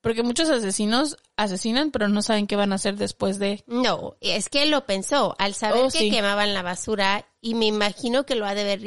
Porque 0.00 0.22
muchos 0.22 0.48
asesinos 0.48 1.18
asesinan, 1.36 1.90
pero 1.90 2.08
no 2.08 2.22
saben 2.22 2.46
qué 2.46 2.56
van 2.56 2.72
a 2.72 2.76
hacer 2.76 2.96
después 2.96 3.38
de. 3.38 3.62
no, 3.66 4.16
es 4.20 4.48
que 4.48 4.62
él 4.62 4.70
lo 4.70 4.86
pensó 4.86 5.34
al 5.38 5.54
saber 5.54 5.82
Oh, 5.84 5.90
que 5.90 5.98
sí. 5.98 6.10
quemaban 6.10 6.54
la 6.54 6.62
basura 6.62 7.26
y 7.42 7.54
me 7.54 7.66
imagino 7.66 8.24
que 8.24 8.34
lo 8.34 8.46
ha 8.46 8.54
de 8.54 8.62
haber 8.62 8.80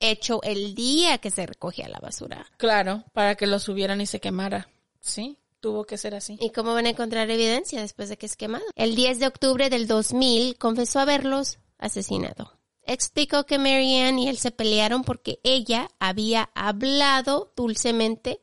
hecho 0.00 0.42
el 0.42 0.74
día 0.74 1.18
que 1.18 1.30
se 1.30 1.46
recogía 1.46 1.88
la 1.88 1.98
basura. 2.00 2.46
Claro, 2.58 3.04
para 3.14 3.34
que 3.34 3.46
lo 3.46 3.58
subieran 3.58 4.00
y 4.02 4.06
se 4.06 4.20
quemara. 4.20 4.68
Sí, 5.00 5.38
tuvo 5.60 5.84
que 5.84 5.96
ser 5.96 6.14
así. 6.14 6.36
¿Y 6.38 6.50
cómo 6.50 6.74
van 6.74 6.84
a 6.84 6.90
encontrar 6.90 7.30
evidencia 7.30 7.80
después 7.80 8.10
de 8.10 8.18
que 8.18 8.26
es 8.26 8.36
quemado? 8.36 8.64
El 8.74 8.94
10 8.94 9.20
de 9.20 9.26
octubre 9.26 9.70
del 9.70 9.86
2000 9.86 10.58
confesó 10.58 11.00
haberlos 11.00 11.58
asesinado. 11.78 12.57
Explicó 12.88 13.44
que 13.44 13.58
Marianne 13.58 14.22
y 14.22 14.28
él 14.28 14.38
se 14.38 14.50
pelearon 14.50 15.04
porque 15.04 15.40
ella 15.44 15.90
había 15.98 16.50
hablado 16.54 17.52
dulcemente 17.54 18.40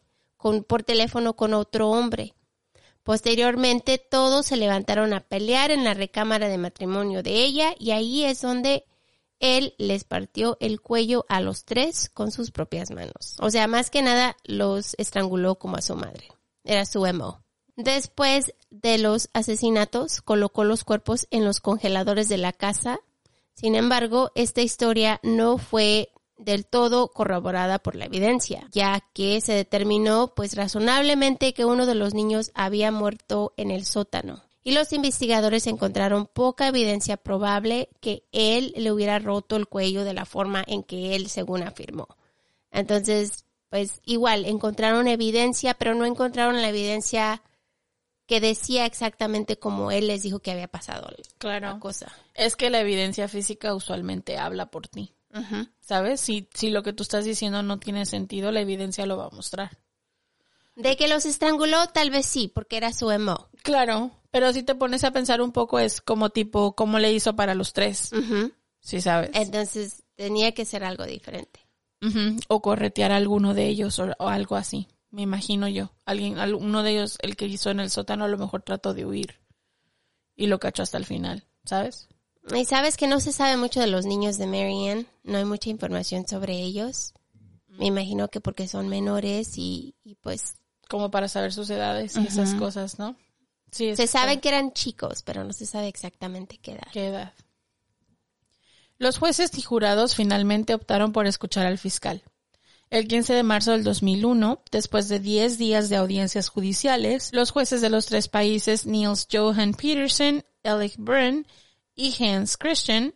por 0.67 0.83
teléfono 0.83 1.35
con 1.35 1.55
otro 1.55 1.89
hombre. 1.89 2.35
Posteriormente 3.01 3.97
todos 3.97 4.45
se 4.45 4.55
levantaron 4.55 5.13
a 5.13 5.21
pelear 5.21 5.71
en 5.71 5.83
la 5.83 5.95
recámara 5.95 6.47
de 6.47 6.59
matrimonio 6.59 7.23
de 7.23 7.43
ella 7.43 7.73
y 7.79 7.89
ahí 7.89 8.23
es 8.23 8.39
donde 8.41 8.85
él 9.39 9.73
les 9.79 10.03
partió 10.03 10.57
el 10.59 10.79
cuello 10.79 11.25
a 11.27 11.41
los 11.41 11.65
tres 11.65 12.09
con 12.09 12.31
sus 12.31 12.51
propias 12.51 12.91
manos. 12.91 13.37
O 13.39 13.49
sea, 13.49 13.65
más 13.65 13.89
que 13.89 14.03
nada 14.03 14.37
los 14.43 14.93
estranguló 14.99 15.55
como 15.55 15.77
a 15.77 15.81
su 15.81 15.95
madre. 15.95 16.29
Era 16.63 16.85
su 16.85 17.03
emo. 17.07 17.41
Después 17.75 18.53
de 18.69 18.99
los 18.99 19.29
asesinatos, 19.33 20.21
colocó 20.21 20.65
los 20.65 20.83
cuerpos 20.83 21.25
en 21.31 21.45
los 21.45 21.61
congeladores 21.61 22.29
de 22.29 22.37
la 22.37 22.53
casa. 22.53 22.99
Sin 23.56 23.76
embargo, 23.76 24.32
esta 24.36 24.62
historia 24.62 25.20
no 25.24 25.58
fue 25.58 26.10
del 26.38 26.66
todo 26.66 27.08
corroborada 27.08 27.80
por 27.80 27.95
la 27.95 28.06
evidencia, 28.06 28.68
ya 28.72 29.01
que 29.14 29.39
se 29.39 29.53
determinó 29.53 30.34
pues 30.36 30.56
razonablemente 30.56 31.53
que 31.53 31.66
uno 31.66 31.86
de 31.86 31.95
los 31.95 32.14
niños 32.14 32.51
había 32.53 32.91
muerto 32.91 33.53
en 33.58 33.72
el 33.72 33.86
sótano. 33.86 34.43
Y 34.64 34.72
los 34.72 34.91
investigadores 34.93 35.68
encontraron 35.68 36.26
poca 36.26 36.68
evidencia 36.68 37.18
probable 37.18 37.89
que 38.01 38.24
él 38.32 38.74
le 38.76 38.91
hubiera 38.91 39.20
roto 39.20 39.56
el 39.56 39.68
cuello 39.68 40.03
de 40.03 40.14
la 40.14 40.26
forma 40.26 40.64
en 40.68 40.84
que 40.84 41.16
él 41.16 41.30
según 41.30 41.64
afirmó. 41.64 42.08
Entonces, 42.72 43.45
pues 43.70 44.01
igual 44.06 44.43
encontraron 44.45 45.08
evidencia, 45.08 45.76
pero 45.76 45.95
no 45.95 46.06
encontraron 46.06 46.62
la 46.62 46.70
evidencia 46.70 47.41
que 48.28 48.39
decía 48.41 48.86
exactamente 48.86 49.57
como 49.59 49.91
él 49.91 50.07
les 50.07 50.23
dijo 50.23 50.39
que 50.39 50.51
había 50.51 50.67
pasado 50.67 51.07
la 51.09 51.23
Claro. 51.38 51.80
cosa. 51.80 52.11
Es 52.34 52.55
que 52.55 52.69
la 52.69 52.80
evidencia 52.80 53.28
física 53.28 53.76
usualmente 53.76 54.38
habla 54.38 54.67
por 54.71 54.88
ti. 54.88 55.11
¿Sabes? 55.82 56.21
Si, 56.21 56.47
si 56.53 56.69
lo 56.69 56.82
que 56.82 56.93
tú 56.93 57.03
estás 57.03 57.26
diciendo 57.26 57.61
no 57.61 57.78
tiene 57.80 58.05
sentido, 58.05 58.51
la 58.51 58.61
evidencia 58.61 59.05
lo 59.05 59.17
va 59.17 59.26
a 59.26 59.36
mostrar. 59.36 59.78
De 60.76 60.95
que 60.97 61.07
los 61.07 61.26
estranguló, 61.26 61.88
tal 61.88 62.09
vez 62.09 62.26
sí, 62.26 62.47
porque 62.53 62.78
era 62.78 62.91
su 62.93 63.11
emo. 63.11 63.49
Claro, 63.63 64.11
pero 64.32 64.51
si 64.53 64.63
te 64.63 64.76
pones 64.76 65.03
a 65.03 65.11
pensar 65.11 65.41
un 65.41 65.51
poco 65.51 65.78
es 65.80 66.01
como 66.01 66.30
tipo, 66.30 66.73
¿cómo 66.76 66.99
le 66.99 67.11
hizo 67.13 67.36
para 67.36 67.53
los 67.53 67.73
tres? 67.73 68.11
Sí, 68.80 69.01
sabes. 69.01 69.32
Entonces 69.34 70.03
tenía 70.15 70.53
que 70.53 70.65
ser 70.65 70.84
algo 70.84 71.05
diferente. 71.05 71.61
O 72.49 72.61
corretear 72.61 73.11
a 73.11 73.15
alguno 73.17 73.53
de 73.53 73.65
ellos 73.67 73.97
o, 73.99 74.07
o 74.19 74.28
algo 74.30 74.55
así. 74.55 74.88
Me 75.16 75.22
imagino 75.22 75.70
yo. 75.70 75.91
Alguien, 76.03 76.39
al- 76.39 76.55
uno 76.55 76.84
de 76.84 76.91
ellos, 76.91 77.18
el 77.22 77.38
que 77.38 77.45
hizo 77.45 77.70
en 77.72 77.80
el 77.80 77.89
sótano, 77.89 78.26
a 78.26 78.28
lo 78.28 78.38
mejor 78.38 78.63
trató 78.63 78.93
de 78.93 79.05
huir. 79.05 79.39
Y 80.36 80.47
lo 80.47 80.59
cachó 80.59 80.84
hasta 80.84 80.97
el 80.97 81.05
final, 81.05 81.45
¿sabes? 81.63 82.09
Y 82.53 82.66
sabes 82.66 82.97
que 82.97 83.07
no 83.07 83.22
se 83.22 83.32
sabe 83.32 83.55
mucho 83.55 83.80
de 83.80 83.88
los 83.88 84.05
niños 84.05 84.38
de 84.38 84.45
Marianne, 84.45 85.05
no 85.24 85.38
hay 85.38 85.45
mucha 85.45 85.70
información 85.70 86.28
sobre 86.28 86.59
ellos. 86.61 87.13
Me 87.70 87.86
imagino 87.86 88.28
que 88.28 88.41
porque 88.41 88.68
son 88.68 88.89
menores 88.89 89.57
y, 89.57 89.95
y 90.03 90.16
pues 90.16 90.57
Como 90.89 91.09
para 91.11 91.30
saber 91.30 91.53
sus 91.53 91.70
edades 91.70 92.18
y 92.18 92.28
esas 92.28 92.53
cosas, 92.55 92.99
¿no? 92.99 93.16
Sí, 93.72 93.88
es 93.88 93.97
Se 93.97 94.07
sabe 94.07 94.41
que 94.41 94.49
eran 94.49 94.74
chicos, 94.74 95.24
pero 95.24 95.45
no 95.45 95.53
se 95.53 95.66
sabe 95.66 95.88
exactamente 95.88 96.57
qué 96.57 96.74
edad. 96.74 96.88
¿Qué 96.91 97.07
edad? 97.07 97.34
Los 98.97 99.18
jueces 99.18 99.57
y 99.57 99.61
jurados 99.61 100.13
finalmente 100.16 100.74
optaron 100.74 101.13
por 101.13 101.26
escuchar 101.26 101.66
al 101.66 101.78
fiscal. 101.78 102.22
El 102.89 103.07
15 103.07 103.33
de 103.33 103.43
marzo 103.43 103.71
del 103.71 103.83
2001, 103.83 104.61
después 104.71 105.09
de 105.09 105.19
10 105.19 105.57
días 105.57 105.89
de 105.89 105.95
audiencias 105.95 106.49
judiciales, 106.49 107.31
los 107.33 107.51
jueces 107.51 107.81
de 107.81 107.89
los 107.89 108.05
tres 108.05 108.27
países 108.27 108.86
Niels 108.86 109.27
Johan 109.31 109.73
Peterson, 109.73 110.43
Erich 110.63 110.95
Brun 110.97 111.47
y 111.95 112.15
Hans 112.23 112.57
Christian 112.57 113.13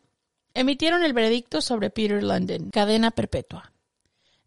emitieron 0.54 1.04
el 1.04 1.14
veredicto 1.14 1.62
sobre 1.62 1.90
Peter 1.90 2.24
London, 2.24 2.72
cadena 2.72 3.12
perpetua. 3.12 3.72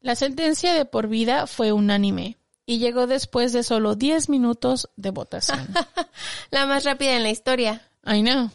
La 0.00 0.16
sentencia 0.16 0.74
de 0.74 0.84
por 0.84 1.06
vida 1.06 1.46
fue 1.46 1.72
unánime 1.72 2.36
y 2.66 2.78
llegó 2.78 3.06
después 3.06 3.52
de 3.52 3.62
solo 3.62 3.94
10 3.94 4.28
minutos 4.28 4.90
de 4.96 5.10
votación. 5.10 5.68
La 6.50 6.66
más 6.66 6.84
rápida 6.84 7.16
en 7.16 7.22
la 7.22 7.30
historia. 7.30 7.88
I 8.04 8.22
know. 8.22 8.50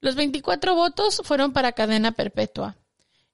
Los 0.00 0.16
24 0.16 0.74
votos 0.74 1.22
fueron 1.24 1.52
para 1.52 1.72
cadena 1.72 2.12
perpetua. 2.12 2.76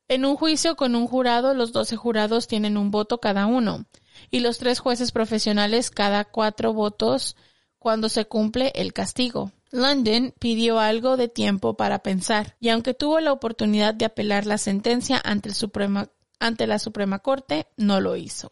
En 0.09 0.24
un 0.24 0.36
juicio 0.36 0.74
con 0.74 0.94
un 0.94 1.06
jurado, 1.06 1.52
los 1.52 1.72
12 1.72 1.96
jurados 1.96 2.48
tienen 2.48 2.78
un 2.78 2.90
voto 2.90 3.20
cada 3.20 3.46
uno, 3.46 3.84
y 4.30 4.40
los 4.40 4.56
tres 4.56 4.80
jueces 4.80 5.12
profesionales 5.12 5.90
cada 5.90 6.24
cuatro 6.24 6.72
votos 6.72 7.36
cuando 7.78 8.09
se 8.09 8.24
cumple 8.24 8.72
el 8.74 8.94
castigo. 8.94 9.52
London 9.70 10.32
pidió 10.38 10.80
algo 10.80 11.18
de 11.18 11.28
tiempo 11.28 11.76
para 11.76 11.98
pensar, 11.98 12.56
y 12.59 12.70
aunque 12.70 12.94
tuvo 12.94 13.20
la 13.20 13.32
oportunidad 13.32 13.92
de 13.92 14.06
apelar 14.06 14.46
la 14.46 14.56
sentencia 14.56 15.20
ante, 15.22 15.50
ante 16.40 16.66
la 16.66 16.78
Suprema 16.78 17.18
Corte, 17.18 17.66
no 17.76 18.00
lo 18.00 18.16
hizo. 18.16 18.50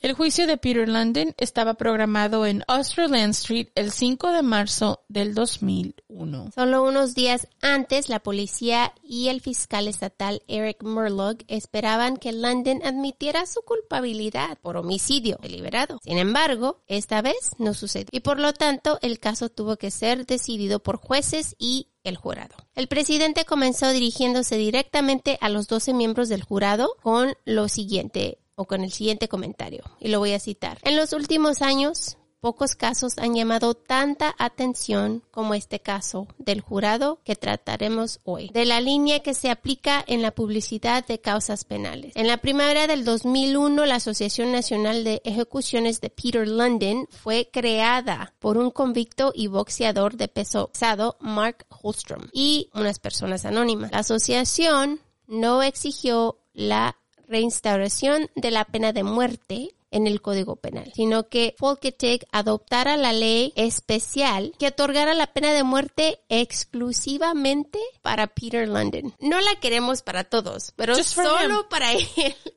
El 0.00 0.14
juicio 0.14 0.46
de 0.46 0.56
Peter 0.56 0.88
London 0.88 1.34
estaba 1.36 1.74
programado 1.74 2.46
en 2.46 2.64
Austerland 2.68 3.32
Street 3.32 3.68
el 3.74 3.92
5 3.92 4.32
de 4.32 4.40
marzo 4.40 5.02
del 5.08 5.34
2001. 5.34 6.52
Solo 6.54 6.84
unos 6.84 7.14
días 7.14 7.48
antes, 7.60 8.08
la 8.08 8.20
policía 8.20 8.94
y 9.04 9.28
el 9.28 9.42
fiscal 9.42 9.88
estatal 9.88 10.42
Eric 10.48 10.82
Murlock 10.84 11.42
esperaban 11.48 12.16
que 12.16 12.32
London 12.32 12.80
admitiera 12.82 13.44
su 13.44 13.60
culpabilidad 13.60 14.56
por 14.62 14.78
homicidio 14.78 15.36
deliberado. 15.42 15.98
Sin 16.02 16.16
embargo, 16.16 16.80
esta 16.86 17.20
vez 17.20 17.50
no 17.58 17.74
sucedió 17.74 18.08
y 18.10 18.20
por 18.20 18.40
lo 18.40 18.54
tanto 18.54 18.98
el 19.02 19.18
caso 19.18 19.50
tuvo 19.50 19.76
que 19.76 19.90
ser 19.90 20.24
decidido 20.24 20.82
por 20.82 20.96
jueces 20.96 21.54
y 21.58 21.88
el 22.04 22.16
jurado. 22.16 22.56
El 22.74 22.88
presidente 22.88 23.44
comenzó 23.44 23.90
dirigiéndose 23.90 24.56
directamente 24.56 25.36
a 25.42 25.50
los 25.50 25.68
12 25.68 25.92
miembros 25.92 26.30
del 26.30 26.42
jurado 26.42 26.96
con 27.02 27.34
lo 27.44 27.68
siguiente 27.68 28.38
o 28.60 28.66
con 28.66 28.82
el 28.82 28.92
siguiente 28.92 29.26
comentario 29.26 29.82
y 29.98 30.08
lo 30.08 30.18
voy 30.18 30.34
a 30.34 30.38
citar. 30.38 30.78
En 30.82 30.94
los 30.94 31.14
últimos 31.14 31.62
años, 31.62 32.18
Pocos 32.40 32.74
casos 32.74 33.18
han 33.18 33.34
llamado 33.34 33.74
tanta 33.74 34.34
atención 34.38 35.22
como 35.30 35.52
este 35.52 35.80
caso 35.80 36.26
del 36.38 36.62
jurado 36.62 37.20
que 37.22 37.36
trataremos 37.36 38.18
hoy, 38.24 38.48
de 38.54 38.64
la 38.64 38.80
línea 38.80 39.20
que 39.20 39.34
se 39.34 39.50
aplica 39.50 40.02
en 40.06 40.22
la 40.22 40.30
publicidad 40.30 41.06
de 41.06 41.20
causas 41.20 41.66
penales. 41.66 42.12
En 42.16 42.26
la 42.26 42.38
primavera 42.38 42.86
del 42.86 43.04
2001, 43.04 43.84
la 43.84 43.96
Asociación 43.96 44.52
Nacional 44.52 45.04
de 45.04 45.20
Ejecuciones 45.26 46.00
de 46.00 46.08
Peter 46.08 46.48
London 46.48 47.06
fue 47.10 47.50
creada 47.52 48.32
por 48.38 48.56
un 48.56 48.70
convicto 48.70 49.32
y 49.34 49.48
boxeador 49.48 50.16
de 50.16 50.28
peso 50.28 50.68
pesado, 50.68 51.18
Mark 51.20 51.66
Holstrom, 51.68 52.28
y 52.32 52.70
unas 52.72 53.00
personas 53.00 53.44
anónimas. 53.44 53.92
La 53.92 53.98
asociación 53.98 55.00
no 55.26 55.62
exigió 55.62 56.38
la 56.54 56.96
reinstauración 57.30 58.28
de 58.34 58.50
la 58.50 58.64
pena 58.66 58.92
de 58.92 59.02
muerte 59.04 59.70
en 59.92 60.06
el 60.06 60.20
Código 60.22 60.56
Penal, 60.56 60.92
sino 60.94 61.28
que 61.28 61.54
Folketing 61.58 62.20
adoptara 62.30 62.96
la 62.96 63.12
ley 63.12 63.52
especial 63.56 64.52
que 64.58 64.68
otorgara 64.68 65.14
la 65.14 65.26
pena 65.28 65.52
de 65.52 65.64
muerte 65.64 66.20
exclusivamente 66.28 67.78
para 68.02 68.26
Peter 68.28 68.68
London. 68.68 69.14
No 69.20 69.40
la 69.40 69.54
queremos 69.60 70.02
para 70.02 70.24
todos, 70.24 70.72
pero 70.76 70.94
solo 71.02 71.60
him. 71.62 71.68
para 71.68 71.92
él. 71.92 72.06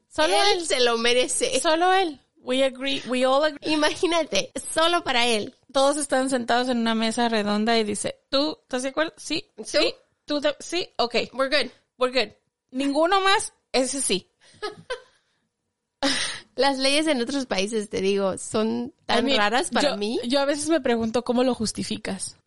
Solo 0.10 0.34
él, 0.34 0.60
él. 0.60 0.66
se 0.68 0.80
lo 0.82 0.98
merece. 0.98 1.60
Solo 1.60 1.92
él. 1.94 2.20
We 2.38 2.64
agree, 2.64 3.02
we 3.08 3.26
all 3.26 3.44
agree. 3.44 3.72
Imagínate, 3.74 4.52
solo 4.74 5.04
para 5.04 5.26
él. 5.28 5.56
Todos 5.72 5.98
están 5.98 6.30
sentados 6.30 6.68
en 6.70 6.78
una 6.80 6.94
mesa 6.94 7.30
redonda 7.30 7.78
y 7.80 7.84
dice, 7.84 8.20
¿tú 8.30 8.60
estás 8.62 8.84
de 8.84 8.90
acuerdo? 8.90 9.14
Sí, 9.18 9.46
sí, 9.64 9.96
tú, 10.26 10.40
te- 10.40 10.56
sí, 10.60 10.88
ok, 10.98 11.16
We're 11.34 11.50
good. 11.64 11.72
we're 11.98 12.26
good. 12.26 12.34
Ninguno 12.70 13.22
más, 13.22 13.54
ese 13.72 14.02
sí. 14.02 14.30
Las 16.56 16.78
leyes 16.78 17.08
en 17.08 17.20
otros 17.22 17.46
países, 17.48 17.90
te 17.90 18.02
digo, 18.02 18.38
son 18.38 18.94
tan 19.06 19.28
raras 19.36 19.72
para 19.72 19.92
yo- 19.92 19.98
mí. 19.98 20.20
Yo 20.28 20.40
a 20.40 20.46
veces 20.46 20.70
me 20.70 20.82
pregunto 20.82 21.24
cómo 21.24 21.44
lo 21.44 21.56
justificas. 21.56 22.38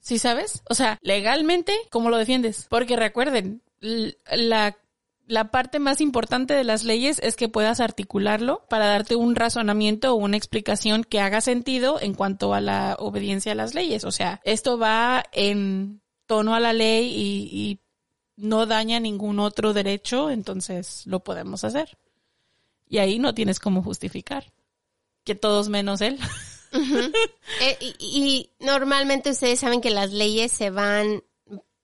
¿Sí 0.00 0.18
sabes? 0.18 0.62
O 0.68 0.74
sea, 0.74 0.98
legalmente, 1.02 1.72
¿cómo 1.90 2.10
lo 2.10 2.16
defiendes? 2.18 2.66
Porque 2.68 2.96
recuerden, 2.96 3.62
la, 3.80 4.76
la 5.28 5.50
parte 5.52 5.78
más 5.78 6.00
importante 6.00 6.54
de 6.54 6.64
las 6.64 6.82
leyes 6.82 7.20
es 7.22 7.36
que 7.36 7.48
puedas 7.48 7.78
articularlo 7.78 8.66
para 8.68 8.86
darte 8.86 9.14
un 9.14 9.36
razonamiento 9.36 10.12
o 10.12 10.16
una 10.16 10.36
explicación 10.36 11.04
que 11.04 11.20
haga 11.20 11.40
sentido 11.40 12.00
en 12.00 12.14
cuanto 12.14 12.52
a 12.54 12.60
la 12.60 12.96
obediencia 12.98 13.52
a 13.52 13.56
las 13.56 13.74
leyes. 13.76 14.02
O 14.02 14.10
sea, 14.10 14.40
esto 14.42 14.78
va 14.78 15.22
en 15.30 16.02
tono 16.26 16.56
a 16.56 16.60
la 16.60 16.72
ley 16.72 17.06
y, 17.14 17.48
y 17.52 17.78
no 18.36 18.66
daña 18.66 19.00
ningún 19.00 19.40
otro 19.40 19.72
derecho, 19.72 20.30
entonces 20.30 21.02
lo 21.06 21.20
podemos 21.20 21.64
hacer. 21.64 21.96
Y 22.88 22.98
ahí 22.98 23.18
no 23.18 23.34
tienes 23.34 23.58
cómo 23.58 23.82
justificar. 23.82 24.52
Que 25.24 25.34
todos 25.34 25.68
menos 25.68 26.00
él. 26.00 26.18
Eh, 27.60 27.76
y, 27.80 27.94
y 28.00 28.50
normalmente 28.64 29.28
ustedes 29.28 29.60
saben 29.60 29.82
que 29.82 29.90
las 29.90 30.10
leyes 30.10 30.50
se 30.50 30.70
van 30.70 31.22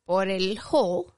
por 0.06 0.30
el 0.30 0.58
whole 0.58 1.12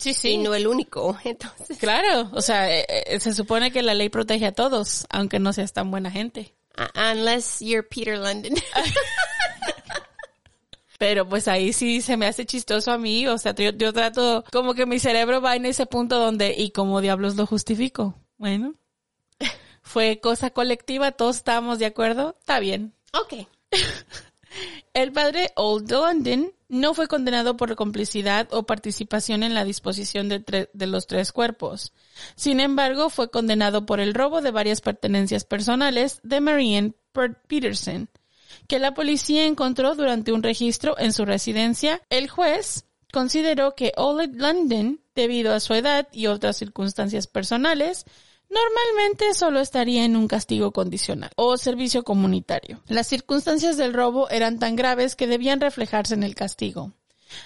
Sí, 0.00 0.28
y 0.30 0.38
no 0.38 0.54
el 0.54 0.66
único. 0.66 1.18
Entonces, 1.24 1.78
Claro, 1.78 2.30
o 2.32 2.40
sea, 2.40 2.74
eh, 2.74 2.86
eh, 2.88 3.20
se 3.20 3.34
supone 3.34 3.70
que 3.70 3.82
la 3.82 3.94
ley 3.94 4.08
protege 4.08 4.46
a 4.46 4.52
todos, 4.52 5.06
aunque 5.10 5.38
no 5.38 5.52
seas 5.52 5.72
tan 5.72 5.90
buena 5.90 6.10
gente. 6.10 6.54
uh, 6.78 6.86
unless 7.12 7.60
you're 7.60 7.86
Peter 7.86 8.18
London. 8.18 8.54
Pero 11.00 11.26
pues 11.26 11.48
ahí 11.48 11.72
sí 11.72 12.02
se 12.02 12.18
me 12.18 12.26
hace 12.26 12.44
chistoso 12.44 12.92
a 12.92 12.98
mí, 12.98 13.26
o 13.26 13.38
sea, 13.38 13.54
yo, 13.54 13.70
yo 13.70 13.90
trato, 13.90 14.44
como 14.52 14.74
que 14.74 14.84
mi 14.84 14.98
cerebro 14.98 15.40
va 15.40 15.56
en 15.56 15.64
ese 15.64 15.86
punto 15.86 16.18
donde, 16.18 16.54
¿y 16.54 16.72
cómo 16.72 17.00
diablos 17.00 17.36
lo 17.36 17.46
justifico? 17.46 18.16
Bueno, 18.36 18.74
fue 19.82 20.20
cosa 20.20 20.50
colectiva, 20.50 21.12
todos 21.12 21.36
estábamos 21.36 21.78
de 21.78 21.86
acuerdo, 21.86 22.36
está 22.38 22.60
bien. 22.60 22.92
ok. 23.14 23.48
El 24.92 25.10
padre 25.12 25.52
Old 25.56 25.90
London 25.90 26.52
no 26.68 26.92
fue 26.92 27.08
condenado 27.08 27.56
por 27.56 27.74
complicidad 27.76 28.48
o 28.52 28.64
participación 28.64 29.42
en 29.42 29.54
la 29.54 29.64
disposición 29.64 30.28
de, 30.28 30.68
de 30.70 30.86
los 30.86 31.06
tres 31.06 31.32
cuerpos. 31.32 31.94
Sin 32.34 32.60
embargo, 32.60 33.08
fue 33.08 33.30
condenado 33.30 33.86
por 33.86 34.00
el 34.00 34.12
robo 34.12 34.42
de 34.42 34.50
varias 34.50 34.82
pertenencias 34.82 35.44
personales 35.44 36.20
de 36.24 36.40
Marianne 36.42 36.92
Peterson, 37.46 38.10
que 38.70 38.78
la 38.78 38.94
policía 38.94 39.46
encontró 39.46 39.96
durante 39.96 40.30
un 40.30 40.44
registro 40.44 40.96
en 40.96 41.12
su 41.12 41.24
residencia. 41.24 42.00
El 42.08 42.28
juez 42.28 42.84
consideró 43.12 43.74
que 43.74 43.92
Old 43.96 44.36
London, 44.36 45.00
debido 45.16 45.52
a 45.52 45.58
su 45.58 45.74
edad 45.74 46.06
y 46.12 46.28
otras 46.28 46.56
circunstancias 46.56 47.26
personales, 47.26 48.04
Normalmente 48.52 49.32
solo 49.34 49.60
estaría 49.60 50.04
en 50.04 50.16
un 50.16 50.26
castigo 50.26 50.72
condicional 50.72 51.30
o 51.36 51.56
servicio 51.56 52.02
comunitario. 52.02 52.82
Las 52.88 53.06
circunstancias 53.06 53.76
del 53.76 53.94
robo 53.94 54.28
eran 54.28 54.58
tan 54.58 54.74
graves 54.74 55.14
que 55.14 55.28
debían 55.28 55.60
reflejarse 55.60 56.14
en 56.14 56.24
el 56.24 56.34
castigo. 56.34 56.92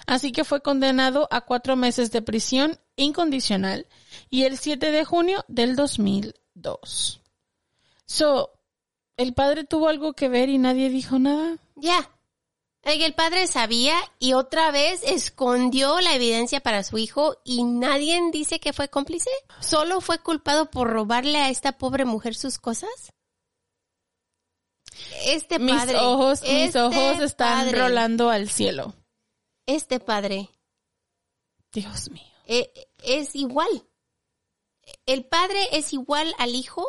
Así 0.07 0.31
que 0.31 0.43
fue 0.43 0.61
condenado 0.61 1.27
a 1.29 1.41
cuatro 1.41 1.75
meses 1.75 2.11
de 2.11 2.23
prisión 2.23 2.79
incondicional 2.95 3.85
y 4.31 4.45
el 4.45 4.57
7 4.57 4.89
de 4.89 5.05
junio 5.05 5.45
del 5.47 5.75
2002. 5.75 7.21
So, 8.07 8.54
¿el 9.17 9.33
padre 9.33 9.63
tuvo 9.63 9.87
algo 9.89 10.13
que 10.13 10.29
ver 10.29 10.49
y 10.49 10.57
nadie 10.57 10.89
dijo 10.89 11.19
nada? 11.19 11.57
Ya. 11.75 12.11
El 12.83 13.15
padre 13.15 13.47
sabía 13.47 13.95
y 14.19 14.33
otra 14.33 14.69
vez 14.69 15.01
escondió 15.03 15.99
la 16.01 16.13
evidencia 16.13 16.59
para 16.59 16.83
su 16.83 16.99
hijo 16.99 17.35
y 17.43 17.63
nadie 17.63 18.21
dice 18.31 18.59
que 18.59 18.73
fue 18.73 18.89
cómplice. 18.89 19.31
¿Solo 19.59 20.01
fue 20.01 20.19
culpado 20.19 20.69
por 20.69 20.87
robarle 20.91 21.39
a 21.39 21.49
esta 21.49 21.79
pobre 21.79 22.05
mujer 22.05 22.35
sus 22.35 22.59
cosas? 22.59 22.91
Este 25.23 25.57
Mis 25.57 25.75
padre. 25.75 25.97
ojos, 25.97 26.41
mis 26.43 26.51
este 26.51 26.79
ojos 26.79 27.19
están 27.21 27.65
padre, 27.65 27.79
rolando 27.79 28.29
al 28.29 28.49
cielo. 28.49 28.93
Este 29.65 29.99
padre 29.99 30.49
Dios 31.71 32.11
mío. 32.11 32.23
eh, 32.45 32.71
es 33.03 33.35
igual. 33.35 33.69
El 35.07 35.25
padre 35.25 35.69
es 35.71 35.91
igual 35.91 36.33
al 36.37 36.53
hijo. 36.53 36.85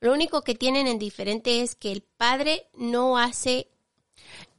Lo 0.00 0.12
único 0.12 0.42
que 0.42 0.54
tienen 0.54 0.86
en 0.86 0.98
diferente 0.98 1.62
es 1.62 1.74
que 1.74 1.92
el 1.92 2.02
padre 2.02 2.66
no 2.74 3.18
hace, 3.18 3.68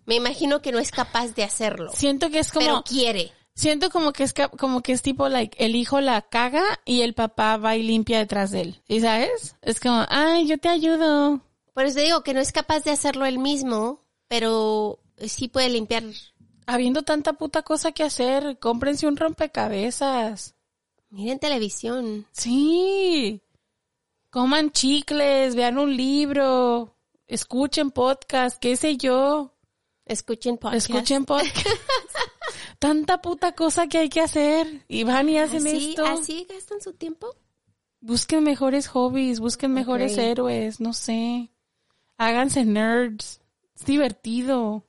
me 0.06 0.16
imagino 0.16 0.62
que 0.62 0.72
no 0.72 0.80
es 0.80 0.92
capaz 0.92 1.34
de 1.36 1.44
hacerlo, 1.44 1.92
Siento 1.94 2.30
que 2.30 2.40
es 2.40 2.52
como... 2.52 2.66
pero 2.66 2.84
quiere. 2.84 3.32
Siento 3.54 3.90
como 3.90 4.14
que 4.14 4.24
es 4.24 4.34
como 4.58 4.82
que 4.82 4.94
es 4.94 5.02
tipo 5.02 5.28
like 5.28 5.64
el 5.64 5.76
hijo 5.76 6.00
la 6.00 6.22
caga 6.22 6.64
y 6.86 7.02
el 7.02 7.14
papá 7.14 7.58
va 7.58 7.76
y 7.76 7.84
limpia 7.84 8.20
detrás 8.20 8.52
de 8.52 8.62
él. 8.62 8.82
¿Y 8.88 9.02
sabes? 9.02 9.58
Es 9.62 9.80
como, 9.82 10.06
"Ay, 10.08 10.48
yo 10.48 10.58
te 10.58 10.70
ayudo." 10.70 11.42
Por 11.74 11.86
eso 11.86 12.00
digo 12.00 12.24
que 12.24 12.34
no 12.34 12.40
es 12.40 12.52
capaz 12.54 12.84
de 12.84 12.92
hacerlo 12.92 13.26
él 13.26 13.40
mismo, 13.40 14.04
pero 14.30 15.00
sí 15.18 15.50
puede 15.50 15.70
limpiar. 15.70 16.04
Habiendo 16.66 17.04
tanta 17.04 17.34
puta 17.34 17.62
cosa 17.64 17.92
que 17.92 18.04
hacer, 18.04 18.58
cómprense 18.60 19.06
un 19.06 19.18
rompecabezas. 19.18 20.56
Miren 21.10 21.40
televisión. 21.40 22.26
Sí. 22.32 23.42
Coman 24.32 24.72
chicles, 24.72 25.56
vean 25.56 25.78
un 25.78 25.98
libro, 25.98 26.96
escuchen 27.28 27.92
podcast, 27.92 28.62
qué 28.62 28.78
sé 28.78 28.96
yo. 28.96 29.58
Escuchen 30.06 30.58
podcast. 30.58 30.90
Escuchen 30.90 31.26
podcast. 31.26 31.68
Tanta 32.80 33.22
puta 33.22 33.52
cosa 33.52 33.88
que 33.88 33.98
hay 33.98 34.08
que 34.08 34.22
hacer. 34.22 34.86
Y 34.88 35.04
van 35.04 35.28
y 35.28 35.38
hacen 35.38 35.68
¿Así, 35.68 35.90
esto. 35.90 36.06
¿Así 36.06 36.48
gastan 36.50 36.80
su 36.80 36.94
tiempo? 36.94 37.36
Busquen 38.00 38.46
mejores 38.46 38.88
hobbies, 38.88 39.42
busquen 39.42 39.74
mejores 39.74 40.18
héroes, 40.18 40.80
no 40.80 40.94
sé. 40.94 41.52
Háganse 42.18 42.64
nerds. 42.64 43.42
Es 43.76 43.86
divertido. 43.86 44.88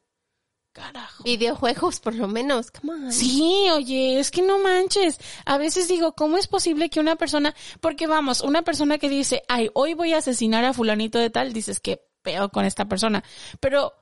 Carajo. 0.73 1.25
Videojuegos, 1.25 2.01
por 2.01 2.15
lo 2.15 2.29
menos. 2.29 2.71
Come 2.71 2.95
on. 2.95 3.13
Sí, 3.13 3.67
oye, 3.73 4.19
es 4.19 4.31
que 4.31 4.43
no 4.43 4.59
manches. 4.59 5.19
A 5.45 5.59
veces 5.59 5.87
digo, 5.89 6.13
¿cómo 6.15 6.39
es 6.39 6.49
posible 6.49 6.89
que 6.89 7.01
una 7.01 7.17
persona, 7.17 7.55
porque 7.81 8.07
vamos, 8.07 8.41
una 8.41 8.63
persona 8.63 8.99
que 8.99 9.09
dice, 9.09 9.43
ay, 9.49 9.71
hoy 9.75 9.95
voy 9.95 10.15
a 10.15 10.19
asesinar 10.19 10.65
a 10.65 10.73
fulanito 10.73 11.19
de 11.19 11.31
tal, 11.31 11.53
dices 11.53 11.79
que 11.79 12.07
peor 12.23 12.51
con 12.51 12.65
esta 12.65 12.87
persona. 12.87 13.23
Pero 13.61 13.93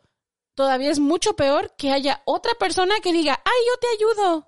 todavía 0.55 0.91
es 0.91 1.01
mucho 1.01 1.35
peor 1.35 1.75
que 1.77 1.91
haya 1.91 2.23
otra 2.25 2.55
persona 2.55 3.01
que 3.01 3.13
diga, 3.13 3.41
ay, 3.45 3.61
yo 3.67 3.79
te 3.79 3.87
ayudo. 3.97 4.47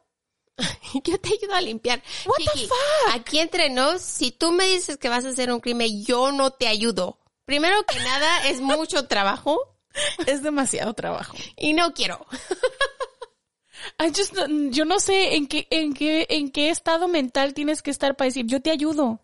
Yo 1.05 1.19
te 1.19 1.31
ayudo 1.31 1.55
a 1.55 1.63
limpiar. 1.63 2.03
What 2.27 2.37
the 2.37 2.61
fuck? 2.67 3.15
Aquí 3.15 3.39
entre 3.39 3.71
nos, 3.71 4.03
si 4.03 4.31
tú 4.31 4.53
me 4.53 4.67
dices 4.67 4.99
que 4.99 5.09
vas 5.09 5.25
a 5.25 5.31
hacer 5.31 5.51
un 5.51 5.61
crimen, 5.61 6.05
yo 6.05 6.31
no 6.31 6.51
te 6.51 6.69
ayudo. 6.69 7.19
Primero 7.47 7.83
que 7.85 7.99
nada, 7.99 8.47
es 8.49 8.61
mucho 8.61 9.09
trabajo 9.09 9.72
Es 10.27 10.43
demasiado 10.43 10.95
trabajo. 10.95 11.37
y 11.57 11.73
no 11.73 11.93
quiero. 11.95 12.27
I 13.99 14.09
just, 14.09 14.35
yo 14.71 14.85
no 14.85 15.01
sé 15.01 15.35
en 15.35 15.47
qué, 15.47 15.67
en 15.71 15.93
qué, 15.95 16.27
en 16.31 16.51
qué 16.51 16.71
estado 16.71 17.09
mental 17.09 17.55
tienes 17.55 17.83
que 17.83 17.91
estar 17.91 18.17
para 18.17 18.27
decir, 18.27 18.47
yo 18.47 18.61
te 18.61 18.71
ayudo. 18.71 19.21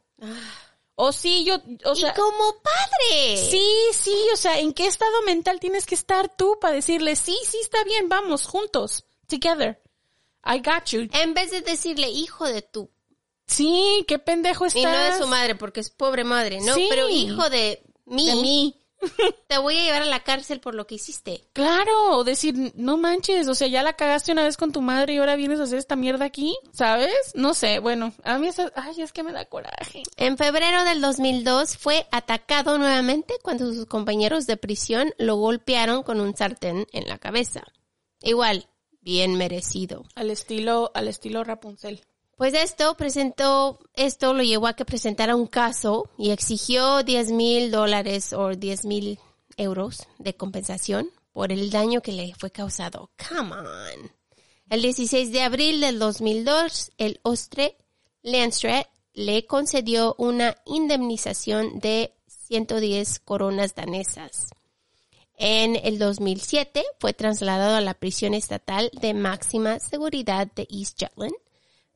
O 0.96 1.12
sí, 1.12 1.44
yo, 1.44 1.58
o 1.84 1.94
sea, 1.94 2.10
y 2.10 2.14
como 2.14 2.60
padre. 2.60 3.36
sí, 3.36 3.64
sí, 3.92 4.16
o 4.32 4.36
sea, 4.36 4.58
¿en 4.58 4.72
qué 4.72 4.86
estado 4.86 5.22
mental 5.22 5.60
tienes 5.60 5.86
que 5.86 5.94
estar 5.94 6.34
tú 6.36 6.58
para 6.60 6.74
decirle, 6.74 7.14
sí, 7.14 7.36
sí, 7.44 7.58
está 7.62 7.84
bien, 7.84 8.08
vamos, 8.08 8.46
juntos, 8.46 9.04
together. 9.28 9.80
I 10.44 10.58
got 10.58 10.86
you. 10.86 11.08
En 11.12 11.34
vez 11.34 11.50
de 11.50 11.60
decirle, 11.60 12.08
hijo 12.08 12.46
de 12.46 12.62
tu. 12.62 12.90
Sí, 13.46 14.04
qué 14.08 14.18
pendejo 14.18 14.66
estás. 14.66 14.82
Y 14.82 14.84
no 14.84 14.98
de 14.98 15.18
su 15.18 15.26
madre, 15.26 15.54
porque 15.54 15.80
es 15.80 15.90
pobre 15.90 16.24
madre, 16.24 16.60
¿no? 16.60 16.74
Sí. 16.74 16.86
Pero 16.88 17.08
hijo 17.08 17.48
de 17.48 17.82
mí. 18.06 18.26
De 18.26 18.34
mí. 18.36 18.82
Te 19.46 19.58
voy 19.58 19.78
a 19.78 19.84
llevar 19.84 20.02
a 20.02 20.06
la 20.06 20.24
cárcel 20.24 20.60
por 20.60 20.74
lo 20.74 20.86
que 20.86 20.96
hiciste. 20.96 21.48
Claro, 21.52 22.16
o 22.16 22.24
decir, 22.24 22.72
no 22.74 22.96
manches, 22.96 23.48
o 23.48 23.54
sea, 23.54 23.68
ya 23.68 23.82
la 23.82 23.94
cagaste 23.94 24.32
una 24.32 24.44
vez 24.44 24.56
con 24.56 24.72
tu 24.72 24.82
madre 24.82 25.14
y 25.14 25.18
ahora 25.18 25.36
vienes 25.36 25.60
a 25.60 25.64
hacer 25.64 25.78
esta 25.78 25.96
mierda 25.96 26.24
aquí, 26.24 26.56
¿sabes? 26.72 27.14
No 27.34 27.54
sé, 27.54 27.78
bueno, 27.78 28.12
a 28.24 28.38
mí 28.38 28.48
eso, 28.48 28.70
ay, 28.74 29.00
es 29.00 29.12
que 29.12 29.22
me 29.22 29.32
da 29.32 29.44
coraje. 29.44 30.02
En 30.16 30.36
febrero 30.36 30.84
del 30.84 31.00
2002 31.00 31.76
fue 31.76 32.06
atacado 32.10 32.78
nuevamente 32.78 33.34
cuando 33.42 33.72
sus 33.72 33.86
compañeros 33.86 34.46
de 34.46 34.56
prisión 34.56 35.12
lo 35.18 35.36
golpearon 35.36 36.02
con 36.02 36.20
un 36.20 36.36
sartén 36.36 36.86
en 36.92 37.08
la 37.08 37.18
cabeza. 37.18 37.62
Igual, 38.20 38.68
bien 39.00 39.34
merecido. 39.34 40.04
Al 40.14 40.30
estilo, 40.30 40.90
al 40.94 41.08
estilo 41.08 41.44
Rapunzel. 41.44 42.02
Pues 42.38 42.54
esto 42.54 42.96
presentó, 42.96 43.80
esto 43.94 44.32
lo 44.32 44.44
llevó 44.44 44.68
a 44.68 44.74
que 44.74 44.84
presentara 44.84 45.34
un 45.34 45.48
caso 45.48 46.08
y 46.16 46.30
exigió 46.30 47.02
10 47.02 47.32
mil 47.32 47.72
dólares 47.72 48.32
o 48.32 48.54
10 48.54 48.84
mil 48.84 49.18
euros 49.56 50.06
de 50.18 50.36
compensación 50.36 51.10
por 51.32 51.50
el 51.50 51.70
daño 51.70 52.00
que 52.00 52.12
le 52.12 52.32
fue 52.36 52.52
causado. 52.52 53.10
Come 53.28 53.56
on. 53.56 54.12
El 54.70 54.82
16 54.82 55.32
de 55.32 55.42
abril 55.42 55.80
del 55.80 55.98
2002, 55.98 56.92
el 56.96 57.18
Ostre 57.24 57.76
Landstret 58.22 58.86
le 59.14 59.44
concedió 59.44 60.14
una 60.16 60.54
indemnización 60.64 61.80
de 61.80 62.14
110 62.28 63.18
coronas 63.18 63.74
danesas. 63.74 64.50
En 65.34 65.74
el 65.74 65.98
2007 65.98 66.84
fue 67.00 67.14
trasladado 67.14 67.74
a 67.74 67.80
la 67.80 67.94
prisión 67.94 68.32
estatal 68.34 68.92
de 69.00 69.12
máxima 69.12 69.80
seguridad 69.80 70.46
de 70.54 70.68
East 70.70 71.02
Jutland. 71.02 71.34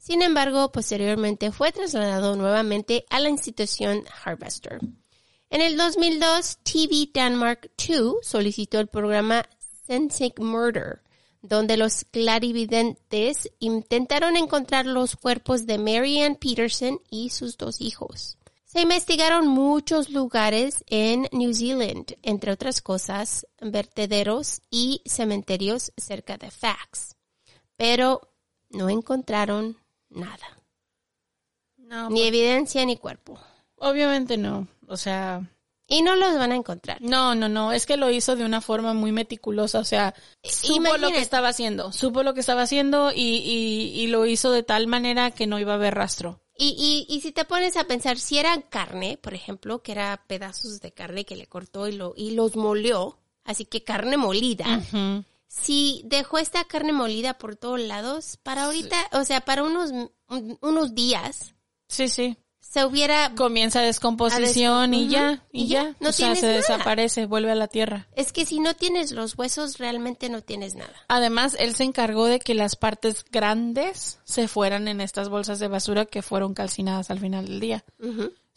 Sin 0.02 0.20
embargo, 0.20 0.72
posteriormente 0.72 1.52
fue 1.52 1.70
trasladado 1.70 2.34
nuevamente 2.34 3.06
a 3.08 3.20
la 3.20 3.28
institución 3.28 4.02
Harvester. 4.24 4.80
En 5.48 5.60
el 5.60 5.76
2002, 5.76 6.58
TV 6.64 7.08
Denmark 7.14 7.70
2 7.76 8.16
solicitó 8.20 8.80
el 8.80 8.88
programa 8.88 9.48
Sensing 9.86 10.32
Murder, 10.40 11.02
donde 11.40 11.76
los 11.76 12.04
clarividentes 12.10 13.48
intentaron 13.60 14.36
encontrar 14.36 14.86
los 14.86 15.14
cuerpos 15.14 15.66
de 15.66 15.78
Marianne 15.78 16.34
Peterson 16.34 17.00
y 17.08 17.30
sus 17.30 17.56
dos 17.56 17.80
hijos. 17.80 18.38
Se 18.64 18.80
investigaron 18.80 19.46
muchos 19.46 20.10
lugares 20.10 20.82
en 20.88 21.28
New 21.30 21.54
Zealand, 21.54 22.16
entre 22.22 22.50
otras 22.50 22.82
cosas, 22.82 23.46
vertederos 23.60 24.62
y 24.68 25.00
cementerios 25.06 25.92
cerca 25.96 26.38
de 26.38 26.50
Fax, 26.50 27.14
pero 27.76 28.32
no 28.68 28.88
encontraron 28.88 29.76
nada, 30.14 30.58
No, 31.76 32.08
ni 32.10 32.22
evidencia 32.22 32.84
ni 32.86 32.96
cuerpo. 32.96 33.38
obviamente 33.76 34.36
no, 34.36 34.68
o 34.86 34.96
sea, 34.96 35.42
Y 35.88 36.02
no 36.02 36.14
los 36.16 36.34
van 36.38 36.52
a 36.52 36.56
encontrar. 36.56 36.98
no, 37.02 37.34
no, 37.34 37.48
no, 37.48 37.72
es 37.72 37.86
que 37.86 37.96
lo 37.96 38.10
hizo 38.10 38.36
de 38.36 38.44
una 38.44 38.60
forma 38.60 38.94
muy 38.94 39.12
meticulosa, 39.12 39.78
o 39.80 39.84
sea, 39.84 40.14
supo 40.42 40.96
lo 40.96 41.08
que 41.10 41.20
estaba 41.20 41.48
haciendo, 41.48 41.92
supo 41.92 42.22
lo 42.22 42.34
que 42.34 42.40
estaba 42.40 42.62
haciendo 42.62 43.12
y, 43.12 43.36
y, 43.38 44.00
y 44.00 44.06
lo 44.06 44.24
hizo 44.26 44.52
de 44.52 44.62
tal 44.62 44.86
manera 44.86 45.30
que 45.32 45.46
no 45.46 45.58
iba 45.58 45.72
a 45.72 45.76
haber 45.76 45.94
rastro. 45.94 46.40
Y, 46.56 47.06
y, 47.08 47.12
y 47.14 47.20
si 47.22 47.32
te 47.32 47.44
pones 47.44 47.76
a 47.76 47.84
pensar, 47.84 48.18
si 48.18 48.38
era 48.38 48.60
carne, 48.68 49.18
por 49.20 49.34
ejemplo, 49.34 49.82
que 49.82 49.92
era 49.92 50.22
pedazos 50.28 50.80
de 50.80 50.92
carne 50.92 51.24
que 51.24 51.34
le 51.34 51.46
cortó 51.48 51.88
y, 51.88 51.92
lo, 51.92 52.12
y 52.16 52.32
los 52.32 52.56
molió, 52.56 53.18
así 53.44 53.64
que 53.64 53.82
carne 53.82 54.16
molida. 54.18 54.80
Si 55.54 56.00
dejó 56.06 56.38
esta 56.38 56.64
carne 56.64 56.92
molida 56.94 57.34
por 57.34 57.56
todos 57.56 57.78
lados, 57.80 58.38
para 58.42 58.64
ahorita, 58.64 58.96
o 59.12 59.24
sea, 59.24 59.42
para 59.42 59.62
unos, 59.62 59.90
un- 60.28 60.58
unos 60.62 60.94
días, 60.94 61.54
Sí, 61.88 62.08
sí. 62.08 62.38
se 62.60 62.86
hubiera... 62.86 63.34
Comienza 63.34 63.82
descomposición 63.82 64.92
des- 64.92 65.00
y 65.00 65.08
ya, 65.08 65.46
y 65.52 65.64
y 65.64 65.66
ya, 65.68 65.82
ya, 65.90 65.96
no 66.00 66.08
o 66.08 66.12
sea, 66.12 66.34
se 66.36 66.46
nada. 66.46 66.56
desaparece, 66.56 67.26
vuelve 67.26 67.50
a 67.50 67.54
la 67.54 67.68
tierra. 67.68 68.08
Es 68.16 68.32
que 68.32 68.46
si 68.46 68.60
no 68.60 68.74
tienes 68.74 69.12
los 69.12 69.36
huesos, 69.36 69.76
realmente 69.76 70.30
no 70.30 70.40
tienes 70.40 70.74
nada. 70.74 70.94
Además, 71.08 71.54
él 71.60 71.74
se 71.74 71.84
encargó 71.84 72.24
de 72.26 72.38
que 72.40 72.54
las 72.54 72.74
partes 72.76 73.22
grandes 73.30 74.20
se 74.24 74.48
fueran 74.48 74.88
en 74.88 75.02
estas 75.02 75.28
bolsas 75.28 75.58
de 75.58 75.68
basura 75.68 76.06
que 76.06 76.22
fueron 76.22 76.54
calcinadas 76.54 77.10
al 77.10 77.18
final 77.20 77.44
del 77.46 77.60
día. 77.60 77.84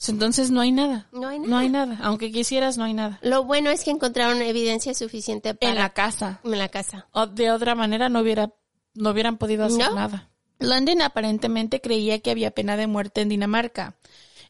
Entonces 0.07 0.51
no 0.51 0.61
hay 0.61 0.71
nada. 0.71 1.07
No 1.11 1.27
hay 1.27 1.39
No 1.39 1.57
hay 1.57 1.69
nada. 1.69 1.97
Aunque 2.01 2.31
quisieras, 2.31 2.77
no 2.77 2.83
hay 2.83 2.93
nada. 2.93 3.19
Lo 3.21 3.43
bueno 3.43 3.69
es 3.69 3.83
que 3.83 3.91
encontraron 3.91 4.41
evidencia 4.41 4.93
suficiente 4.93 5.53
para... 5.55 5.71
En 5.71 5.77
la 5.79 5.89
casa. 5.91 6.41
en 6.43 6.57
la 6.57 6.69
casa. 6.69 7.07
O 7.11 7.27
de 7.27 7.51
otra 7.51 7.75
manera 7.75 8.09
no 8.09 8.19
hubiera, 8.19 8.53
no 8.93 9.11
hubieran 9.11 9.37
podido 9.37 9.65
hacer 9.65 9.89
¿No? 9.89 9.95
nada. 9.95 10.29
London 10.59 11.01
aparentemente 11.01 11.81
creía 11.81 12.19
que 12.19 12.31
había 12.31 12.51
pena 12.51 12.77
de 12.77 12.87
muerte 12.87 13.21
en 13.21 13.29
Dinamarca 13.29 13.95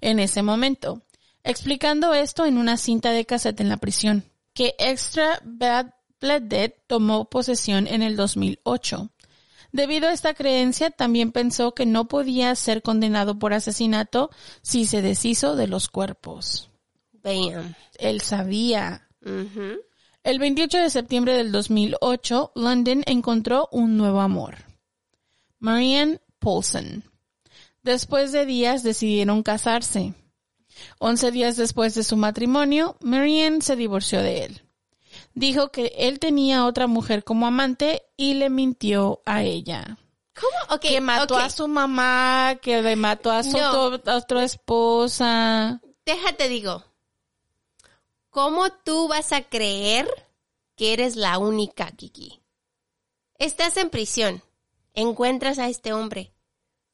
en 0.02 0.20
ese 0.20 0.44
momento, 0.44 1.02
explicando 1.44 2.14
esto 2.14 2.46
en 2.46 2.58
una 2.58 2.78
cinta 2.78 3.12
de 3.12 3.26
cassette 3.26 3.62
en 3.62 3.70
la 3.70 3.78
prisión, 3.78 4.24
que 4.54 4.76
Extra 4.78 5.40
Bad 5.44 5.94
Blood 6.20 6.44
Dead 6.44 6.74
tomó 6.88 7.26
posesión 7.26 7.88
en 7.88 8.02
el 8.02 8.16
2008. 8.16 9.10
Debido 9.76 10.08
a 10.08 10.14
esta 10.14 10.34
creencia, 10.34 10.90
también 10.90 11.34
pensó 11.34 11.74
que 11.74 11.86
no 11.86 12.08
podía 12.08 12.56
ser 12.56 12.82
condenado 12.82 13.38
por 13.40 13.54
asesinato 13.54 14.30
si 14.62 14.86
se 14.86 15.02
deshizo 15.02 15.58
de 15.58 15.68
los 15.68 15.90
cuerpos. 15.90 16.70
Bam. 17.12 17.76
Él 18.00 18.22
sabía. 18.22 19.10
El 20.24 20.40
28 20.40 20.78
de 20.78 20.90
septiembre 20.90 21.34
del 21.34 21.52
2008, 21.52 22.54
London 22.56 23.04
encontró 23.06 23.68
un 23.70 23.98
nuevo 23.98 24.22
amor. 24.22 24.60
Marianne 25.60 26.22
Paulson. 26.40 27.04
Después 27.84 28.32
de 28.32 28.46
días 28.46 28.82
decidieron 28.82 29.44
casarse. 29.44 30.14
Once 31.00 31.32
días 31.32 31.58
después 31.58 31.96
de 31.96 32.04
su 32.06 32.16
matrimonio, 32.16 32.96
Marianne 33.02 33.60
se 33.60 33.76
divorció 33.76 34.22
de 34.22 34.46
él. 34.46 34.65
Dijo 35.36 35.70
que 35.72 35.94
él 35.98 36.20
tenía 36.20 36.66
otra 36.66 36.88
mujer 36.88 37.24
como 37.24 37.46
amante 37.46 38.04
y 38.18 38.36
le 38.36 38.50
mintió 38.50 39.22
a 39.26 39.44
ella. 39.44 39.98
¿Cómo? 40.34 40.76
Ok, 40.76 40.82
que 40.82 41.02
mató 41.02 41.38
a 41.38 41.50
su 41.50 41.68
mamá, 41.68 42.58
que 42.62 42.82
le 42.82 42.96
mató 42.96 43.32
a 43.32 43.44
su 43.44 43.58
No. 43.58 43.70
otro- 43.88 44.12
a 44.12 44.16
otra 44.18 44.44
esposa. 44.44 45.82
Déjate 46.06 46.50
digo. 46.50 46.84
¿Cómo 48.30 48.70
tú 48.70 49.08
vas 49.08 49.32
a 49.32 49.42
creer 49.44 50.08
que 50.76 50.94
eres 50.94 51.16
la 51.16 51.38
única, 51.38 51.92
Kiki? 51.92 52.42
Estás 53.38 53.78
en 53.78 53.90
prisión. 53.90 54.42
Encuentras 54.94 55.60
a 55.60 55.68
este 55.68 55.94
hombre. 55.94 56.34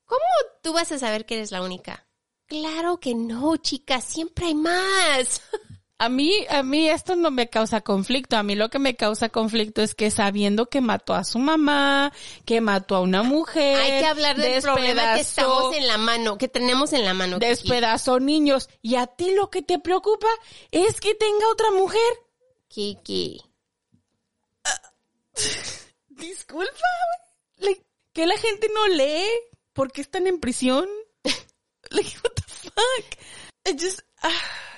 ¿Cómo 0.06 0.22
tú 0.62 0.74
vas 0.74 0.92
a 0.92 1.00
saber 1.00 1.26
que 1.26 1.36
eres 1.36 1.52
la 1.52 1.62
única? 1.62 2.08
Claro 2.48 3.00
que 3.00 3.14
no, 3.16 3.58
chica. 3.58 4.02
Siempre 4.02 4.48
hay 4.48 4.56
más. 4.56 5.42
A 6.02 6.10
mí, 6.10 6.48
a 6.50 6.64
mí 6.64 6.90
esto 6.90 7.16
no 7.16 7.30
me 7.30 7.48
causa 7.48 7.82
conflicto. 7.82 8.36
A 8.36 8.42
mí 8.42 8.56
lo 8.56 8.72
que 8.72 8.80
me 8.80 8.96
causa 8.96 9.30
conflicto 9.30 9.84
es 9.84 9.94
que 9.94 10.10
sabiendo 10.10 10.66
que 10.66 10.82
mató 10.82 11.14
a 11.14 11.24
su 11.24 11.38
mamá, 11.38 12.12
que 12.44 12.60
mató 12.60 12.96
a 12.96 13.02
una 13.02 13.22
mujer. 13.22 13.80
Hay 13.80 14.02
que 14.02 14.08
hablar 14.08 14.36
del 14.36 14.64
problema 14.64 15.14
que 15.14 15.22
estamos 15.22 15.76
en 15.76 15.86
la 15.86 16.00
mano, 16.00 16.40
que 16.40 16.48
tenemos 16.48 16.92
en 16.94 17.06
la 17.06 17.14
mano. 17.14 17.38
Kiki. 17.38 17.50
Despedazó 17.50 18.20
niños. 18.20 18.68
Y 18.82 18.96
a 18.96 19.06
ti 19.06 19.36
lo 19.36 19.52
que 19.52 19.62
te 19.62 19.78
preocupa 19.78 20.28
es 20.72 21.00
que 21.00 21.14
tenga 21.14 21.48
otra 21.52 21.70
mujer. 21.70 22.02
Kiki. 22.68 23.40
Disculpa, 26.10 26.72
que 28.12 28.26
la 28.26 28.38
gente 28.38 28.72
no 28.74 28.88
lee. 28.88 29.30
¿Por 29.74 29.92
qué 29.92 30.02
están 30.02 30.26
en 30.26 30.40
prisión? 30.40 30.90
like, 31.92 32.18
what 32.24 32.34
the 32.34 32.42
fuck? 32.42 33.06
I 33.68 33.74
just, 33.78 34.02
ah. 34.24 34.71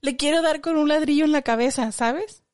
Le 0.00 0.16
quiero 0.16 0.42
dar 0.42 0.60
con 0.60 0.76
un 0.76 0.88
ladrillo 0.88 1.24
en 1.24 1.32
la 1.32 1.42
cabeza, 1.42 1.92
¿sabes? 1.92 2.44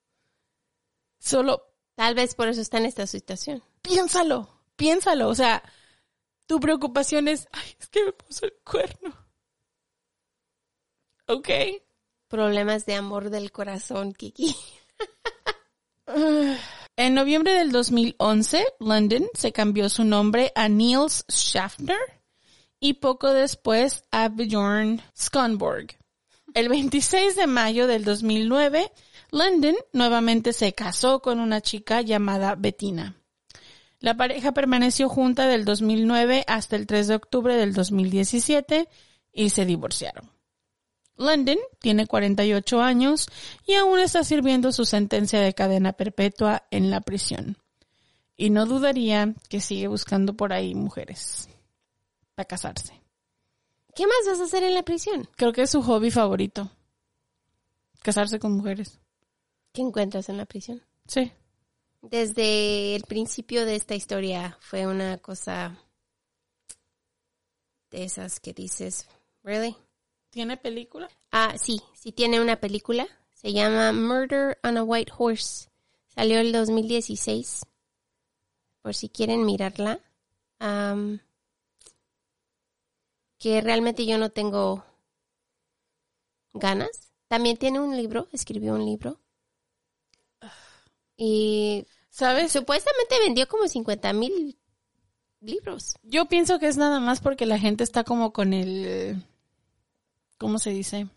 Solo 1.18 1.74
Tal 1.94 2.14
vez 2.14 2.34
por 2.34 2.48
eso 2.48 2.60
está 2.60 2.78
en 2.78 2.86
esta 2.86 3.06
situación. 3.06 3.62
piénsalo, 3.82 4.48
piénsalo. 4.76 5.28
O 5.28 5.34
sea, 5.34 5.62
tu 6.46 6.58
preocupación 6.60 7.28
es, 7.28 7.48
ay, 7.52 7.76
es 7.78 7.88
que 7.88 8.04
me 8.04 8.12
puso 8.12 8.46
el 8.46 8.54
cuerno. 8.64 9.14
Ok. 11.26 11.48
Problemas 12.28 12.84
de 12.86 12.94
amor 12.94 13.30
del 13.30 13.52
corazón, 13.52 14.12
Kiki. 14.12 14.54
En 16.96 17.14
noviembre 17.14 17.54
del 17.54 17.72
2011, 17.72 18.64
London 18.78 19.26
se 19.34 19.50
cambió 19.50 19.88
su 19.88 20.04
nombre 20.04 20.52
a 20.54 20.68
Niels 20.68 21.24
Schaffner 21.28 21.98
y 22.78 22.94
poco 22.94 23.32
después 23.32 24.04
a 24.12 24.28
Bjorn 24.28 25.02
Skånborg. 25.18 25.98
El 26.54 26.68
26 26.68 27.34
de 27.34 27.48
mayo 27.48 27.88
del 27.88 28.04
2009, 28.04 28.92
London 29.32 29.74
nuevamente 29.92 30.52
se 30.52 30.72
casó 30.72 31.20
con 31.20 31.40
una 31.40 31.60
chica 31.60 32.00
llamada 32.00 32.54
Bettina. 32.54 33.16
La 33.98 34.16
pareja 34.16 34.52
permaneció 34.52 35.08
junta 35.08 35.48
del 35.48 35.64
2009 35.64 36.44
hasta 36.46 36.76
el 36.76 36.86
3 36.86 37.08
de 37.08 37.14
octubre 37.16 37.56
del 37.56 37.72
2017 37.72 38.88
y 39.32 39.50
se 39.50 39.66
divorciaron. 39.66 40.30
London 41.16 41.58
tiene 41.80 42.06
48 42.06 42.80
años 42.80 43.28
y 43.66 43.74
aún 43.74 43.98
está 43.98 44.22
sirviendo 44.22 44.70
su 44.70 44.84
sentencia 44.84 45.40
de 45.40 45.54
cadena 45.54 45.94
perpetua 45.94 46.68
en 46.70 46.88
la 46.88 47.00
prisión. 47.00 47.58
Y 48.36 48.50
no 48.50 48.66
dudaría 48.66 49.34
que 49.48 49.60
sigue 49.60 49.88
buscando 49.88 50.34
por 50.34 50.52
ahí 50.52 50.76
mujeres 50.76 51.48
para 52.36 52.46
casarse. 52.46 53.03
¿Qué 53.94 54.06
más 54.06 54.26
vas 54.26 54.40
a 54.40 54.44
hacer 54.44 54.62
en 54.64 54.74
la 54.74 54.82
prisión? 54.82 55.28
Creo 55.36 55.52
que 55.52 55.62
es 55.62 55.70
su 55.70 55.82
hobby 55.82 56.10
favorito. 56.10 56.70
Casarse 58.02 58.38
con 58.38 58.52
mujeres. 58.52 59.00
¿Qué 59.72 59.82
encuentras 59.82 60.28
en 60.28 60.36
la 60.36 60.46
prisión? 60.46 60.82
Sí. 61.06 61.32
Desde 62.02 62.96
el 62.96 63.04
principio 63.04 63.64
de 63.64 63.76
esta 63.76 63.94
historia 63.94 64.58
fue 64.60 64.86
una 64.86 65.18
cosa 65.18 65.76
de 67.90 68.04
esas 68.04 68.40
que 68.40 68.52
dices, 68.52 69.06
¿really? 69.42 69.76
¿Tiene 70.30 70.56
película? 70.56 71.08
Ah, 71.30 71.54
sí, 71.56 71.80
sí 71.94 72.12
tiene 72.12 72.40
una 72.40 72.56
película. 72.56 73.06
Se 73.32 73.52
llama 73.52 73.92
Murder 73.92 74.58
on 74.64 74.76
a 74.76 74.82
White 74.82 75.12
Horse. 75.16 75.70
Salió 76.08 76.40
el 76.40 76.52
2016. 76.52 77.62
Por 78.82 78.94
si 78.94 79.08
quieren 79.08 79.46
mirarla. 79.46 80.00
Que 83.44 83.60
realmente 83.60 84.06
yo 84.06 84.16
no 84.16 84.30
tengo 84.30 84.86
ganas. 86.54 87.12
También 87.28 87.58
tiene 87.58 87.78
un 87.78 87.94
libro, 87.94 88.26
escribió 88.32 88.72
un 88.72 88.86
libro. 88.86 89.20
Y 91.18 91.86
¿Sabes? 92.08 92.52
supuestamente 92.52 93.18
vendió 93.18 93.46
como 93.46 93.68
50 93.68 94.14
mil 94.14 94.58
libros. 95.42 95.94
Yo 96.02 96.24
pienso 96.24 96.58
que 96.58 96.68
es 96.68 96.78
nada 96.78 97.00
más 97.00 97.20
porque 97.20 97.44
la 97.44 97.58
gente 97.58 97.84
está 97.84 98.02
como 98.02 98.32
con 98.32 98.54
el... 98.54 99.22
¿Cómo 100.38 100.58
se 100.58 100.70
dice? 100.70 101.08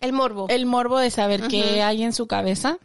El 0.00 0.14
morbo. 0.14 0.46
el 0.48 0.64
morbo 0.64 0.98
de 0.98 1.10
saber 1.10 1.48
qué 1.48 1.82
hay 1.82 2.02
en 2.02 2.14
su 2.14 2.26
cabeza. 2.26 2.78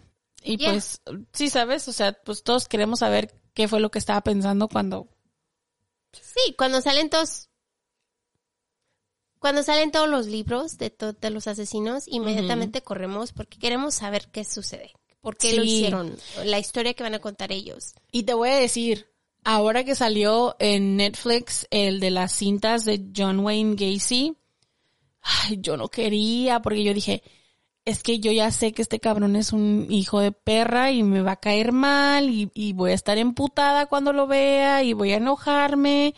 Y 0.43 0.57
Yeah. 0.57 0.71
pues, 0.71 1.01
sí, 1.31 1.49
¿sabes? 1.49 1.87
O 1.87 1.93
sea, 1.93 2.11
pues 2.11 2.43
todos 2.43 2.67
queremos 2.67 2.99
saber 2.99 3.33
qué 3.53 3.69
fue 3.69 3.79
lo 3.79 3.91
que 3.91 3.99
estaba 3.99 4.19
pensando 4.19 4.67
cuando... 4.67 5.07
Sí, 6.11 6.53
cuando 6.57 6.81
salen 6.81 7.09
todos. 7.09 7.46
Cuando 9.39 9.63
salen 9.63 9.91
todos 9.91 10.09
los 10.09 10.27
libros 10.27 10.77
de, 10.77 10.89
to- 10.89 11.13
de 11.13 11.29
los 11.29 11.47
asesinos, 11.47 12.07
inmediatamente 12.07 12.81
corremos 12.81 13.33
porque 13.33 13.59
queremos 13.59 13.93
saber 13.95 14.27
qué 14.31 14.43
sucede. 14.43 14.91
¿Por 15.21 15.37
qué 15.37 15.53
lo 15.53 15.63
hicieron? 15.63 16.15
La 16.45 16.59
historia 16.59 16.93
que 16.93 17.03
van 17.03 17.13
a 17.15 17.19
contar 17.19 17.51
ellos. 17.51 17.93
Y 18.11 18.23
te 18.23 18.33
voy 18.33 18.49
a 18.49 18.55
decir, 18.55 19.07
ahora 19.43 19.83
que 19.83 19.93
salió 19.95 20.55
en 20.59 20.95
Netflix 20.97 21.67
el 21.69 21.99
de 21.99 22.11
las 22.11 22.31
cintas 22.31 22.85
de 22.85 23.05
John 23.15 23.39
Wayne 23.41 23.75
Gacy, 23.75 24.35
ay, 25.21 25.57
yo 25.61 25.77
no 25.77 25.89
quería 25.89 26.61
porque 26.61 26.83
yo 26.83 26.93
dije, 26.93 27.23
es 27.85 28.03
que 28.03 28.19
yo 28.19 28.31
ya 28.31 28.51
sé 28.51 28.73
que 28.73 28.81
este 28.81 28.99
cabrón 28.99 29.35
es 29.35 29.53
un 29.53 29.87
hijo 29.89 30.19
de 30.19 30.31
perra 30.31 30.91
y 30.91 31.03
me 31.03 31.21
va 31.21 31.33
a 31.33 31.39
caer 31.39 31.71
mal 31.71 32.29
y, 32.29 32.49
y 32.53 32.73
voy 32.73 32.91
a 32.91 32.95
estar 32.95 33.17
emputada 33.17 33.85
cuando 33.87 34.13
lo 34.13 34.27
vea 34.27 34.83
y 34.83 34.93
voy 34.93 35.11
a 35.11 35.17
enojarme 35.17 36.13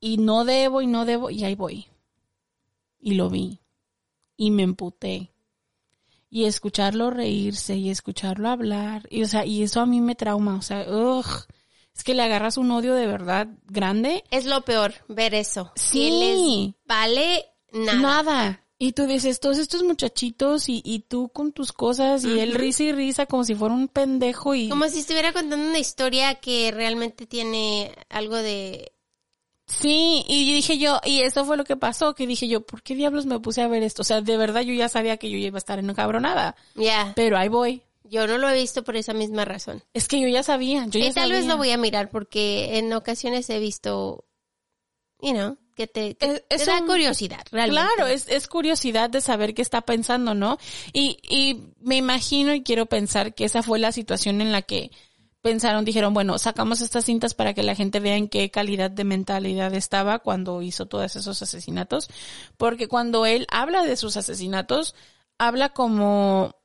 y 0.00 0.18
no 0.18 0.44
debo 0.44 0.82
y 0.82 0.86
no 0.86 1.04
debo 1.04 1.30
y 1.30 1.44
ahí 1.44 1.54
voy. 1.54 1.86
Y 3.06 3.14
lo 3.14 3.30
vi 3.30 3.60
y 4.36 4.50
me 4.50 4.64
emputé. 4.64 5.30
Y 6.28 6.46
escucharlo 6.46 7.10
reírse 7.10 7.76
y 7.76 7.88
escucharlo 7.88 8.48
hablar. 8.48 9.06
Y, 9.10 9.22
o 9.22 9.28
sea, 9.28 9.46
y 9.46 9.62
eso 9.62 9.80
a 9.80 9.86
mí 9.86 10.00
me 10.00 10.16
trauma. 10.16 10.56
O 10.56 10.62
sea, 10.62 10.84
ugh. 10.90 11.46
Es 11.94 12.02
que 12.02 12.14
le 12.14 12.24
agarras 12.24 12.56
un 12.56 12.68
odio 12.72 12.96
de 12.96 13.06
verdad 13.06 13.46
grande. 13.68 14.24
Es 14.32 14.44
lo 14.44 14.62
peor, 14.62 14.94
ver 15.06 15.36
eso. 15.36 15.70
Sí. 15.76 16.00
Que 16.00 16.10
les 16.10 16.74
vale 16.84 17.44
nada. 17.70 18.00
Nada. 18.00 18.66
Y 18.76 18.90
tú 18.90 19.06
dices, 19.06 19.38
todos 19.38 19.58
estos 19.58 19.84
muchachitos 19.84 20.68
y, 20.68 20.82
y 20.84 20.98
tú 20.98 21.28
con 21.28 21.52
tus 21.52 21.72
cosas 21.72 22.24
y 22.24 22.40
él 22.40 22.56
risa 22.56 22.82
y 22.82 22.92
risa 22.92 23.26
como 23.26 23.44
si 23.44 23.54
fuera 23.54 23.72
un 23.72 23.86
pendejo 23.86 24.56
y... 24.56 24.68
Como 24.68 24.88
si 24.88 24.98
estuviera 24.98 25.32
contando 25.32 25.64
una 25.64 25.78
historia 25.78 26.34
que 26.40 26.72
realmente 26.72 27.24
tiene 27.24 27.92
algo 28.08 28.34
de... 28.34 28.95
Sí, 29.66 30.24
y 30.28 30.52
dije 30.54 30.78
yo, 30.78 31.00
y 31.04 31.20
eso 31.22 31.44
fue 31.44 31.56
lo 31.56 31.64
que 31.64 31.76
pasó, 31.76 32.14
que 32.14 32.26
dije 32.26 32.46
yo, 32.46 32.60
¿por 32.64 32.82
qué 32.82 32.94
diablos 32.94 33.26
me 33.26 33.40
puse 33.40 33.62
a 33.62 33.68
ver 33.68 33.82
esto? 33.82 34.02
O 34.02 34.04
sea, 34.04 34.20
de 34.20 34.36
verdad 34.36 34.60
yo 34.62 34.72
ya 34.72 34.88
sabía 34.88 35.16
que 35.16 35.28
yo 35.28 35.36
iba 35.38 35.56
a 35.56 35.58
estar 35.58 35.78
encabronada. 35.80 36.54
Ya, 36.76 37.12
Pero 37.16 37.36
ahí 37.36 37.48
voy. 37.48 37.82
yo 38.04 38.28
no 38.28 38.38
lo 38.38 38.48
he 38.48 38.54
visto 38.54 38.84
por 38.84 38.94
esa 38.96 39.12
misma 39.12 39.44
razón. 39.44 39.82
Es 39.92 40.06
que 40.06 40.20
yo 40.20 40.28
ya 40.28 40.44
sabía, 40.44 40.86
yo 40.86 41.00
ya 41.00 41.06
Y 41.08 41.12
tal 41.12 41.32
vez 41.32 41.46
lo 41.46 41.56
voy 41.56 41.70
a 41.72 41.78
mirar 41.78 42.10
porque 42.10 42.78
en 42.78 42.92
ocasiones 42.92 43.50
he 43.50 43.58
visto, 43.58 44.24
you 45.20 45.32
know, 45.32 45.58
que 45.74 45.88
te, 45.88 46.14
te- 46.14 46.26
Es- 46.26 46.44
es 46.48 46.64
te 46.64 46.70
da 46.70 46.80
un- 46.80 46.86
curiosidad, 46.86 47.44
realmente. 47.50 47.82
Claro, 47.96 48.06
es, 48.08 48.28
es 48.28 48.46
curiosidad 48.46 49.10
de 49.10 49.20
saber 49.20 49.52
qué 49.52 49.62
está 49.62 49.80
pensando, 49.80 50.34
¿no? 50.34 50.58
Y, 50.92 51.18
y 51.28 51.60
me 51.80 51.96
imagino 51.96 52.54
y 52.54 52.62
quiero 52.62 52.86
pensar 52.86 53.34
que 53.34 53.44
esa 53.44 53.64
fue 53.64 53.80
la 53.80 53.90
situación 53.90 54.40
en 54.40 54.52
la 54.52 54.62
que 54.62 54.92
pensaron, 55.46 55.84
dijeron, 55.84 56.12
bueno, 56.12 56.38
sacamos 56.38 56.80
estas 56.80 57.04
cintas 57.04 57.32
para 57.34 57.54
que 57.54 57.62
la 57.62 57.76
gente 57.76 58.00
vea 58.00 58.16
en 58.16 58.28
qué 58.28 58.50
calidad 58.50 58.90
de 58.90 59.04
mentalidad 59.04 59.72
estaba 59.74 60.18
cuando 60.18 60.60
hizo 60.60 60.86
todos 60.86 61.14
esos 61.14 61.40
asesinatos. 61.40 62.08
Porque 62.56 62.88
cuando 62.88 63.26
él 63.26 63.46
habla 63.52 63.84
de 63.84 63.96
sus 63.96 64.16
asesinatos, 64.16 64.96
habla 65.38 65.68
como 65.68 66.56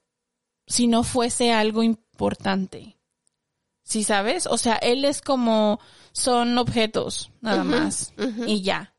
si 0.65 0.87
no 0.87 1.03
fuese 1.03 1.53
algo 1.53 1.83
importante. 1.83 2.97
¿Sí 3.83 4.03
sabes? 4.03 4.47
O 4.47 4.57
sea, 4.57 4.77
él 4.77 5.05
es 5.05 5.21
como, 5.21 5.79
son 6.11 6.57
objetos, 6.57 7.29
nada 7.39 7.63
más. 7.63 8.13
Y 8.47 8.63
ya. 8.63 8.95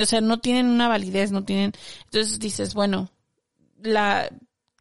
O 0.00 0.04
sea, 0.04 0.20
no 0.20 0.40
tienen 0.40 0.66
una 0.66 0.88
validez, 0.88 1.30
no 1.30 1.44
tienen. 1.44 1.74
Entonces 2.06 2.40
dices, 2.40 2.74
bueno, 2.74 3.08
la 3.80 4.28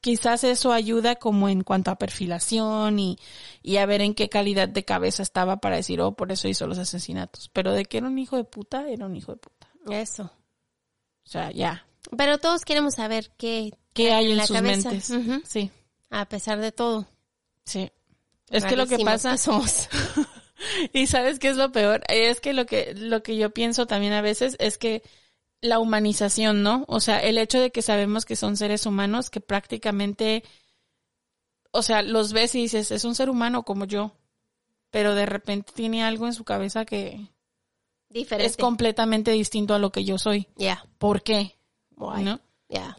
quizás 0.06 0.44
eso 0.44 0.72
ayuda 0.72 1.16
como 1.16 1.50
en 1.50 1.64
cuanto 1.64 1.90
a 1.90 1.96
perfilación 1.98 3.00
y, 3.00 3.18
y 3.64 3.78
a 3.78 3.88
ver 3.88 4.02
en 4.02 4.14
qué 4.14 4.30
calidad 4.30 4.70
de 4.70 4.86
cabeza 4.86 5.24
estaba 5.24 5.58
para 5.58 5.78
decir, 5.78 6.00
oh, 6.00 6.12
por 6.12 6.32
eso 6.32 6.48
hizo 6.48 6.68
los 6.68 6.78
asesinatos. 6.78 7.50
Pero 7.52 7.72
de 7.74 7.86
que 7.86 7.98
era 7.98 8.06
un 8.06 8.20
hijo 8.20 8.38
de 8.38 8.44
puta, 8.44 8.88
era 8.88 9.08
un 9.08 9.16
hijo 9.16 9.32
de 9.32 9.40
puta. 9.40 9.68
Eso. 9.90 10.26
O 11.26 11.28
sea, 11.28 11.50
ya. 11.52 11.88
Pero 12.16 12.38
todos 12.38 12.66
queremos 12.66 12.94
saber 12.94 13.32
qué, 13.36 13.72
¿Qué 13.94 14.14
hay 14.14 14.30
en 14.30 14.38
la 14.38 14.46
sus 14.46 14.56
cabeza. 14.58 14.90
mentes? 14.92 15.12
Sí, 15.50 15.72
A 16.12 16.30
pesar 16.30 16.60
de 16.60 16.72
todo. 16.72 17.08
sí. 17.64 17.92
Es 18.52 18.64
que 18.64 18.76
lo 18.76 18.86
que 18.86 19.00
pasa 19.00 19.38
somos. 19.38 19.90
Y 20.94 21.08
sabes 21.08 21.38
qué 21.40 21.50
es 21.50 21.58
lo 21.58 21.74
peor? 21.74 22.04
Es 22.08 22.40
que 22.40 22.54
lo 22.54 22.66
que, 22.66 22.94
lo 22.96 23.24
que 23.24 23.36
yo 23.36 23.50
pienso 23.50 23.88
también 23.88 24.14
a 24.14 24.22
veces 24.22 24.56
es 24.60 24.78
que 24.78 25.04
la 25.66 25.80
humanización, 25.80 26.64
¿no? 26.64 26.86
O 26.88 27.00
sea, 27.00 27.20
el 27.20 27.38
hecho 27.38 27.60
de 27.60 27.72
que 27.72 27.82
sabemos 27.82 28.26
que 28.26 28.36
son 28.36 28.58
seres 28.58 28.86
humanos 28.86 29.30
que 29.30 29.42
prácticamente, 29.42 30.44
o 31.72 31.82
sea, 31.82 32.02
los 32.02 32.34
ves 32.34 32.56
y 32.56 32.62
dices, 32.62 32.92
es 32.92 33.04
un 33.04 33.16
ser 33.16 33.30
humano 33.30 33.64
como 33.64 33.86
yo, 33.86 34.14
pero 34.90 35.16
de 35.16 35.26
repente 35.26 35.74
tiene 35.74 36.04
algo 36.04 36.26
en 36.26 36.34
su 36.34 36.44
cabeza 36.44 36.86
que 36.86 37.28
Diferente. 38.10 38.50
es 38.50 38.58
completamente 38.58 39.32
distinto 39.32 39.74
a 39.74 39.80
lo 39.80 39.92
que 39.92 40.06
yo 40.06 40.18
soy. 40.18 40.48
Ya. 40.56 40.86
¿Por 40.98 41.22
qué? 41.22 41.58
Why? 41.98 42.24
¿No? 42.24 42.40
Ya. 42.70 42.98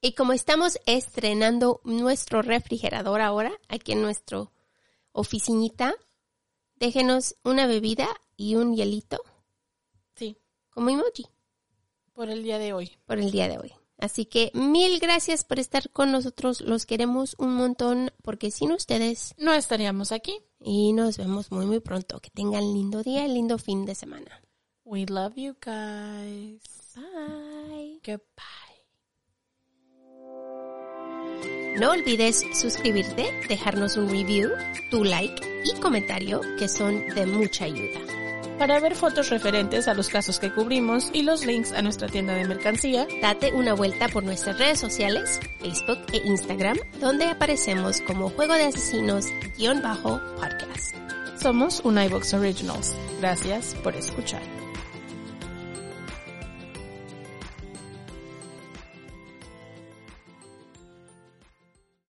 Y 0.00 0.12
como 0.12 0.32
estamos 0.32 0.78
estrenando 0.86 1.80
nuestro 1.84 2.42
refrigerador 2.42 3.20
ahora, 3.20 3.52
aquí 3.68 3.92
en 3.92 4.02
nuestra 4.02 4.50
oficinita, 5.12 5.94
déjenos 6.76 7.36
una 7.42 7.66
bebida 7.66 8.08
y 8.36 8.54
un 8.56 8.76
hielito 8.76 9.18
Sí, 10.14 10.38
como 10.70 10.90
emoji 10.90 11.26
por 12.16 12.28
el 12.30 12.42
día 12.42 12.58
de 12.58 12.72
hoy. 12.72 12.90
por 13.06 13.18
el 13.20 13.30
día 13.30 13.48
de 13.48 13.58
hoy. 13.58 13.72
Así 13.98 14.26
que 14.26 14.50
mil 14.54 14.98
gracias 14.98 15.44
por 15.44 15.58
estar 15.58 15.88
con 15.90 16.10
nosotros. 16.12 16.60
Los 16.60 16.84
queremos 16.84 17.34
un 17.38 17.54
montón 17.54 18.10
porque 18.22 18.50
sin 18.50 18.72
ustedes 18.72 19.34
No 19.38 19.52
estaríamos 19.54 20.12
aquí. 20.12 20.38
y 20.60 20.92
nos 20.92 21.16
vemos 21.18 21.52
muy 21.52 21.64
muy 21.66 21.80
pronto. 21.80 22.18
Que 22.20 22.30
tengan 22.30 22.74
lindo 22.74 23.02
día, 23.02 23.26
lindo 23.28 23.56
fin 23.58 23.86
de 23.86 23.94
semana. 23.94 24.42
We 24.84 25.06
love 25.06 25.34
you 25.36 25.54
guys. 25.64 26.60
Bye. 26.94 28.00
Goodbye. 28.04 28.76
No 31.78 31.90
olvides 31.90 32.42
suscribirte, 32.58 33.30
dejarnos 33.48 33.96
un 33.98 34.08
review, 34.08 34.50
tu 34.90 35.04
like 35.04 35.42
y 35.64 35.78
comentario 35.80 36.40
que 36.58 36.68
son 36.68 37.06
de 37.14 37.26
mucha 37.26 37.64
ayuda. 37.66 38.00
Para 38.58 38.80
ver 38.80 38.94
fotos 38.94 39.30
referentes 39.30 39.86
a 39.86 39.94
los 39.94 40.08
casos 40.08 40.38
que 40.38 40.50
cubrimos 40.50 41.10
y 41.12 41.22
los 41.22 41.44
links 41.44 41.72
a 41.72 41.82
nuestra 41.82 42.08
tienda 42.08 42.34
de 42.34 42.46
mercancía, 42.46 43.06
Date 43.20 43.52
una 43.52 43.74
vuelta 43.74 44.08
por 44.08 44.24
nuestras 44.24 44.58
redes 44.58 44.80
sociales, 44.80 45.40
Facebook 45.60 45.98
e 46.12 46.26
Instagram, 46.26 46.78
donde 47.00 47.26
aparecemos 47.26 48.00
como 48.00 48.30
Juego 48.30 48.54
de 48.54 48.64
Asesinos-podcast. 48.64 50.96
somos 51.40 51.80
un 51.84 52.02
iVox 52.02 52.32
Originals. 52.34 52.94
Gracias 53.20 53.76
por 53.82 53.94
escuchar. 53.94 54.65